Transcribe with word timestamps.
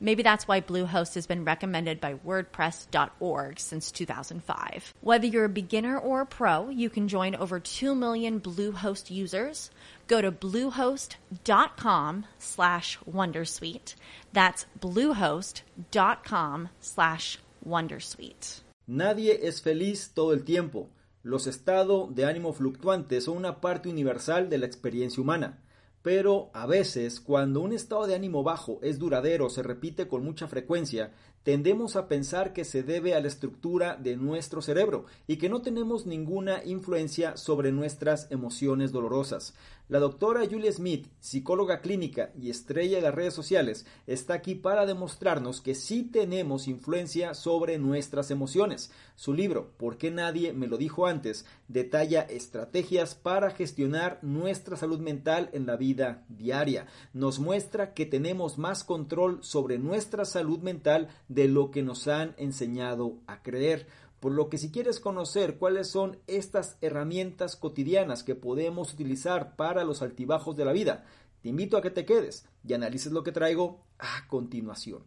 Maybe 0.00 0.22
that's 0.22 0.46
why 0.46 0.60
Bluehost 0.60 1.14
has 1.14 1.26
been 1.26 1.44
recommended 1.44 2.00
by 2.00 2.14
WordPress.org 2.14 3.58
since 3.58 3.90
2005. 3.90 4.92
Whether 5.00 5.26
you're 5.26 5.46
a 5.46 5.48
beginner 5.48 5.98
or 5.98 6.20
a 6.20 6.26
pro, 6.26 6.68
you 6.68 6.90
can 6.90 7.08
join 7.08 7.34
over 7.34 7.58
2 7.58 7.94
million 7.94 8.40
Bluehost 8.40 9.10
users. 9.10 9.70
Go 10.06 10.20
to 10.20 10.30
bluehost.com 10.30 12.26
slash 12.38 12.98
Wondersuite. 13.10 13.94
That's 14.32 14.66
bluehost.com 14.78 16.68
slash 16.80 17.38
Wondersuite. 17.66 18.60
Nadie 18.86 19.40
es 19.42 19.62
feliz 19.62 20.12
todo 20.12 20.32
el 20.32 20.44
tiempo. 20.44 20.90
Los 21.22 21.46
estados 21.46 22.14
de 22.14 22.26
ánimo 22.26 22.52
fluctuantes 22.52 23.24
son 23.24 23.38
una 23.38 23.62
parte 23.62 23.88
universal 23.88 24.50
de 24.50 24.58
la 24.58 24.66
experiencia 24.66 25.22
humana. 25.22 25.58
Pero 26.04 26.50
a 26.52 26.66
veces, 26.66 27.18
cuando 27.18 27.62
un 27.62 27.72
estado 27.72 28.06
de 28.06 28.14
ánimo 28.14 28.42
bajo 28.42 28.78
es 28.82 28.98
duradero, 28.98 29.48
se 29.48 29.62
repite 29.62 30.06
con 30.06 30.22
mucha 30.22 30.46
frecuencia, 30.46 31.12
tendemos 31.44 31.94
a 31.94 32.08
pensar 32.08 32.52
que 32.52 32.64
se 32.64 32.82
debe 32.82 33.14
a 33.14 33.20
la 33.20 33.28
estructura 33.28 33.96
de 33.96 34.16
nuestro 34.16 34.60
cerebro 34.60 35.04
y 35.28 35.36
que 35.36 35.48
no 35.48 35.62
tenemos 35.62 36.06
ninguna 36.06 36.64
influencia 36.64 37.36
sobre 37.36 37.70
nuestras 37.70 38.30
emociones 38.30 38.90
dolorosas. 38.90 39.54
La 39.86 39.98
doctora 39.98 40.46
Julia 40.50 40.72
Smith, 40.72 41.08
psicóloga 41.20 41.82
clínica 41.82 42.30
y 42.40 42.48
estrella 42.48 42.96
de 42.96 43.02
las 43.02 43.14
redes 43.14 43.34
sociales, 43.34 43.84
está 44.06 44.32
aquí 44.32 44.54
para 44.54 44.86
demostrarnos 44.86 45.60
que 45.60 45.74
sí 45.74 46.04
tenemos 46.04 46.68
influencia 46.68 47.34
sobre 47.34 47.76
nuestras 47.76 48.30
emociones. 48.30 48.90
Su 49.14 49.34
libro, 49.34 49.72
¿Por 49.76 49.98
qué 49.98 50.10
nadie 50.10 50.54
me 50.54 50.68
lo 50.68 50.78
dijo 50.78 51.06
antes?, 51.06 51.44
detalla 51.68 52.22
estrategias 52.22 53.14
para 53.14 53.50
gestionar 53.50 54.18
nuestra 54.22 54.78
salud 54.78 55.00
mental 55.00 55.50
en 55.52 55.66
la 55.66 55.76
vida 55.76 56.24
diaria. 56.30 56.86
Nos 57.12 57.38
muestra 57.38 57.92
que 57.92 58.06
tenemos 58.06 58.56
más 58.56 58.84
control 58.84 59.44
sobre 59.44 59.78
nuestra 59.78 60.24
salud 60.24 60.60
mental 60.60 61.08
de 61.34 61.48
lo 61.48 61.70
que 61.70 61.82
nos 61.82 62.06
han 62.08 62.34
enseñado 62.38 63.18
a 63.26 63.42
creer. 63.42 63.86
Por 64.20 64.32
lo 64.32 64.48
que 64.48 64.56
si 64.56 64.70
quieres 64.70 65.00
conocer 65.00 65.58
cuáles 65.58 65.88
son 65.88 66.18
estas 66.26 66.78
herramientas 66.80 67.56
cotidianas 67.56 68.22
que 68.22 68.34
podemos 68.34 68.94
utilizar 68.94 69.56
para 69.56 69.84
los 69.84 70.00
altibajos 70.00 70.56
de 70.56 70.64
la 70.64 70.72
vida, 70.72 71.04
te 71.42 71.50
invito 71.50 71.76
a 71.76 71.82
que 71.82 71.90
te 71.90 72.06
quedes 72.06 72.46
y 72.66 72.72
analices 72.72 73.12
lo 73.12 73.22
que 73.22 73.32
traigo 73.32 73.80
a 73.98 74.26
continuación. 74.28 75.02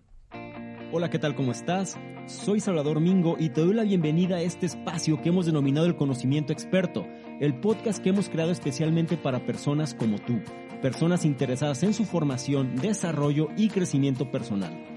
Hola, 0.91 1.09
¿qué 1.09 1.19
tal? 1.19 1.35
¿Cómo 1.35 1.51
estás? 1.51 1.97
Soy 2.27 2.59
Salvador 2.59 2.99
Mingo 2.99 3.35
y 3.39 3.49
te 3.49 3.61
doy 3.61 3.73
la 3.73 3.83
bienvenida 3.83 4.37
a 4.37 4.41
este 4.41 4.66
espacio 4.66 5.21
que 5.21 5.29
hemos 5.29 5.45
denominado 5.45 5.87
el 5.87 5.95
conocimiento 5.95 6.53
experto, 6.53 7.05
el 7.39 7.59
podcast 7.59 8.03
que 8.03 8.09
hemos 8.09 8.29
creado 8.29 8.51
especialmente 8.51 9.17
para 9.17 9.45
personas 9.45 9.93
como 9.95 10.19
tú, 10.19 10.39
personas 10.81 11.25
interesadas 11.25 11.83
en 11.83 11.93
su 11.93 12.05
formación, 12.05 12.75
desarrollo 12.75 13.47
y 13.57 13.69
crecimiento 13.69 14.29
personal. 14.31 14.97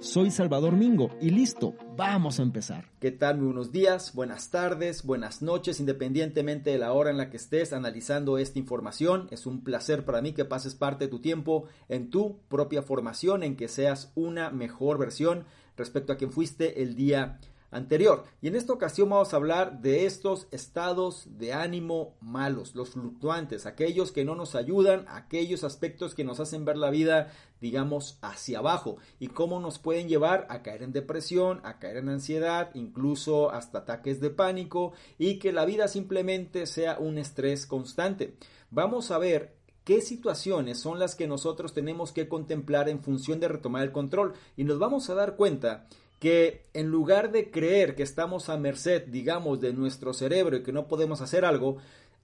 Soy 0.00 0.30
Salvador 0.30 0.76
Mingo 0.76 1.10
y 1.20 1.30
listo, 1.30 1.74
vamos 1.96 2.38
a 2.38 2.44
empezar. 2.44 2.88
¿Qué 3.00 3.10
tal? 3.10 3.38
Muy 3.38 3.46
buenos 3.46 3.72
días, 3.72 4.14
buenas 4.14 4.48
tardes, 4.50 5.02
buenas 5.02 5.42
noches, 5.42 5.80
independientemente 5.80 6.70
de 6.70 6.78
la 6.78 6.92
hora 6.92 7.10
en 7.10 7.16
la 7.16 7.30
que 7.30 7.36
estés 7.36 7.72
analizando 7.72 8.38
esta 8.38 8.60
información. 8.60 9.26
Es 9.32 9.44
un 9.44 9.64
placer 9.64 10.04
para 10.04 10.22
mí 10.22 10.34
que 10.34 10.44
pases 10.44 10.76
parte 10.76 11.06
de 11.06 11.10
tu 11.10 11.18
tiempo 11.20 11.64
en 11.88 12.10
tu 12.10 12.38
propia 12.48 12.82
formación, 12.82 13.42
en 13.42 13.56
que 13.56 13.66
seas 13.66 14.12
una 14.14 14.50
mejor 14.50 14.98
versión 14.98 15.46
respecto 15.76 16.12
a 16.12 16.16
quien 16.16 16.30
fuiste 16.30 16.80
el 16.80 16.94
día 16.94 17.40
anterior. 17.70 18.24
Y 18.40 18.48
en 18.48 18.56
esta 18.56 18.72
ocasión 18.72 19.10
vamos 19.10 19.32
a 19.32 19.36
hablar 19.36 19.80
de 19.80 20.06
estos 20.06 20.46
estados 20.50 21.26
de 21.38 21.52
ánimo 21.52 22.16
malos, 22.20 22.74
los 22.74 22.90
fluctuantes, 22.90 23.66
aquellos 23.66 24.12
que 24.12 24.24
no 24.24 24.34
nos 24.34 24.54
ayudan, 24.54 25.04
aquellos 25.08 25.64
aspectos 25.64 26.14
que 26.14 26.24
nos 26.24 26.40
hacen 26.40 26.64
ver 26.64 26.76
la 26.76 26.90
vida, 26.90 27.30
digamos, 27.60 28.18
hacia 28.22 28.58
abajo 28.58 28.96
y 29.18 29.28
cómo 29.28 29.60
nos 29.60 29.78
pueden 29.78 30.08
llevar 30.08 30.46
a 30.50 30.62
caer 30.62 30.82
en 30.82 30.92
depresión, 30.92 31.60
a 31.64 31.78
caer 31.78 31.98
en 31.98 32.08
ansiedad, 32.08 32.70
incluso 32.74 33.50
hasta 33.50 33.78
ataques 33.78 34.20
de 34.20 34.30
pánico 34.30 34.92
y 35.18 35.38
que 35.38 35.52
la 35.52 35.64
vida 35.64 35.88
simplemente 35.88 36.66
sea 36.66 36.98
un 36.98 37.18
estrés 37.18 37.66
constante. 37.66 38.34
Vamos 38.70 39.10
a 39.10 39.18
ver 39.18 39.56
qué 39.84 40.00
situaciones 40.00 40.78
son 40.78 40.98
las 40.98 41.14
que 41.14 41.26
nosotros 41.26 41.72
tenemos 41.72 42.12
que 42.12 42.28
contemplar 42.28 42.88
en 42.88 43.00
función 43.00 43.40
de 43.40 43.48
retomar 43.48 43.82
el 43.82 43.92
control 43.92 44.34
y 44.56 44.64
nos 44.64 44.78
vamos 44.78 45.08
a 45.08 45.14
dar 45.14 45.36
cuenta 45.36 45.86
que 46.20 46.66
en 46.74 46.88
lugar 46.88 47.30
de 47.30 47.50
creer 47.50 47.94
que 47.94 48.02
estamos 48.02 48.48
a 48.48 48.56
merced, 48.56 49.06
digamos, 49.06 49.60
de 49.60 49.72
nuestro 49.72 50.12
cerebro 50.12 50.56
y 50.56 50.62
que 50.62 50.72
no 50.72 50.88
podemos 50.88 51.20
hacer 51.20 51.44
algo, 51.44 51.78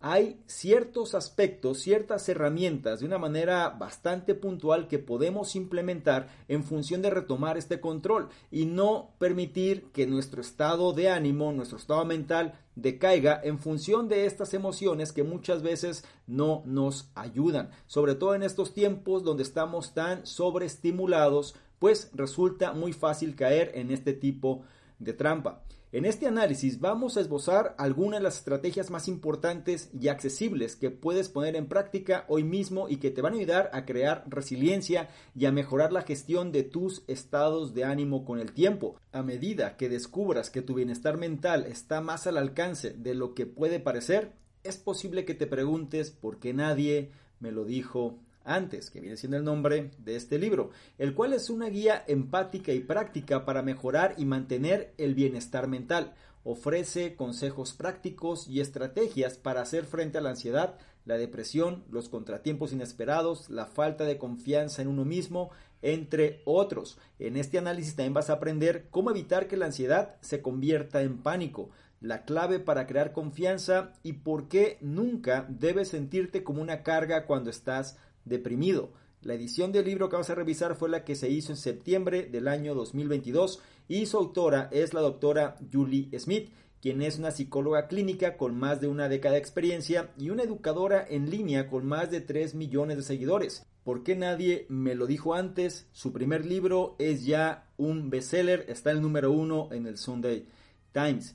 hay 0.07 0.39
ciertos 0.47 1.15
aspectos, 1.15 1.79
ciertas 1.79 2.29
herramientas 2.29 3.01
de 3.01 3.07
una 3.07 3.17
manera 3.17 3.71
bastante 3.71 4.35
puntual 4.35 4.87
que 4.87 4.99
podemos 4.99 5.57
implementar 5.57 6.29
en 6.47 6.63
función 6.63 7.01
de 7.01 7.09
retomar 7.09 7.57
este 7.57 7.81
control 7.81 8.29
y 8.51 8.67
no 8.67 9.15
permitir 9.17 9.85
que 9.93 10.07
nuestro 10.07 10.43
estado 10.43 10.93
de 10.93 11.09
ánimo, 11.09 11.53
nuestro 11.53 11.79
estado 11.79 12.05
mental 12.05 12.53
decaiga 12.75 13.41
en 13.43 13.59
función 13.59 14.11
de 14.11 14.27
estas 14.27 14.53
emociones 14.53 15.11
que 15.11 15.23
muchas 15.23 15.63
veces 15.63 16.05
no 16.27 16.63
nos 16.67 17.11
ayudan, 17.15 17.71
sobre 17.87 18.15
todo 18.15 18.35
en 18.35 18.43
estos 18.43 18.75
tiempos 18.75 19.25
donde 19.25 19.43
estamos 19.43 19.95
tan 19.95 20.27
sobreestimulados 20.27 21.55
pues 21.79 22.11
resulta 22.13 22.75
muy 22.75 22.93
fácil 22.93 23.35
caer 23.37 23.73
en 23.75 23.91
este 23.91 24.13
tipo 24.13 24.65
de 24.99 25.15
trampa. 25.15 25.63
En 25.95 26.07
este 26.07 26.27
análisis 26.27 26.81
vamos 26.81 27.17
a 27.17 27.21
esbozar 27.21 27.77
algunas 27.79 28.19
de 28.19 28.25
las 28.25 28.39
estrategias 28.39 28.91
más 28.91 29.07
importantes 29.07 29.91
y 29.97 30.09
accesibles 30.09 30.75
que 30.75 30.91
puedes 30.91 31.29
poner 31.29 31.55
en 31.55 31.69
práctica 31.69 32.25
hoy 32.27 32.43
mismo 32.43 32.89
y 32.89 32.97
que 32.97 33.13
te 33.13 33.23
van 33.23 33.35
a 33.35 33.37
ayudar 33.37 33.71
a 33.73 33.85
crear 33.85 34.25
resiliencia 34.27 35.09
y 35.37 35.47
a 35.47 35.53
mejorar 35.53 35.93
la 35.93 36.03
gestión 36.03 36.51
de 36.51 36.65
tus 36.65 37.05
estados 37.07 37.75
de 37.75 37.85
ánimo 37.85 38.25
con 38.25 38.41
el 38.41 38.51
tiempo. 38.51 38.97
A 39.13 39.23
medida 39.23 39.77
que 39.77 39.89
descubras 39.89 40.51
que 40.51 40.63
tu 40.63 40.75
bienestar 40.75 41.17
mental 41.17 41.65
está 41.65 42.01
más 42.01 42.27
al 42.27 42.39
alcance 42.39 42.91
de 42.91 43.15
lo 43.15 43.33
que 43.35 43.47
puede 43.47 43.79
parecer, 43.79 44.33
es 44.65 44.79
posible 44.79 45.25
que 45.25 45.35
te 45.35 45.47
preguntes 45.47 46.11
por 46.11 46.41
qué 46.41 46.53
nadie 46.53 47.13
me 47.39 47.53
lo 47.53 47.65
dijo 47.65 48.19
antes, 48.45 48.91
que 48.91 49.01
viene 49.01 49.17
siendo 49.17 49.37
el 49.37 49.45
nombre 49.45 49.91
de 49.99 50.17
este 50.17 50.39
libro, 50.39 50.71
el 50.99 51.15
cual 51.15 51.33
es 51.33 51.51
una 51.51 51.69
guía 51.69 52.05
empática 52.07 52.73
y 52.73 52.81
práctica 52.81 53.45
para 53.45 53.63
mejorar 53.63 54.15
y 54.19 54.25
mantener 54.25 54.95
el 54.99 55.15
bienestar 55.15 55.67
mental. 55.67 56.15
Ofrece 56.45 57.17
consejos 57.17 57.73
prácticos 57.73 58.49
y 58.49 58.61
estrategias 58.61 59.39
para 59.39 59.63
hacer 59.63 59.85
frente 59.85 60.19
a 60.19 60.21
la 60.21 60.31
ansiedad, 60.31 60.79
la 61.07 61.17
depresión, 61.17 61.85
los 61.91 62.09
contratiempos 62.09 62.73
inesperados, 62.73 63.51
la 63.51 63.67
falta 63.67 64.05
de 64.05 64.19
confianza 64.19 64.83
en 64.83 64.89
uno 64.89 65.05
mismo, 65.05 65.51
entre 65.83 66.43
otros. 66.45 66.99
En 67.19 67.37
este 67.37 67.59
análisis 67.59 67.97
también 67.97 68.15
vas 68.15 68.31
a 68.31 68.35
aprender 68.35 68.89
cómo 68.91 69.11
evitar 69.11 69.49
que 69.49 69.57
la 69.57 69.67
ansiedad 69.67 70.17
se 70.21 70.41
convierta 70.41 71.03
en 71.03 71.19
pánico, 71.19 71.71
la 72.01 72.25
clave 72.25 72.59
para 72.59 72.87
crear 72.87 73.13
confianza 73.13 73.93
y 74.03 74.15
por 74.15 74.49
qué 74.49 74.79
nunca 74.81 75.47
debes 75.49 75.89
sentirte 75.89 76.45
como 76.45 76.61
una 76.61 76.83
carga 76.83 77.27
cuando 77.27 77.49
estás 77.51 77.97
deprimido. 78.25 78.93
La 79.23 79.35
edición 79.35 79.73
del 79.73 79.87
libro 79.87 80.09
que 80.09 80.17
vamos 80.17 80.29
a 80.29 80.35
revisar 80.35 80.77
fue 80.77 80.91
la 80.91 81.05
que 81.05 81.17
se 81.17 81.31
hizo 81.31 81.53
en 81.53 81.57
septiembre 81.57 82.25
del 82.25 82.47
año 82.47 82.75
2022 82.75 83.61
y 83.89 84.05
su 84.07 84.19
autora 84.19 84.69
es 84.71 84.93
la 84.93 85.01
doctora 85.01 85.57
Julie 85.73 86.11
Smith, 86.19 86.51
quien 86.83 87.01
es 87.01 87.19
una 87.19 87.31
psicóloga 87.31 87.89
clínica 87.89 88.37
con 88.37 88.59
más 88.59 88.83
de 88.83 88.89
una 88.89 89.09
década 89.09 89.33
de 89.33 89.41
experiencia 89.41 90.11
y 90.19 90.29
una 90.29 90.43
educadora 90.43 91.07
en 91.09 91.31
línea 91.31 91.69
con 91.69 91.87
más 91.87 92.11
de 92.11 92.21
3 92.21 92.55
millones 92.55 92.99
de 92.99 93.03
seguidores. 93.03 93.67
¿Por 93.85 94.03
qué 94.03 94.15
nadie 94.15 94.67
me 94.69 94.95
lo 94.95 95.07
dijo 95.07 95.33
antes? 95.33 95.89
Su 95.93 96.13
primer 96.13 96.45
libro 96.45 96.95
es 96.99 97.25
ya 97.25 97.71
un 97.79 98.11
bestseller, 98.11 98.67
está 98.69 98.91
el 98.91 99.01
número 99.01 99.33
uno 99.33 99.69
en 99.73 99.87
el 99.87 99.97
Sunday 99.97 100.47
Times. 100.93 101.35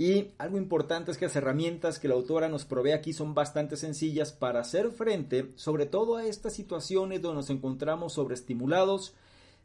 Y 0.00 0.28
algo 0.38 0.58
importante 0.58 1.10
es 1.10 1.18
que 1.18 1.24
las 1.24 1.34
herramientas 1.34 1.98
que 1.98 2.06
la 2.06 2.14
autora 2.14 2.48
nos 2.48 2.64
provee 2.64 2.92
aquí 2.92 3.12
son 3.12 3.34
bastante 3.34 3.76
sencillas 3.76 4.32
para 4.32 4.60
hacer 4.60 4.92
frente 4.92 5.50
sobre 5.56 5.86
todo 5.86 6.16
a 6.16 6.24
estas 6.24 6.54
situaciones 6.54 7.20
donde 7.20 7.38
nos 7.38 7.50
encontramos 7.50 8.12
sobreestimulados, 8.12 9.14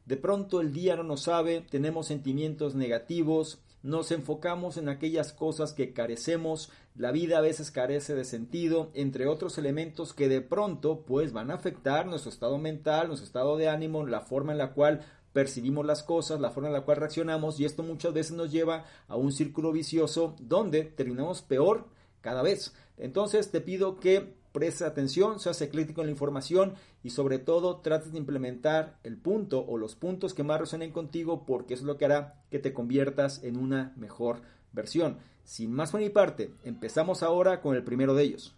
de 0.07 0.18
pronto 0.18 0.59
el 0.59 0.74
día 0.74 0.95
no 0.95 1.03
nos 1.03 1.21
sabe, 1.21 1.62
tenemos 1.69 2.07
sentimientos 2.07 2.74
negativos, 2.74 3.59
nos 3.83 4.12
enfocamos 4.12 4.77
en 4.77 4.89
aquellas 4.89 5.33
cosas 5.33 5.71
que 5.71 5.94
carecemos, 5.94 6.71
la 6.95 7.12
vida 7.12 7.38
a 7.38 7.41
veces 7.41 7.69
carece 7.69 8.15
de 8.15 8.25
sentido, 8.25 8.89
entre 8.95 9.27
otros 9.27 9.59
elementos 9.59 10.13
que 10.13 10.30
de 10.30 10.41
pronto 10.41 11.01
pues 11.06 11.31
van 11.31 11.51
a 11.51 11.56
afectar 11.56 12.07
nuestro 12.07 12.31
estado 12.31 12.57
mental, 12.57 13.07
nuestro 13.07 13.27
estado 13.27 13.56
de 13.56 13.69
ánimo, 13.69 14.03
la 14.07 14.21
forma 14.21 14.53
en 14.53 14.57
la 14.57 14.71
cual 14.74 15.06
percibimos 15.33 15.85
las 15.85 16.03
cosas, 16.03 16.39
la 16.39 16.51
forma 16.51 16.69
en 16.69 16.74
la 16.74 16.81
cual 16.81 16.97
reaccionamos 16.97 17.59
y 17.59 17.65
esto 17.65 17.83
muchas 17.83 18.13
veces 18.13 18.33
nos 18.33 18.51
lleva 18.51 18.85
a 19.07 19.15
un 19.18 19.31
círculo 19.31 19.71
vicioso 19.71 20.35
donde 20.39 20.83
terminamos 20.83 21.41
peor 21.41 21.88
cada 22.21 22.41
vez. 22.41 22.74
Entonces 22.97 23.51
te 23.51 23.59
pido 23.59 24.00
que 24.00 24.35
prestes 24.53 24.83
atención, 24.83 25.39
seas 25.39 25.62
ecléctico 25.62 26.01
en 26.01 26.07
la 26.07 26.12
información 26.12 26.75
y 27.01 27.09
sobre 27.09 27.39
todo 27.39 27.77
trates 27.77 28.12
de 28.12 28.19
implementar 28.19 29.00
el 29.03 29.18
punto 29.18 29.65
o 29.68 29.77
los 29.77 29.95
puntos 29.95 30.33
que 30.33 30.44
más 30.44 30.59
resuenen 30.59 30.91
contigo 30.91 31.45
porque 31.45 31.74
es 31.74 31.81
lo 31.81 31.97
que 31.97 32.06
hará 32.06 32.44
que 32.51 32.59
te 32.59 32.71
conviertas 32.71 33.44
en 33.44 33.57
una 33.57 33.94
mejor 33.97 34.44
versión. 34.71 35.18
Sin 35.44 35.74
más 35.74 35.91
por 35.91 36.00
mi 36.00 36.09
parte, 36.09 36.53
empezamos 36.63 37.24
ahora 37.24 37.62
con 37.62 37.75
el 37.75 37.83
primero 37.83 38.13
de 38.13 38.24
ellos. 38.24 38.56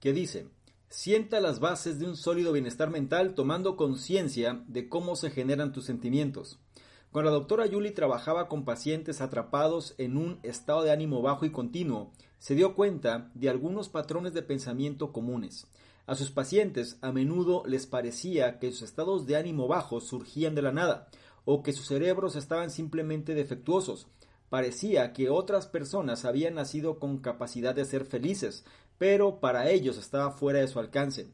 Que 0.00 0.12
dice, 0.12 0.48
Sienta 0.92 1.40
las 1.40 1.58
bases 1.58 1.98
de 1.98 2.04
un 2.04 2.18
sólido 2.18 2.52
bienestar 2.52 2.90
mental 2.90 3.34
tomando 3.34 3.78
conciencia 3.78 4.62
de 4.68 4.90
cómo 4.90 5.16
se 5.16 5.30
generan 5.30 5.72
tus 5.72 5.86
sentimientos. 5.86 6.58
Cuando 7.10 7.30
la 7.30 7.38
doctora 7.38 7.64
Yuli 7.64 7.92
trabajaba 7.92 8.46
con 8.46 8.66
pacientes 8.66 9.22
atrapados 9.22 9.94
en 9.96 10.18
un 10.18 10.38
estado 10.42 10.82
de 10.82 10.90
ánimo 10.90 11.22
bajo 11.22 11.46
y 11.46 11.50
continuo, 11.50 12.12
se 12.38 12.54
dio 12.54 12.74
cuenta 12.74 13.30
de 13.32 13.48
algunos 13.48 13.88
patrones 13.88 14.34
de 14.34 14.42
pensamiento 14.42 15.12
comunes. 15.12 15.66
A 16.06 16.14
sus 16.14 16.30
pacientes 16.30 16.98
a 17.00 17.10
menudo 17.10 17.62
les 17.66 17.86
parecía 17.86 18.58
que 18.58 18.70
sus 18.70 18.82
estados 18.82 19.24
de 19.24 19.36
ánimo 19.36 19.68
bajos 19.68 20.06
surgían 20.06 20.54
de 20.54 20.60
la 20.60 20.72
nada, 20.72 21.08
o 21.46 21.62
que 21.62 21.72
sus 21.72 21.86
cerebros 21.86 22.36
estaban 22.36 22.70
simplemente 22.70 23.34
defectuosos. 23.34 24.08
Parecía 24.50 25.14
que 25.14 25.30
otras 25.30 25.66
personas 25.66 26.26
habían 26.26 26.56
nacido 26.56 26.98
con 26.98 27.16
capacidad 27.16 27.74
de 27.74 27.86
ser 27.86 28.04
felices, 28.04 28.66
pero 29.02 29.40
para 29.40 29.68
ellos 29.68 29.98
estaba 29.98 30.30
fuera 30.30 30.60
de 30.60 30.68
su 30.68 30.78
alcance. 30.78 31.26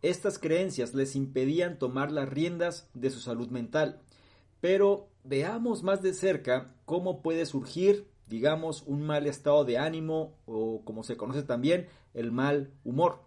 Estas 0.00 0.38
creencias 0.38 0.94
les 0.94 1.14
impedían 1.16 1.78
tomar 1.78 2.10
las 2.10 2.26
riendas 2.26 2.88
de 2.94 3.10
su 3.10 3.20
salud 3.20 3.50
mental. 3.50 4.00
Pero 4.62 5.10
veamos 5.22 5.82
más 5.82 6.00
de 6.00 6.14
cerca 6.14 6.72
cómo 6.86 7.20
puede 7.20 7.44
surgir, 7.44 8.08
digamos, 8.26 8.84
un 8.86 9.02
mal 9.02 9.26
estado 9.26 9.66
de 9.66 9.76
ánimo 9.76 10.32
o 10.46 10.80
como 10.82 11.04
se 11.04 11.18
conoce 11.18 11.42
también, 11.42 11.88
el 12.14 12.32
mal 12.32 12.70
humor. 12.84 13.20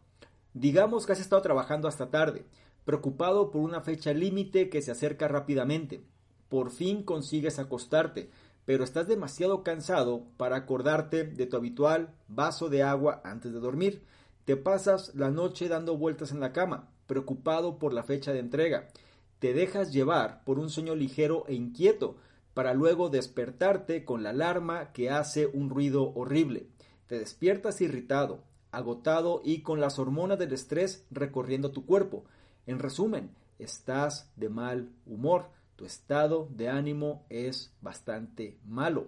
Digamos 0.56 1.06
que 1.06 1.12
has 1.12 1.19
estado 1.19 1.44
trabajando 1.44 1.88
hasta 1.88 2.10
tarde, 2.10 2.48
preocupado 2.86 3.51
por 3.51 3.62
una 3.62 3.81
fecha 3.81 4.12
límite 4.12 4.72
que 4.72 4.81
se 4.81 4.89
acerca 4.89 5.28
rápidamente. 5.28 6.04
Por 6.50 6.72
fin 6.72 7.04
consigues 7.04 7.60
acostarte, 7.60 8.31
pero 8.65 8.83
estás 8.83 9.07
demasiado 9.07 9.63
cansado 9.63 10.25
para 10.38 10.56
acordarte 10.56 11.24
de 11.24 11.45
tu 11.45 11.57
habitual 11.57 12.13
vaso 12.27 12.69
de 12.69 12.83
agua 12.83 13.21
antes 13.24 13.54
de 13.54 13.60
dormir. 13.60 14.04
Te 14.45 14.56
pasas 14.57 15.13
la 15.15 15.30
noche 15.30 15.68
dando 15.68 15.98
vueltas 15.98 16.31
en 16.31 16.39
la 16.39 16.54
cama, 16.54 16.89
preocupado 17.07 17.77
por 17.77 17.94
la 17.94 18.04
fecha 18.04 18.31
de 18.31 18.39
entrega. 18.39 18.88
Te 19.39 19.54
dejas 19.54 19.92
llevar 19.92 20.44
por 20.45 20.60
un 20.60 20.69
sueño 20.69 20.95
ligero 20.95 21.45
e 21.48 21.54
inquieto, 21.54 22.18
para 22.54 22.74
luego 22.74 23.10
despertarte 23.10 24.06
con 24.06 24.24
la 24.24 24.30
alarma 24.30 24.92
que 24.92 25.10
hace 25.10 25.48
un 25.48 25.69
ruido 25.69 26.13
horrible. 26.13 26.68
Te 27.07 27.18
despiertas 27.18 27.81
irritado, 27.81 28.44
agotado 28.71 29.42
y 29.44 29.62
con 29.62 29.80
las 29.80 30.00
hormonas 30.00 30.39
del 30.39 30.54
estrés 30.54 31.06
recorriendo 31.10 31.71
tu 31.71 31.86
cuerpo. 31.86 32.25
En 32.65 32.80
resumen, 32.80 33.31
estás 33.60 34.31
de 34.36 34.50
mal 34.50 34.89
humor 35.06 35.50
tu 35.84 35.88
estado 35.88 36.48
de 36.50 36.70
ánimo 36.70 37.26
es 37.28 37.74
bastante 37.82 38.58
malo. 38.66 39.08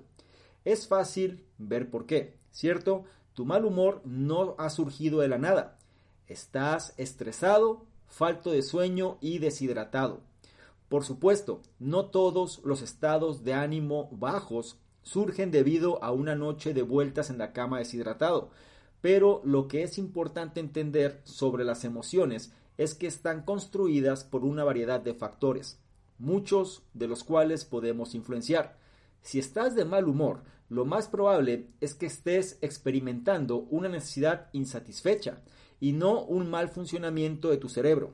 Es 0.65 0.89
fácil 0.89 1.45
ver 1.57 1.89
por 1.89 2.05
qué, 2.05 2.37
¿cierto? 2.51 3.05
Tu 3.33 3.45
mal 3.45 3.63
humor 3.63 4.01
no 4.03 4.55
ha 4.57 4.69
surgido 4.69 5.21
de 5.21 5.29
la 5.29 5.37
nada. 5.37 5.77
Estás 6.27 6.93
estresado, 6.97 7.85
falto 8.07 8.51
de 8.51 8.61
sueño 8.61 9.17
y 9.21 9.39
deshidratado. 9.39 10.19
Por 10.89 11.05
supuesto, 11.05 11.61
no 11.79 12.07
todos 12.07 12.59
los 12.65 12.81
estados 12.81 13.45
de 13.45 13.53
ánimo 13.53 14.09
bajos 14.11 14.77
surgen 15.01 15.51
debido 15.51 16.03
a 16.03 16.11
una 16.11 16.35
noche 16.35 16.73
de 16.73 16.81
vueltas 16.81 17.29
en 17.29 17.37
la 17.37 17.53
cama 17.53 17.79
deshidratado, 17.79 18.49
pero 18.99 19.39
lo 19.45 19.69
que 19.69 19.83
es 19.83 19.97
importante 19.97 20.59
entender 20.59 21.21
sobre 21.23 21.63
las 21.63 21.85
emociones 21.85 22.51
es 22.77 22.95
que 22.95 23.07
están 23.07 23.43
construidas 23.43 24.25
por 24.25 24.43
una 24.43 24.65
variedad 24.65 24.99
de 24.99 25.13
factores 25.13 25.79
muchos 26.17 26.83
de 26.93 27.07
los 27.07 27.23
cuales 27.23 27.65
podemos 27.65 28.15
influenciar. 28.15 28.77
Si 29.21 29.39
estás 29.39 29.75
de 29.75 29.85
mal 29.85 30.07
humor, 30.07 30.43
lo 30.69 30.85
más 30.85 31.07
probable 31.07 31.67
es 31.81 31.93
que 31.93 32.05
estés 32.05 32.57
experimentando 32.61 33.67
una 33.69 33.89
necesidad 33.89 34.49
insatisfecha 34.53 35.41
y 35.79 35.91
no 35.91 36.23
un 36.23 36.49
mal 36.49 36.69
funcionamiento 36.69 37.49
de 37.49 37.57
tu 37.57 37.69
cerebro. 37.69 38.13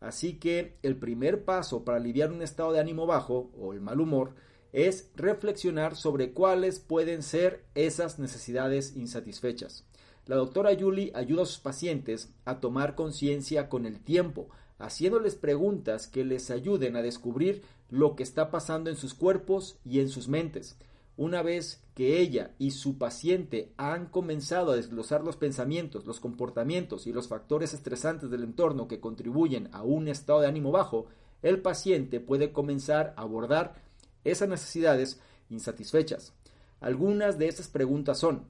Así 0.00 0.34
que 0.34 0.76
el 0.82 0.96
primer 0.96 1.44
paso 1.44 1.84
para 1.84 1.98
aliviar 1.98 2.32
un 2.32 2.42
estado 2.42 2.72
de 2.72 2.80
ánimo 2.80 3.06
bajo 3.06 3.52
o 3.56 3.72
el 3.72 3.80
mal 3.80 4.00
humor 4.00 4.34
es 4.72 5.10
reflexionar 5.14 5.94
sobre 5.94 6.32
cuáles 6.32 6.80
pueden 6.80 7.22
ser 7.22 7.64
esas 7.74 8.18
necesidades 8.18 8.96
insatisfechas. 8.96 9.84
La 10.26 10.36
doctora 10.36 10.70
Julie 10.78 11.12
ayuda 11.14 11.42
a 11.42 11.46
sus 11.46 11.58
pacientes 11.58 12.32
a 12.44 12.60
tomar 12.60 12.94
conciencia 12.94 13.68
con 13.68 13.86
el 13.86 14.00
tiempo 14.00 14.48
haciéndoles 14.82 15.36
preguntas 15.36 16.08
que 16.08 16.24
les 16.24 16.50
ayuden 16.50 16.96
a 16.96 17.02
descubrir 17.02 17.62
lo 17.88 18.16
que 18.16 18.24
está 18.24 18.50
pasando 18.50 18.90
en 18.90 18.96
sus 18.96 19.14
cuerpos 19.14 19.78
y 19.84 20.00
en 20.00 20.08
sus 20.08 20.26
mentes. 20.26 20.76
Una 21.16 21.40
vez 21.42 21.80
que 21.94 22.20
ella 22.20 22.50
y 22.58 22.72
su 22.72 22.98
paciente 22.98 23.70
han 23.76 24.06
comenzado 24.06 24.72
a 24.72 24.76
desglosar 24.76 25.22
los 25.22 25.36
pensamientos, 25.36 26.04
los 26.04 26.18
comportamientos 26.18 27.06
y 27.06 27.12
los 27.12 27.28
factores 27.28 27.74
estresantes 27.74 28.28
del 28.28 28.42
entorno 28.42 28.88
que 28.88 28.98
contribuyen 28.98 29.68
a 29.72 29.82
un 29.82 30.08
estado 30.08 30.40
de 30.40 30.48
ánimo 30.48 30.72
bajo, 30.72 31.06
el 31.42 31.60
paciente 31.60 32.18
puede 32.18 32.50
comenzar 32.50 33.14
a 33.16 33.22
abordar 33.22 33.76
esas 34.24 34.48
necesidades 34.48 35.20
insatisfechas. 35.48 36.32
Algunas 36.80 37.38
de 37.38 37.46
esas 37.46 37.68
preguntas 37.68 38.18
son, 38.18 38.46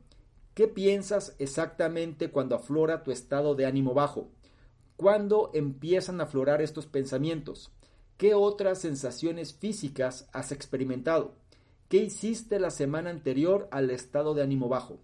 ¿qué 0.54 0.66
piensas 0.66 1.34
exactamente 1.38 2.30
cuando 2.30 2.54
aflora 2.54 3.02
tu 3.02 3.10
estado 3.10 3.54
de 3.54 3.66
ánimo 3.66 3.92
bajo? 3.92 4.30
¿Cuándo 5.02 5.50
empiezan 5.52 6.20
a 6.20 6.24
aflorar 6.24 6.62
estos 6.62 6.86
pensamientos? 6.86 7.72
¿Qué 8.16 8.34
otras 8.34 8.78
sensaciones 8.78 9.52
físicas 9.52 10.28
has 10.32 10.52
experimentado? 10.52 11.34
¿Qué 11.88 11.96
hiciste 11.96 12.60
la 12.60 12.70
semana 12.70 13.10
anterior 13.10 13.66
al 13.72 13.90
estado 13.90 14.32
de 14.32 14.44
ánimo 14.44 14.68
bajo? 14.68 15.00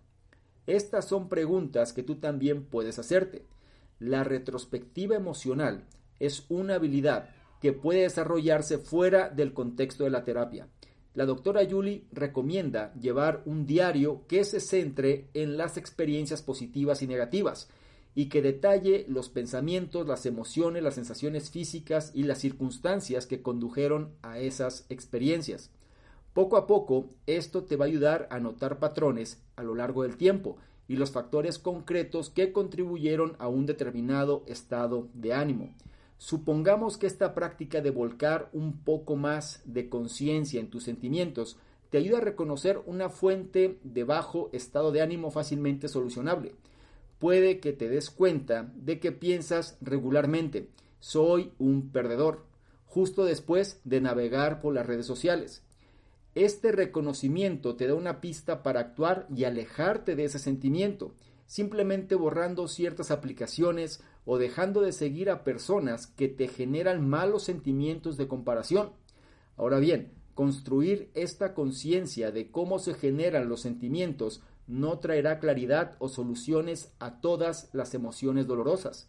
Estas 0.69 1.09
son 1.09 1.29
preguntas 1.29 1.93
que 1.93 2.05
tú 2.05 2.15
también 2.21 2.67
puedes 2.67 3.01
hacerte. 3.01 3.45
La 3.99 4.23
retrospectiva 4.23 5.17
emocional 5.17 5.83
es 6.21 6.47
una 6.49 6.77
habilidad 6.77 7.31
que 7.61 7.73
puede 7.73 8.03
desarrollarse 8.03 8.79
fuera 8.79 9.31
del 9.31 9.53
contexto 9.53 10.05
de 10.05 10.11
la 10.11 10.23
terapia. 10.23 10.69
La 11.15 11.27
doctora 11.27 11.67
Julie 11.69 12.05
recomienda 12.13 12.95
llevar 12.95 13.43
un 13.47 13.67
diario 13.67 14.29
que 14.29 14.45
se 14.45 14.61
centre 14.61 15.27
en 15.35 15.57
las 15.57 15.77
experiencias 15.77 16.41
positivas 16.41 17.03
y 17.03 17.09
negativas 17.09 17.69
y 18.19 18.27
que 18.27 18.43
detalle 18.43 19.05
los 19.07 19.29
pensamientos, 19.29 20.09
las 20.09 20.27
emociones, 20.27 20.83
las 20.83 20.97
sensaciones 20.97 21.51
físicas 21.51 22.11
y 22.17 22.25
las 22.25 22.39
circunstancias 22.39 23.29
que 23.29 23.43
condujeron 23.43 24.11
a 24.23 24.41
esas 24.41 24.87
experiencias. 24.89 25.71
Poco 26.33 26.57
a 26.57 26.67
poco, 26.67 27.11
esto 27.29 27.63
te 27.63 27.77
va 27.77 27.85
a 27.85 27.87
ayudar 27.87 28.27
a 28.33 28.41
notar 28.41 28.81
patrones 28.81 29.41
a 29.55 29.63
lo 29.63 29.77
largo 29.77 30.03
del 30.03 30.17
tiempo 30.17 30.57
y 30.89 30.97
los 30.97 31.13
factores 31.13 31.61
concretos 31.61 32.29
que 32.29 32.51
contribuyeron 32.51 33.37
a 33.39 33.47
un 33.47 33.67
determinado 33.67 34.43
estado 34.49 35.07
de 35.15 35.35
ánimo. 35.35 35.73
Supongamos 36.17 36.99
que 36.99 37.07
esta 37.07 37.37
práctica 37.37 37.83
de 37.83 37.91
volcar 37.93 38.51
un 38.53 38.79
poco 38.79 39.15
más 39.15 39.63
de 39.65 39.89
conciencia 39.89 40.59
en 40.59 40.71
tus 40.71 40.83
sentimientos 40.83 41.57
te 41.91 41.99
ayuda 41.99 42.19
a 42.19 42.23
reconocer 42.23 42.83
una 42.85 43.11
fuente 43.11 43.79
de 43.85 44.03
bajo 44.03 44.51
estado 44.53 44.91
de 44.91 45.03
ánimo 45.03 45.31
fácilmente 45.31 45.87
solucionable. 45.87 46.57
Puede 47.19 47.59
que 47.61 47.73
te 47.73 47.89
des 47.89 48.11
cuenta 48.11 48.73
de 48.77 49.01
que 49.01 49.13
piensas 49.13 49.77
regularmente, 49.81 50.69
soy 51.01 51.53
un 51.59 51.91
perdedor, 51.91 52.45
justo 52.87 53.25
después 53.25 53.81
de 53.85 54.01
navegar 54.01 54.61
por 54.61 54.75
las 54.75 54.87
redes 54.87 55.07
sociales. 55.07 55.63
Este 56.35 56.71
reconocimiento 56.71 57.75
te 57.75 57.89
da 57.89 57.95
una 57.95 58.21
pista 58.21 58.63
para 58.63 58.81
actuar 58.81 59.27
y 59.35 59.45
alejarte 59.45 60.15
de 60.15 60.25
ese 60.25 60.39
sentimiento, 60.39 61.15
simplemente 61.47 62.15
borrando 62.15 62.69
ciertas 62.69 63.11
aplicaciones 63.11 64.01
o 64.25 64.39
dejando 64.39 64.81
de 64.81 64.93
seguir 64.93 65.31
a 65.31 65.43
personas 65.43 66.07
que 66.07 66.29
te 66.29 66.47
generan 66.47 67.09
malos 67.09 67.43
sentimientos 67.43 68.17
de 68.17 68.29
comparación. 68.29 68.93
Ahora 69.57 69.81
bien, 69.81 70.13
construir 70.35 71.11
esta 71.15 71.55
conciencia 71.55 72.31
de 72.31 72.53
cómo 72.53 72.79
se 72.79 72.95
generan 72.95 73.49
los 73.49 73.63
sentimientos 73.63 74.43
no 74.69 74.99
traerá 75.01 75.41
claridad 75.41 75.97
o 75.99 76.09
soluciones 76.09 76.93
a 77.01 77.21
todas 77.21 77.71
las 77.73 77.95
emociones 77.95 78.47
dolorosas. 78.47 79.09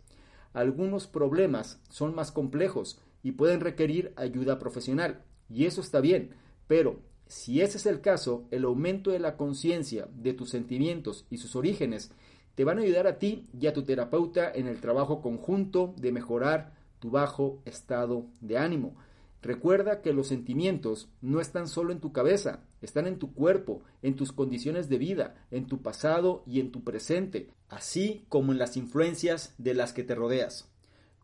Algunos 0.53 1.05
problemas 1.05 1.79
son 1.89 2.15
más 2.15 2.31
complejos 2.31 2.99
y 3.21 3.33
pueden 3.33 3.59
requerir 3.59 4.13
ayuda 4.15 4.57
profesional, 4.57 5.21
y 5.49 5.65
eso 5.65 5.81
está 5.81 5.99
bien, 5.99 6.31
pero 6.67 7.01
si 7.27 7.61
ese 7.61 7.77
es 7.77 7.85
el 7.85 8.01
caso, 8.01 8.47
el 8.49 8.63
aumento 8.63 9.11
de 9.11 9.19
la 9.19 9.37
conciencia 9.37 10.07
de 10.15 10.33
tus 10.33 10.49
sentimientos 10.49 11.27
y 11.29 11.37
sus 11.37 11.55
orígenes 11.55 12.11
te 12.55 12.63
van 12.63 12.79
a 12.79 12.81
ayudar 12.81 13.05
a 13.05 13.19
ti 13.19 13.47
y 13.53 13.67
a 13.67 13.73
tu 13.73 13.83
terapeuta 13.83 14.51
en 14.51 14.67
el 14.67 14.81
trabajo 14.81 15.21
conjunto 15.21 15.93
de 15.97 16.11
mejorar 16.11 16.73
tu 16.99 17.11
bajo 17.11 17.61
estado 17.65 18.25
de 18.41 18.57
ánimo. 18.57 18.95
Recuerda 19.41 20.01
que 20.01 20.11
los 20.11 20.27
sentimientos 20.27 21.09
no 21.21 21.39
están 21.39 21.67
solo 21.67 21.93
en 21.93 21.99
tu 21.99 22.11
cabeza, 22.11 22.63
están 22.81 23.07
en 23.07 23.19
tu 23.19 23.33
cuerpo, 23.33 23.83
en 24.01 24.15
tus 24.15 24.31
condiciones 24.31 24.89
de 24.89 24.97
vida, 24.97 25.35
en 25.51 25.67
tu 25.67 25.81
pasado 25.81 26.43
y 26.45 26.59
en 26.59 26.71
tu 26.71 26.83
presente, 26.83 27.51
así 27.67 28.25
como 28.29 28.51
en 28.51 28.57
las 28.57 28.77
influencias 28.77 29.53
de 29.57 29.73
las 29.73 29.93
que 29.93 30.03
te 30.03 30.15
rodeas. 30.15 30.69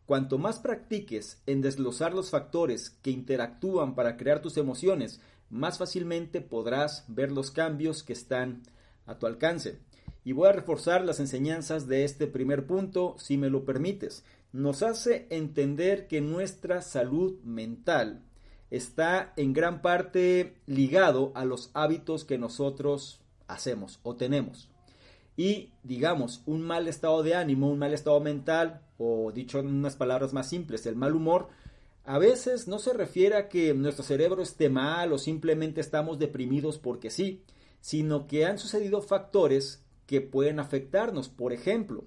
Cuanto 0.06 0.38
más 0.38 0.60
practiques 0.60 1.42
en 1.46 1.62
desglosar 1.62 2.14
los 2.14 2.30
factores 2.30 2.90
que 3.02 3.10
interactúan 3.10 3.94
para 3.96 4.16
crear 4.16 4.40
tus 4.40 4.56
emociones, 4.56 5.20
más 5.50 5.78
fácilmente 5.78 6.40
podrás 6.40 7.04
ver 7.08 7.32
los 7.32 7.50
cambios 7.50 8.02
que 8.02 8.12
están 8.12 8.62
a 9.06 9.18
tu 9.18 9.26
alcance. 9.26 9.80
Y 10.24 10.32
voy 10.32 10.48
a 10.48 10.52
reforzar 10.52 11.04
las 11.04 11.20
enseñanzas 11.20 11.86
de 11.86 12.04
este 12.04 12.26
primer 12.26 12.66
punto, 12.66 13.16
si 13.18 13.36
me 13.36 13.50
lo 13.50 13.64
permites. 13.64 14.24
Nos 14.52 14.82
hace 14.82 15.26
entender 15.30 16.08
que 16.08 16.20
nuestra 16.20 16.82
salud 16.82 17.40
mental 17.42 18.25
está 18.70 19.32
en 19.36 19.52
gran 19.52 19.82
parte 19.82 20.56
ligado 20.66 21.32
a 21.34 21.44
los 21.44 21.70
hábitos 21.74 22.24
que 22.24 22.38
nosotros 22.38 23.20
hacemos 23.48 24.00
o 24.02 24.16
tenemos. 24.16 24.68
Y 25.36 25.70
digamos, 25.82 26.42
un 26.46 26.62
mal 26.62 26.88
estado 26.88 27.22
de 27.22 27.34
ánimo, 27.34 27.70
un 27.70 27.78
mal 27.78 27.92
estado 27.92 28.20
mental, 28.20 28.82
o 28.98 29.30
dicho 29.32 29.58
en 29.58 29.66
unas 29.66 29.96
palabras 29.96 30.32
más 30.32 30.48
simples, 30.48 30.86
el 30.86 30.96
mal 30.96 31.14
humor, 31.14 31.48
a 32.04 32.18
veces 32.18 32.68
no 32.68 32.78
se 32.78 32.92
refiere 32.92 33.36
a 33.36 33.48
que 33.48 33.74
nuestro 33.74 34.04
cerebro 34.04 34.42
esté 34.42 34.68
mal 34.70 35.12
o 35.12 35.18
simplemente 35.18 35.80
estamos 35.80 36.18
deprimidos 36.18 36.78
porque 36.78 37.10
sí, 37.10 37.42
sino 37.80 38.26
que 38.26 38.46
han 38.46 38.58
sucedido 38.58 39.02
factores 39.02 39.84
que 40.06 40.20
pueden 40.20 40.60
afectarnos. 40.60 41.28
Por 41.28 41.52
ejemplo, 41.52 42.04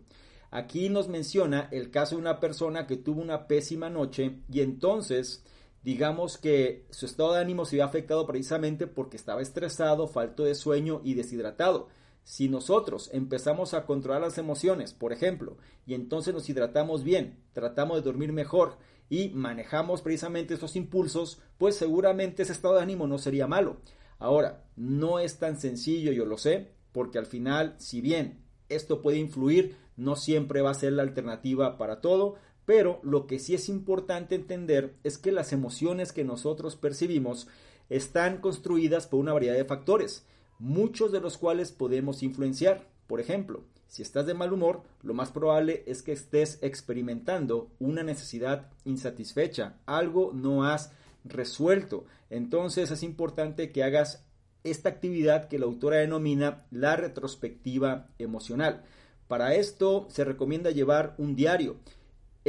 aquí 0.52 0.90
nos 0.90 1.10
menciona 1.10 1.68
el 1.72 1.92
caso 1.92 2.16
de 2.16 2.22
una 2.22 2.40
persona 2.40 2.88
que 2.88 2.98
tuvo 2.98 3.22
una 3.22 3.46
pésima 3.46 3.90
noche 3.90 4.38
y 4.52 4.62
entonces 4.62 5.44
digamos 5.84 6.38
que 6.38 6.86
su 6.90 7.06
estado 7.06 7.34
de 7.34 7.42
ánimo 7.42 7.66
se 7.66 7.78
vio 7.78 7.86
afectado 7.86 8.26
precisamente 8.26 8.88
porque 8.88 9.18
estaba 9.18 9.42
estresado, 9.42 10.08
falto 10.08 10.44
de 10.44 10.56
sueño 10.56 11.02
y 11.04 11.14
deshidratado. 11.14 11.88
Si 12.24 12.50
nosotros 12.50 13.10
empezamos 13.14 13.74
a 13.74 13.86
controlar 13.86 14.22
las 14.22 14.38
emociones, 14.38 14.94
por 14.94 15.14
ejemplo, 15.14 15.58
y 15.86 15.94
entonces 15.94 16.34
nos 16.34 16.48
hidratamos 16.50 17.04
bien, 17.04 17.40
tratamos 17.54 17.98
de 17.98 18.04
dormir 18.04 18.34
mejor 18.34 18.78
y 19.10 19.30
manejamos 19.30 20.02
precisamente 20.02 20.54
estos 20.54 20.76
impulsos, 20.76 21.42
pues 21.58 21.76
seguramente 21.76 22.44
ese 22.44 22.52
estado 22.52 22.76
de 22.76 22.84
ánimo 22.84 23.08
no 23.08 23.18
sería 23.18 23.48
malo. 23.48 23.78
Ahora, 24.20 24.66
no 24.76 25.20
es 25.20 25.40
tan 25.40 25.60
sencillo, 25.60 26.12
yo 26.12 26.26
lo 26.26 26.38
sé, 26.38 26.72
porque 26.92 27.18
al 27.18 27.26
final, 27.26 27.76
si 27.80 28.02
bien 28.02 28.44
esto 28.68 29.02
puede 29.02 29.18
influir, 29.18 29.78
no 29.98 30.16
siempre 30.16 30.62
va 30.62 30.72
a 30.72 30.76
ser 30.76 30.94
la 30.94 31.04
alternativa 31.04 31.78
para 31.78 32.02
todo, 32.02 32.36
pero 32.70 33.00
lo 33.02 33.26
que 33.26 33.40
sí 33.40 33.56
es 33.56 33.68
importante 33.68 34.36
entender 34.36 34.94
es 35.04 35.18
que 35.18 35.32
las 35.32 35.54
emociones 35.54 36.14
que 36.14 36.24
nosotros 36.24 36.76
percibimos 36.76 37.48
están 37.90 38.42
construidas 38.42 39.08
por 39.08 39.20
una 39.20 39.34
variedad 39.34 39.56
de 39.56 39.66
factores, 39.66 40.24
muchos 40.60 41.12
de 41.12 41.20
los 41.20 41.40
cuales 41.40 41.72
podemos 41.72 42.22
influenciar. 42.22 42.88
Por 43.08 43.20
ejemplo, 43.20 43.64
si 43.88 44.04
estás 44.04 44.28
de 44.28 44.36
mal 44.36 44.54
humor, 44.54 44.84
lo 45.02 45.16
más 45.16 45.32
probable 45.32 45.84
es 45.88 46.04
que 46.04 46.12
estés 46.12 46.60
experimentando 46.62 47.72
una 47.80 48.04
necesidad 48.04 48.70
insatisfecha, 48.86 49.80
algo 49.88 50.32
no 50.32 50.64
has 50.64 50.92
resuelto. 51.24 52.06
Entonces 52.30 52.92
es 52.92 53.02
importante 53.02 53.72
que 53.72 53.84
hagas 53.84 54.28
esta 54.64 54.90
actividad 54.90 55.48
que 55.48 55.58
la 55.58 55.66
autora 55.66 55.98
denomina 55.98 56.68
la 56.70 56.96
retrospectiva 56.96 58.10
emocional. 58.20 58.84
Para 59.28 59.56
esto 59.56 60.06
se 60.12 60.24
recomienda 60.24 60.70
llevar 60.70 61.16
un 61.18 61.36
diario 61.36 61.78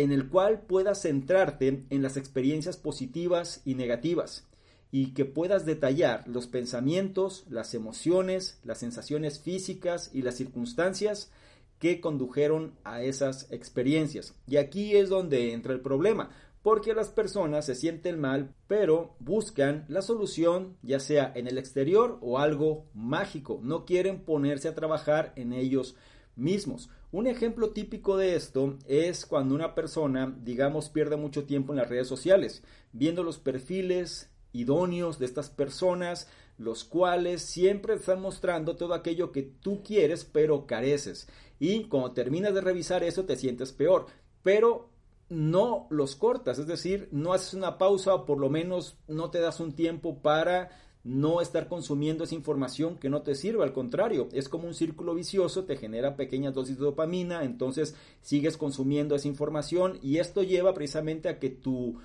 en 0.02 0.12
el 0.12 0.28
cual 0.28 0.62
puedas 0.62 1.02
centrarte 1.02 1.84
en 1.90 2.02
las 2.02 2.16
experiencias 2.16 2.76
positivas 2.78 3.60
y 3.66 3.74
negativas 3.74 4.48
y 4.90 5.12
que 5.12 5.26
puedas 5.26 5.66
detallar 5.66 6.26
los 6.26 6.46
pensamientos, 6.46 7.44
las 7.50 7.74
emociones, 7.74 8.58
las 8.64 8.78
sensaciones 8.78 9.40
físicas 9.40 10.10
y 10.12 10.22
las 10.22 10.36
circunstancias 10.36 11.30
que 11.78 12.00
condujeron 12.00 12.74
a 12.82 13.02
esas 13.02 13.50
experiencias. 13.52 14.34
Y 14.46 14.56
aquí 14.56 14.96
es 14.96 15.10
donde 15.10 15.52
entra 15.52 15.74
el 15.74 15.80
problema, 15.80 16.30
porque 16.62 16.94
las 16.94 17.08
personas 17.08 17.66
se 17.66 17.74
sienten 17.74 18.18
mal, 18.18 18.54
pero 18.68 19.14
buscan 19.18 19.84
la 19.88 20.00
solución 20.00 20.76
ya 20.82 20.98
sea 20.98 21.30
en 21.34 21.46
el 21.46 21.58
exterior 21.58 22.18
o 22.22 22.38
algo 22.38 22.86
mágico, 22.94 23.60
no 23.62 23.84
quieren 23.84 24.20
ponerse 24.24 24.68
a 24.68 24.74
trabajar 24.74 25.34
en 25.36 25.52
ellos 25.52 25.94
mismos. 26.40 26.90
Un 27.12 27.26
ejemplo 27.26 27.70
típico 27.70 28.16
de 28.16 28.34
esto 28.34 28.78
es 28.86 29.26
cuando 29.26 29.54
una 29.54 29.74
persona, 29.74 30.34
digamos, 30.42 30.88
pierde 30.88 31.16
mucho 31.16 31.44
tiempo 31.44 31.72
en 31.72 31.78
las 31.78 31.88
redes 31.88 32.08
sociales, 32.08 32.62
viendo 32.92 33.22
los 33.22 33.38
perfiles 33.38 34.30
idóneos 34.52 35.18
de 35.18 35.26
estas 35.26 35.50
personas, 35.50 36.28
los 36.58 36.84
cuales 36.84 37.42
siempre 37.42 37.94
están 37.94 38.20
mostrando 38.20 38.76
todo 38.76 38.94
aquello 38.94 39.32
que 39.32 39.42
tú 39.42 39.82
quieres 39.82 40.24
pero 40.24 40.66
careces. 40.66 41.28
Y 41.58 41.84
cuando 41.84 42.12
terminas 42.12 42.54
de 42.54 42.60
revisar 42.60 43.02
eso 43.02 43.24
te 43.24 43.36
sientes 43.36 43.72
peor. 43.72 44.06
Pero 44.42 44.90
no 45.28 45.86
los 45.90 46.16
cortas, 46.16 46.58
es 46.58 46.66
decir, 46.66 47.08
no 47.12 47.32
haces 47.32 47.54
una 47.54 47.78
pausa 47.78 48.14
o 48.14 48.26
por 48.26 48.38
lo 48.38 48.50
menos 48.50 48.98
no 49.06 49.30
te 49.30 49.40
das 49.40 49.60
un 49.60 49.72
tiempo 49.72 50.20
para 50.22 50.70
no 51.02 51.40
estar 51.40 51.68
consumiendo 51.68 52.24
esa 52.24 52.34
información 52.34 52.96
que 52.96 53.08
no 53.08 53.22
te 53.22 53.34
sirve, 53.34 53.62
al 53.62 53.72
contrario, 53.72 54.28
es 54.32 54.48
como 54.48 54.66
un 54.66 54.74
círculo 54.74 55.14
vicioso, 55.14 55.64
te 55.64 55.76
genera 55.76 56.16
pequeñas 56.16 56.54
dosis 56.54 56.78
de 56.78 56.84
dopamina, 56.84 57.44
entonces 57.44 57.94
sigues 58.20 58.56
consumiendo 58.56 59.14
esa 59.14 59.28
información 59.28 59.98
y 60.02 60.18
esto 60.18 60.42
lleva 60.42 60.74
precisamente 60.74 61.28
a 61.28 61.38
que 61.38 61.50
tu 61.50 61.98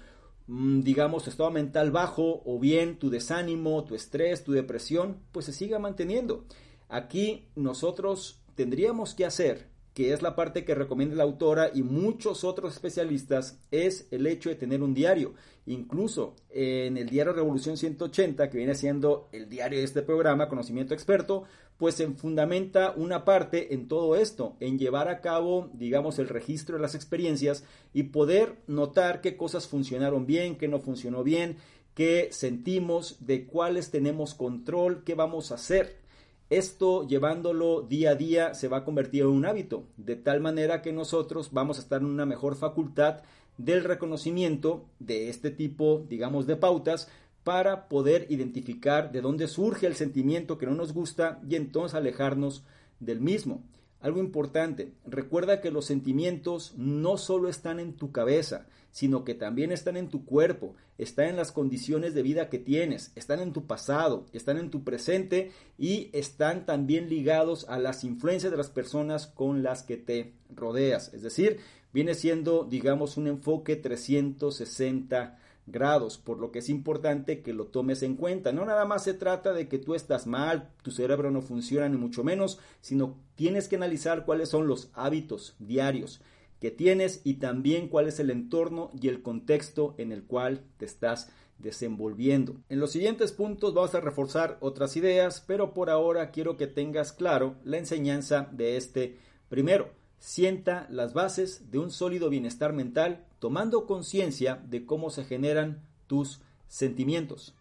Mm, 0.47 0.81
digamos, 0.81 1.23
tu 1.23 1.31
estado 1.31 1.49
mental 1.49 1.91
bajo 1.91 2.43
o 2.45 2.59
bien 2.59 2.99
tu 2.99 3.09
desánimo, 3.09 3.83
tu 3.83 3.95
estrés, 3.95 4.43
tu 4.43 4.51
depresión, 4.51 5.17
pues 5.31 5.45
se 5.45 5.53
siga 5.53 5.79
manteniendo. 5.79 6.45
Aquí 6.87 7.47
nosotros 7.55 8.41
tendríamos 8.55 9.15
que 9.15 9.25
hacer 9.25 9.67
que 9.95 10.11
es 10.11 10.21
la 10.21 10.35
parte 10.35 10.65
que 10.65 10.75
recomienda 10.75 11.15
la 11.15 11.23
autora 11.23 11.71
y 11.73 11.81
muchos 11.81 12.43
otros 12.43 12.73
especialistas, 12.73 13.57
es 13.71 14.09
el 14.11 14.27
hecho 14.27 14.49
de 14.49 14.55
tener 14.55 14.83
un 14.83 14.93
diario. 14.93 15.33
Incluso 15.67 16.35
en 16.49 16.97
el 16.97 17.07
diario 17.07 17.31
Revolución 17.31 17.77
180, 17.77 18.49
que 18.49 18.57
viene 18.57 18.75
siendo 18.75 19.29
el 19.31 19.47
diario 19.47 19.79
de 19.79 19.85
este 19.85 20.01
programa, 20.01 20.49
Conocimiento 20.49 20.93
Experto, 20.93 21.45
pues 21.77 21.95
se 21.95 22.07
fundamenta 22.09 22.93
una 22.97 23.23
parte 23.23 23.73
en 23.73 23.87
todo 23.87 24.17
esto, 24.17 24.57
en 24.59 24.77
llevar 24.77 25.07
a 25.07 25.21
cabo, 25.21 25.69
digamos, 25.73 26.19
el 26.19 26.27
registro 26.27 26.75
de 26.75 26.81
las 26.81 26.93
experiencias 26.93 27.63
y 27.93 28.03
poder 28.03 28.57
notar 28.67 29.21
qué 29.21 29.37
cosas 29.37 29.65
funcionaron 29.65 30.25
bien, 30.25 30.57
qué 30.57 30.67
no 30.67 30.79
funcionó 30.79 31.23
bien, 31.23 31.55
qué 31.93 32.27
sentimos, 32.31 33.15
de 33.25 33.45
cuáles 33.45 33.91
tenemos 33.91 34.35
control, 34.35 35.05
qué 35.05 35.15
vamos 35.15 35.53
a 35.53 35.55
hacer. 35.55 36.03
Esto 36.49 37.07
llevándolo 37.07 37.81
día 37.81 38.11
a 38.11 38.15
día 38.15 38.53
se 38.53 38.67
va 38.67 38.77
a 38.77 38.83
convertir 38.85 39.23
en 39.23 39.29
un 39.29 39.45
hábito, 39.45 39.87
de 39.97 40.15
tal 40.15 40.41
manera 40.41 40.83
que 40.83 40.93
nosotros 40.93 41.49
vamos 41.51 41.77
a 41.77 41.81
estar 41.81 42.01
en 42.01 42.07
una 42.07 42.27
mejor 42.27 42.55
facultad 42.55 43.23
del 43.57 43.83
reconocimiento 43.83 44.85
de 44.99 45.29
este 45.29 45.49
tipo, 45.49 46.05
digamos, 46.07 46.45
de 46.45 46.55
pautas 46.55 47.09
para 47.43 47.87
poder 47.87 48.27
identificar 48.29 49.11
de 49.11 49.21
dónde 49.21 49.47
surge 49.47 49.87
el 49.87 49.95
sentimiento 49.95 50.57
que 50.59 50.67
no 50.67 50.75
nos 50.75 50.93
gusta 50.93 51.41
y 51.49 51.55
entonces 51.55 51.95
alejarnos 51.95 52.63
del 52.99 53.21
mismo. 53.21 53.63
Algo 54.05 54.19
importante, 54.19 54.91
recuerda 55.07 55.61
que 55.61 55.71
los 55.71 55.85
sentimientos 55.85 56.75
no 56.77 57.17
solo 57.17 57.49
están 57.49 57.79
en 57.79 57.93
tu 57.93 58.11
cabeza, 58.11 58.67
sino 58.91 59.23
que 59.23 59.33
también 59.33 59.71
están 59.71 59.97
en 59.97 60.09
tu 60.09 60.25
cuerpo, 60.25 60.75
están 60.99 61.29
en 61.29 61.37
las 61.37 61.51
condiciones 61.51 62.13
de 62.13 62.21
vida 62.21 62.47
que 62.47 62.59
tienes, 62.59 63.11
están 63.15 63.39
en 63.39 63.51
tu 63.51 63.65
pasado, 63.65 64.27
están 64.31 64.59
en 64.59 64.69
tu 64.69 64.83
presente 64.83 65.49
y 65.79 66.11
están 66.13 66.67
también 66.67 67.09
ligados 67.09 67.67
a 67.67 67.79
las 67.79 68.03
influencias 68.03 68.51
de 68.51 68.57
las 68.59 68.69
personas 68.69 69.25
con 69.25 69.63
las 69.63 69.81
que 69.81 69.97
te 69.97 70.33
rodeas. 70.55 71.11
Es 71.11 71.23
decir, 71.23 71.57
viene 71.91 72.13
siendo, 72.13 72.63
digamos, 72.63 73.17
un 73.17 73.25
enfoque 73.25 73.75
360 73.75 75.39
grados, 75.67 76.17
por 76.17 76.39
lo 76.39 76.51
que 76.51 76.59
es 76.59 76.69
importante 76.69 77.41
que 77.41 77.53
lo 77.53 77.67
tomes 77.67 78.03
en 78.03 78.15
cuenta. 78.15 78.51
No 78.51 78.65
nada 78.65 78.85
más 78.85 79.03
se 79.03 79.13
trata 79.13 79.53
de 79.53 79.67
que 79.67 79.79
tú 79.79 79.95
estás 79.95 80.27
mal, 80.27 80.69
tu 80.83 80.91
cerebro 80.91 81.31
no 81.31 81.41
funciona 81.41 81.89
ni 81.89 81.97
mucho 81.97 82.23
menos, 82.23 82.59
sino 82.81 83.17
tienes 83.35 83.67
que 83.67 83.75
analizar 83.75 84.25
cuáles 84.25 84.49
son 84.49 84.67
los 84.67 84.89
hábitos 84.93 85.55
diarios 85.59 86.21
que 86.59 86.71
tienes 86.71 87.21
y 87.23 87.35
también 87.35 87.89
cuál 87.89 88.07
es 88.07 88.19
el 88.19 88.29
entorno 88.29 88.91
y 88.99 89.07
el 89.07 89.21
contexto 89.21 89.95
en 89.97 90.11
el 90.11 90.23
cual 90.23 90.63
te 90.77 90.85
estás 90.85 91.29
desenvolviendo. 91.57 92.57
En 92.69 92.79
los 92.79 92.91
siguientes 92.91 93.31
puntos 93.31 93.73
vamos 93.73 93.95
a 93.95 94.01
reforzar 94.01 94.57
otras 94.61 94.95
ideas, 94.97 95.43
pero 95.45 95.73
por 95.73 95.89
ahora 95.89 96.31
quiero 96.31 96.57
que 96.57 96.67
tengas 96.67 97.11
claro 97.11 97.55
la 97.63 97.77
enseñanza 97.77 98.49
de 98.51 98.77
este 98.77 99.17
primero 99.49 99.89
sienta 100.19 100.87
las 100.89 101.13
bases 101.13 101.71
de 101.71 101.79
un 101.79 101.91
sólido 101.91 102.29
bienestar 102.29 102.73
mental 102.73 103.25
tomando 103.39 103.85
conciencia 103.85 104.63
de 104.67 104.85
cómo 104.85 105.09
se 105.09 105.23
generan 105.23 105.83
tus 106.07 106.41
sentimientos. 106.67 107.55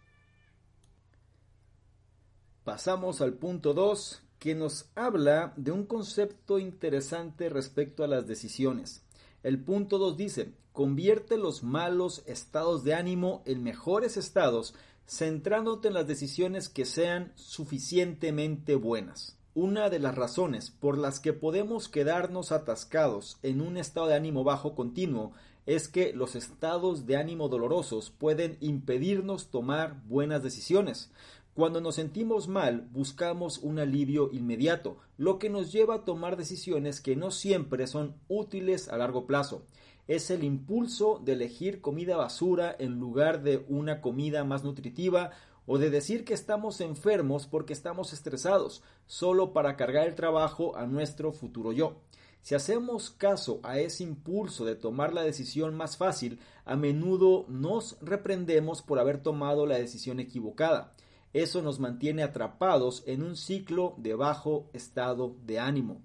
Pasamos 2.63 3.21
al 3.21 3.33
punto 3.33 3.73
2 3.73 4.21
que 4.39 4.55
nos 4.55 4.89
habla 4.95 5.53
de 5.55 5.71
un 5.71 5.85
concepto 5.85 6.59
interesante 6.59 7.49
respecto 7.49 8.03
a 8.03 8.07
las 8.07 8.27
decisiones. 8.27 9.03
El 9.43 9.63
punto 9.63 9.97
2 9.97 10.17
dice, 10.17 10.53
convierte 10.71 11.37
los 11.37 11.63
malos 11.63 12.23
estados 12.25 12.83
de 12.83 12.95
ánimo 12.95 13.43
en 13.45 13.63
mejores 13.63 14.17
estados, 14.17 14.73
centrándote 15.07 15.87
en 15.87 15.93
las 15.93 16.07
decisiones 16.07 16.67
que 16.67 16.85
sean 16.85 17.31
suficientemente 17.35 18.75
buenas. 18.75 19.34
Una 19.55 19.89
de 19.89 19.99
las 19.99 20.15
razones 20.15 20.69
por 20.69 20.97
las 20.97 21.21
que 21.21 21.31
podemos 21.31 21.87
quedarnos 21.87 22.51
atascados 22.51 23.37
en 23.41 23.61
un 23.61 23.77
estado 23.77 24.07
de 24.07 24.15
ánimo 24.15 24.43
bajo 24.43 24.75
continuo 24.75 25.31
es 25.65 25.87
que 25.87 26.11
los 26.11 26.35
estados 26.35 27.05
de 27.05 27.15
ánimo 27.15 27.47
dolorosos 27.47 28.09
pueden 28.09 28.57
impedirnos 28.59 29.51
tomar 29.51 30.01
buenas 30.07 30.43
decisiones. 30.43 31.09
Cuando 31.53 31.79
nos 31.79 31.95
sentimos 31.95 32.49
mal, 32.49 32.89
buscamos 32.91 33.59
un 33.59 33.79
alivio 33.79 34.29
inmediato, 34.33 34.97
lo 35.17 35.39
que 35.39 35.49
nos 35.49 35.71
lleva 35.71 35.95
a 35.95 36.03
tomar 36.03 36.35
decisiones 36.35 36.99
que 36.99 37.15
no 37.15 37.31
siempre 37.31 37.87
son 37.87 38.13
útiles 38.27 38.89
a 38.89 38.97
largo 38.97 39.25
plazo. 39.25 39.63
Es 40.09 40.31
el 40.31 40.43
impulso 40.43 41.21
de 41.23 41.31
elegir 41.31 41.79
comida 41.79 42.17
basura 42.17 42.75
en 42.77 42.99
lugar 42.99 43.41
de 43.41 43.65
una 43.69 44.01
comida 44.01 44.43
más 44.43 44.65
nutritiva 44.65 45.31
o 45.65 45.77
de 45.77 45.89
decir 45.89 46.25
que 46.25 46.33
estamos 46.33 46.81
enfermos 46.81 47.47
porque 47.47 47.73
estamos 47.73 48.13
estresados, 48.13 48.83
solo 49.07 49.53
para 49.53 49.75
cargar 49.75 50.07
el 50.07 50.15
trabajo 50.15 50.75
a 50.75 50.85
nuestro 50.85 51.31
futuro 51.31 51.71
yo. 51.71 52.01
Si 52.41 52.53
hacemos 52.53 53.09
caso 53.09 53.59
a 53.63 53.79
ese 53.79 54.03
impulso 54.03 54.65
de 54.65 54.75
tomar 54.75 55.13
la 55.13 55.23
decisión 55.23 55.75
más 55.75 55.97
fácil, 55.97 56.39
a 56.63 56.75
menudo 56.75 57.45
nos 57.47 57.97
reprendemos 58.01 58.83
por 58.83 58.99
haber 58.99 59.23
tomado 59.23 59.65
la 59.65 59.77
decisión 59.77 60.19
equivocada. 60.19 60.93
Eso 61.33 61.63
nos 61.63 61.79
mantiene 61.79 62.21
atrapados 62.21 63.03
en 63.07 63.23
un 63.23 63.35
ciclo 63.35 63.95
de 63.97 64.13
bajo 64.13 64.69
estado 64.73 65.35
de 65.45 65.59
ánimo. 65.59 66.01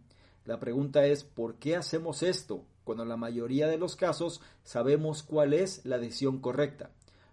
La 0.47 0.59
pregunta 0.59 1.05
es 1.05 1.25
¿por 1.25 1.57
qué 1.57 1.77
hacemos 1.77 2.23
esto? 2.23 2.65
Cuando 2.85 3.03
en 3.03 3.11
la 3.11 3.19
mayoría 3.19 3.69
de 3.69 3.77
los 3.77 3.95
casos 3.95 4.41
sabemos 4.65 5.23
cuál 5.23 5.53
es 5.53 5.85
la 5.85 5.99
decisión 5.99 6.41
correcta. 6.41 6.91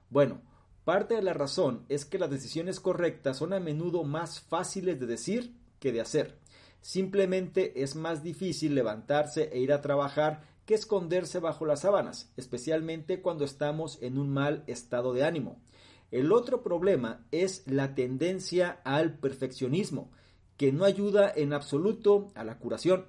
Bueno, 0.10 0.42
Parte 0.88 1.16
de 1.16 1.22
la 1.22 1.34
razón 1.34 1.84
es 1.90 2.06
que 2.06 2.18
las 2.18 2.30
decisiones 2.30 2.80
correctas 2.80 3.36
son 3.36 3.52
a 3.52 3.60
menudo 3.60 4.06
más 4.06 4.40
fáciles 4.40 4.98
de 4.98 5.06
decir 5.06 5.54
que 5.82 5.92
de 5.92 6.00
hacer. 6.00 6.38
Simplemente 6.80 7.84
es 7.84 7.98
más 7.98 8.24
difícil 8.24 8.74
levantarse 8.74 9.50
e 9.52 9.60
ir 9.60 9.74
a 9.74 9.82
trabajar 9.82 10.44
que 10.66 10.76
esconderse 10.76 11.40
bajo 11.40 11.66
las 11.66 11.82
sábanas, 11.82 12.32
especialmente 12.38 13.22
cuando 13.22 13.44
estamos 13.44 14.02
en 14.02 14.18
un 14.18 14.30
mal 14.30 14.64
estado 14.68 15.12
de 15.12 15.26
ánimo. 15.26 15.60
El 16.10 16.32
otro 16.32 16.64
problema 16.64 17.26
es 17.32 17.64
la 17.68 17.94
tendencia 17.94 18.80
al 18.86 19.20
perfeccionismo, 19.20 20.10
que 20.56 20.72
no 20.72 20.86
ayuda 20.86 21.30
en 21.36 21.52
absoluto 21.52 22.30
a 22.34 22.46
la 22.46 22.60
curación. 22.60 23.08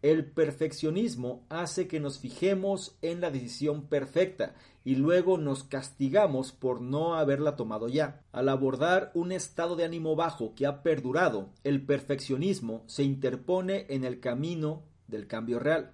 El 0.00 0.30
perfeccionismo 0.30 1.44
hace 1.48 1.88
que 1.88 1.98
nos 1.98 2.20
fijemos 2.20 2.96
en 3.02 3.20
la 3.20 3.32
decisión 3.32 3.88
perfecta 3.88 4.54
y 4.86 4.94
luego 4.94 5.36
nos 5.36 5.64
castigamos 5.64 6.52
por 6.52 6.80
no 6.80 7.16
haberla 7.16 7.56
tomado 7.56 7.88
ya. 7.88 8.22
Al 8.30 8.48
abordar 8.48 9.10
un 9.14 9.32
estado 9.32 9.74
de 9.74 9.82
ánimo 9.82 10.14
bajo 10.14 10.54
que 10.54 10.64
ha 10.64 10.84
perdurado, 10.84 11.48
el 11.64 11.84
perfeccionismo 11.84 12.84
se 12.86 13.02
interpone 13.02 13.86
en 13.88 14.04
el 14.04 14.20
camino 14.20 14.84
del 15.08 15.26
cambio 15.26 15.58
real. 15.58 15.90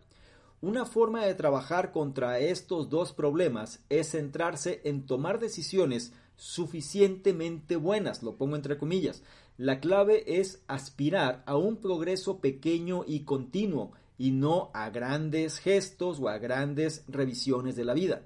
Una 0.60 0.84
forma 0.84 1.24
de 1.24 1.34
trabajar 1.34 1.90
contra 1.90 2.38
estos 2.38 2.90
dos 2.90 3.14
problemas 3.14 3.82
es 3.88 4.10
centrarse 4.10 4.82
en 4.84 5.06
tomar 5.06 5.38
decisiones 5.38 6.12
suficientemente 6.36 7.76
buenas, 7.76 8.22
lo 8.22 8.36
pongo 8.36 8.56
entre 8.56 8.76
comillas. 8.76 9.22
La 9.56 9.80
clave 9.80 10.38
es 10.38 10.64
aspirar 10.66 11.42
a 11.46 11.56
un 11.56 11.78
progreso 11.78 12.40
pequeño 12.40 13.04
y 13.06 13.20
continuo 13.20 13.92
y 14.18 14.32
no 14.32 14.70
a 14.74 14.90
grandes 14.90 15.60
gestos 15.60 16.20
o 16.20 16.28
a 16.28 16.36
grandes 16.36 17.06
revisiones 17.08 17.74
de 17.74 17.86
la 17.86 17.94
vida. 17.94 18.20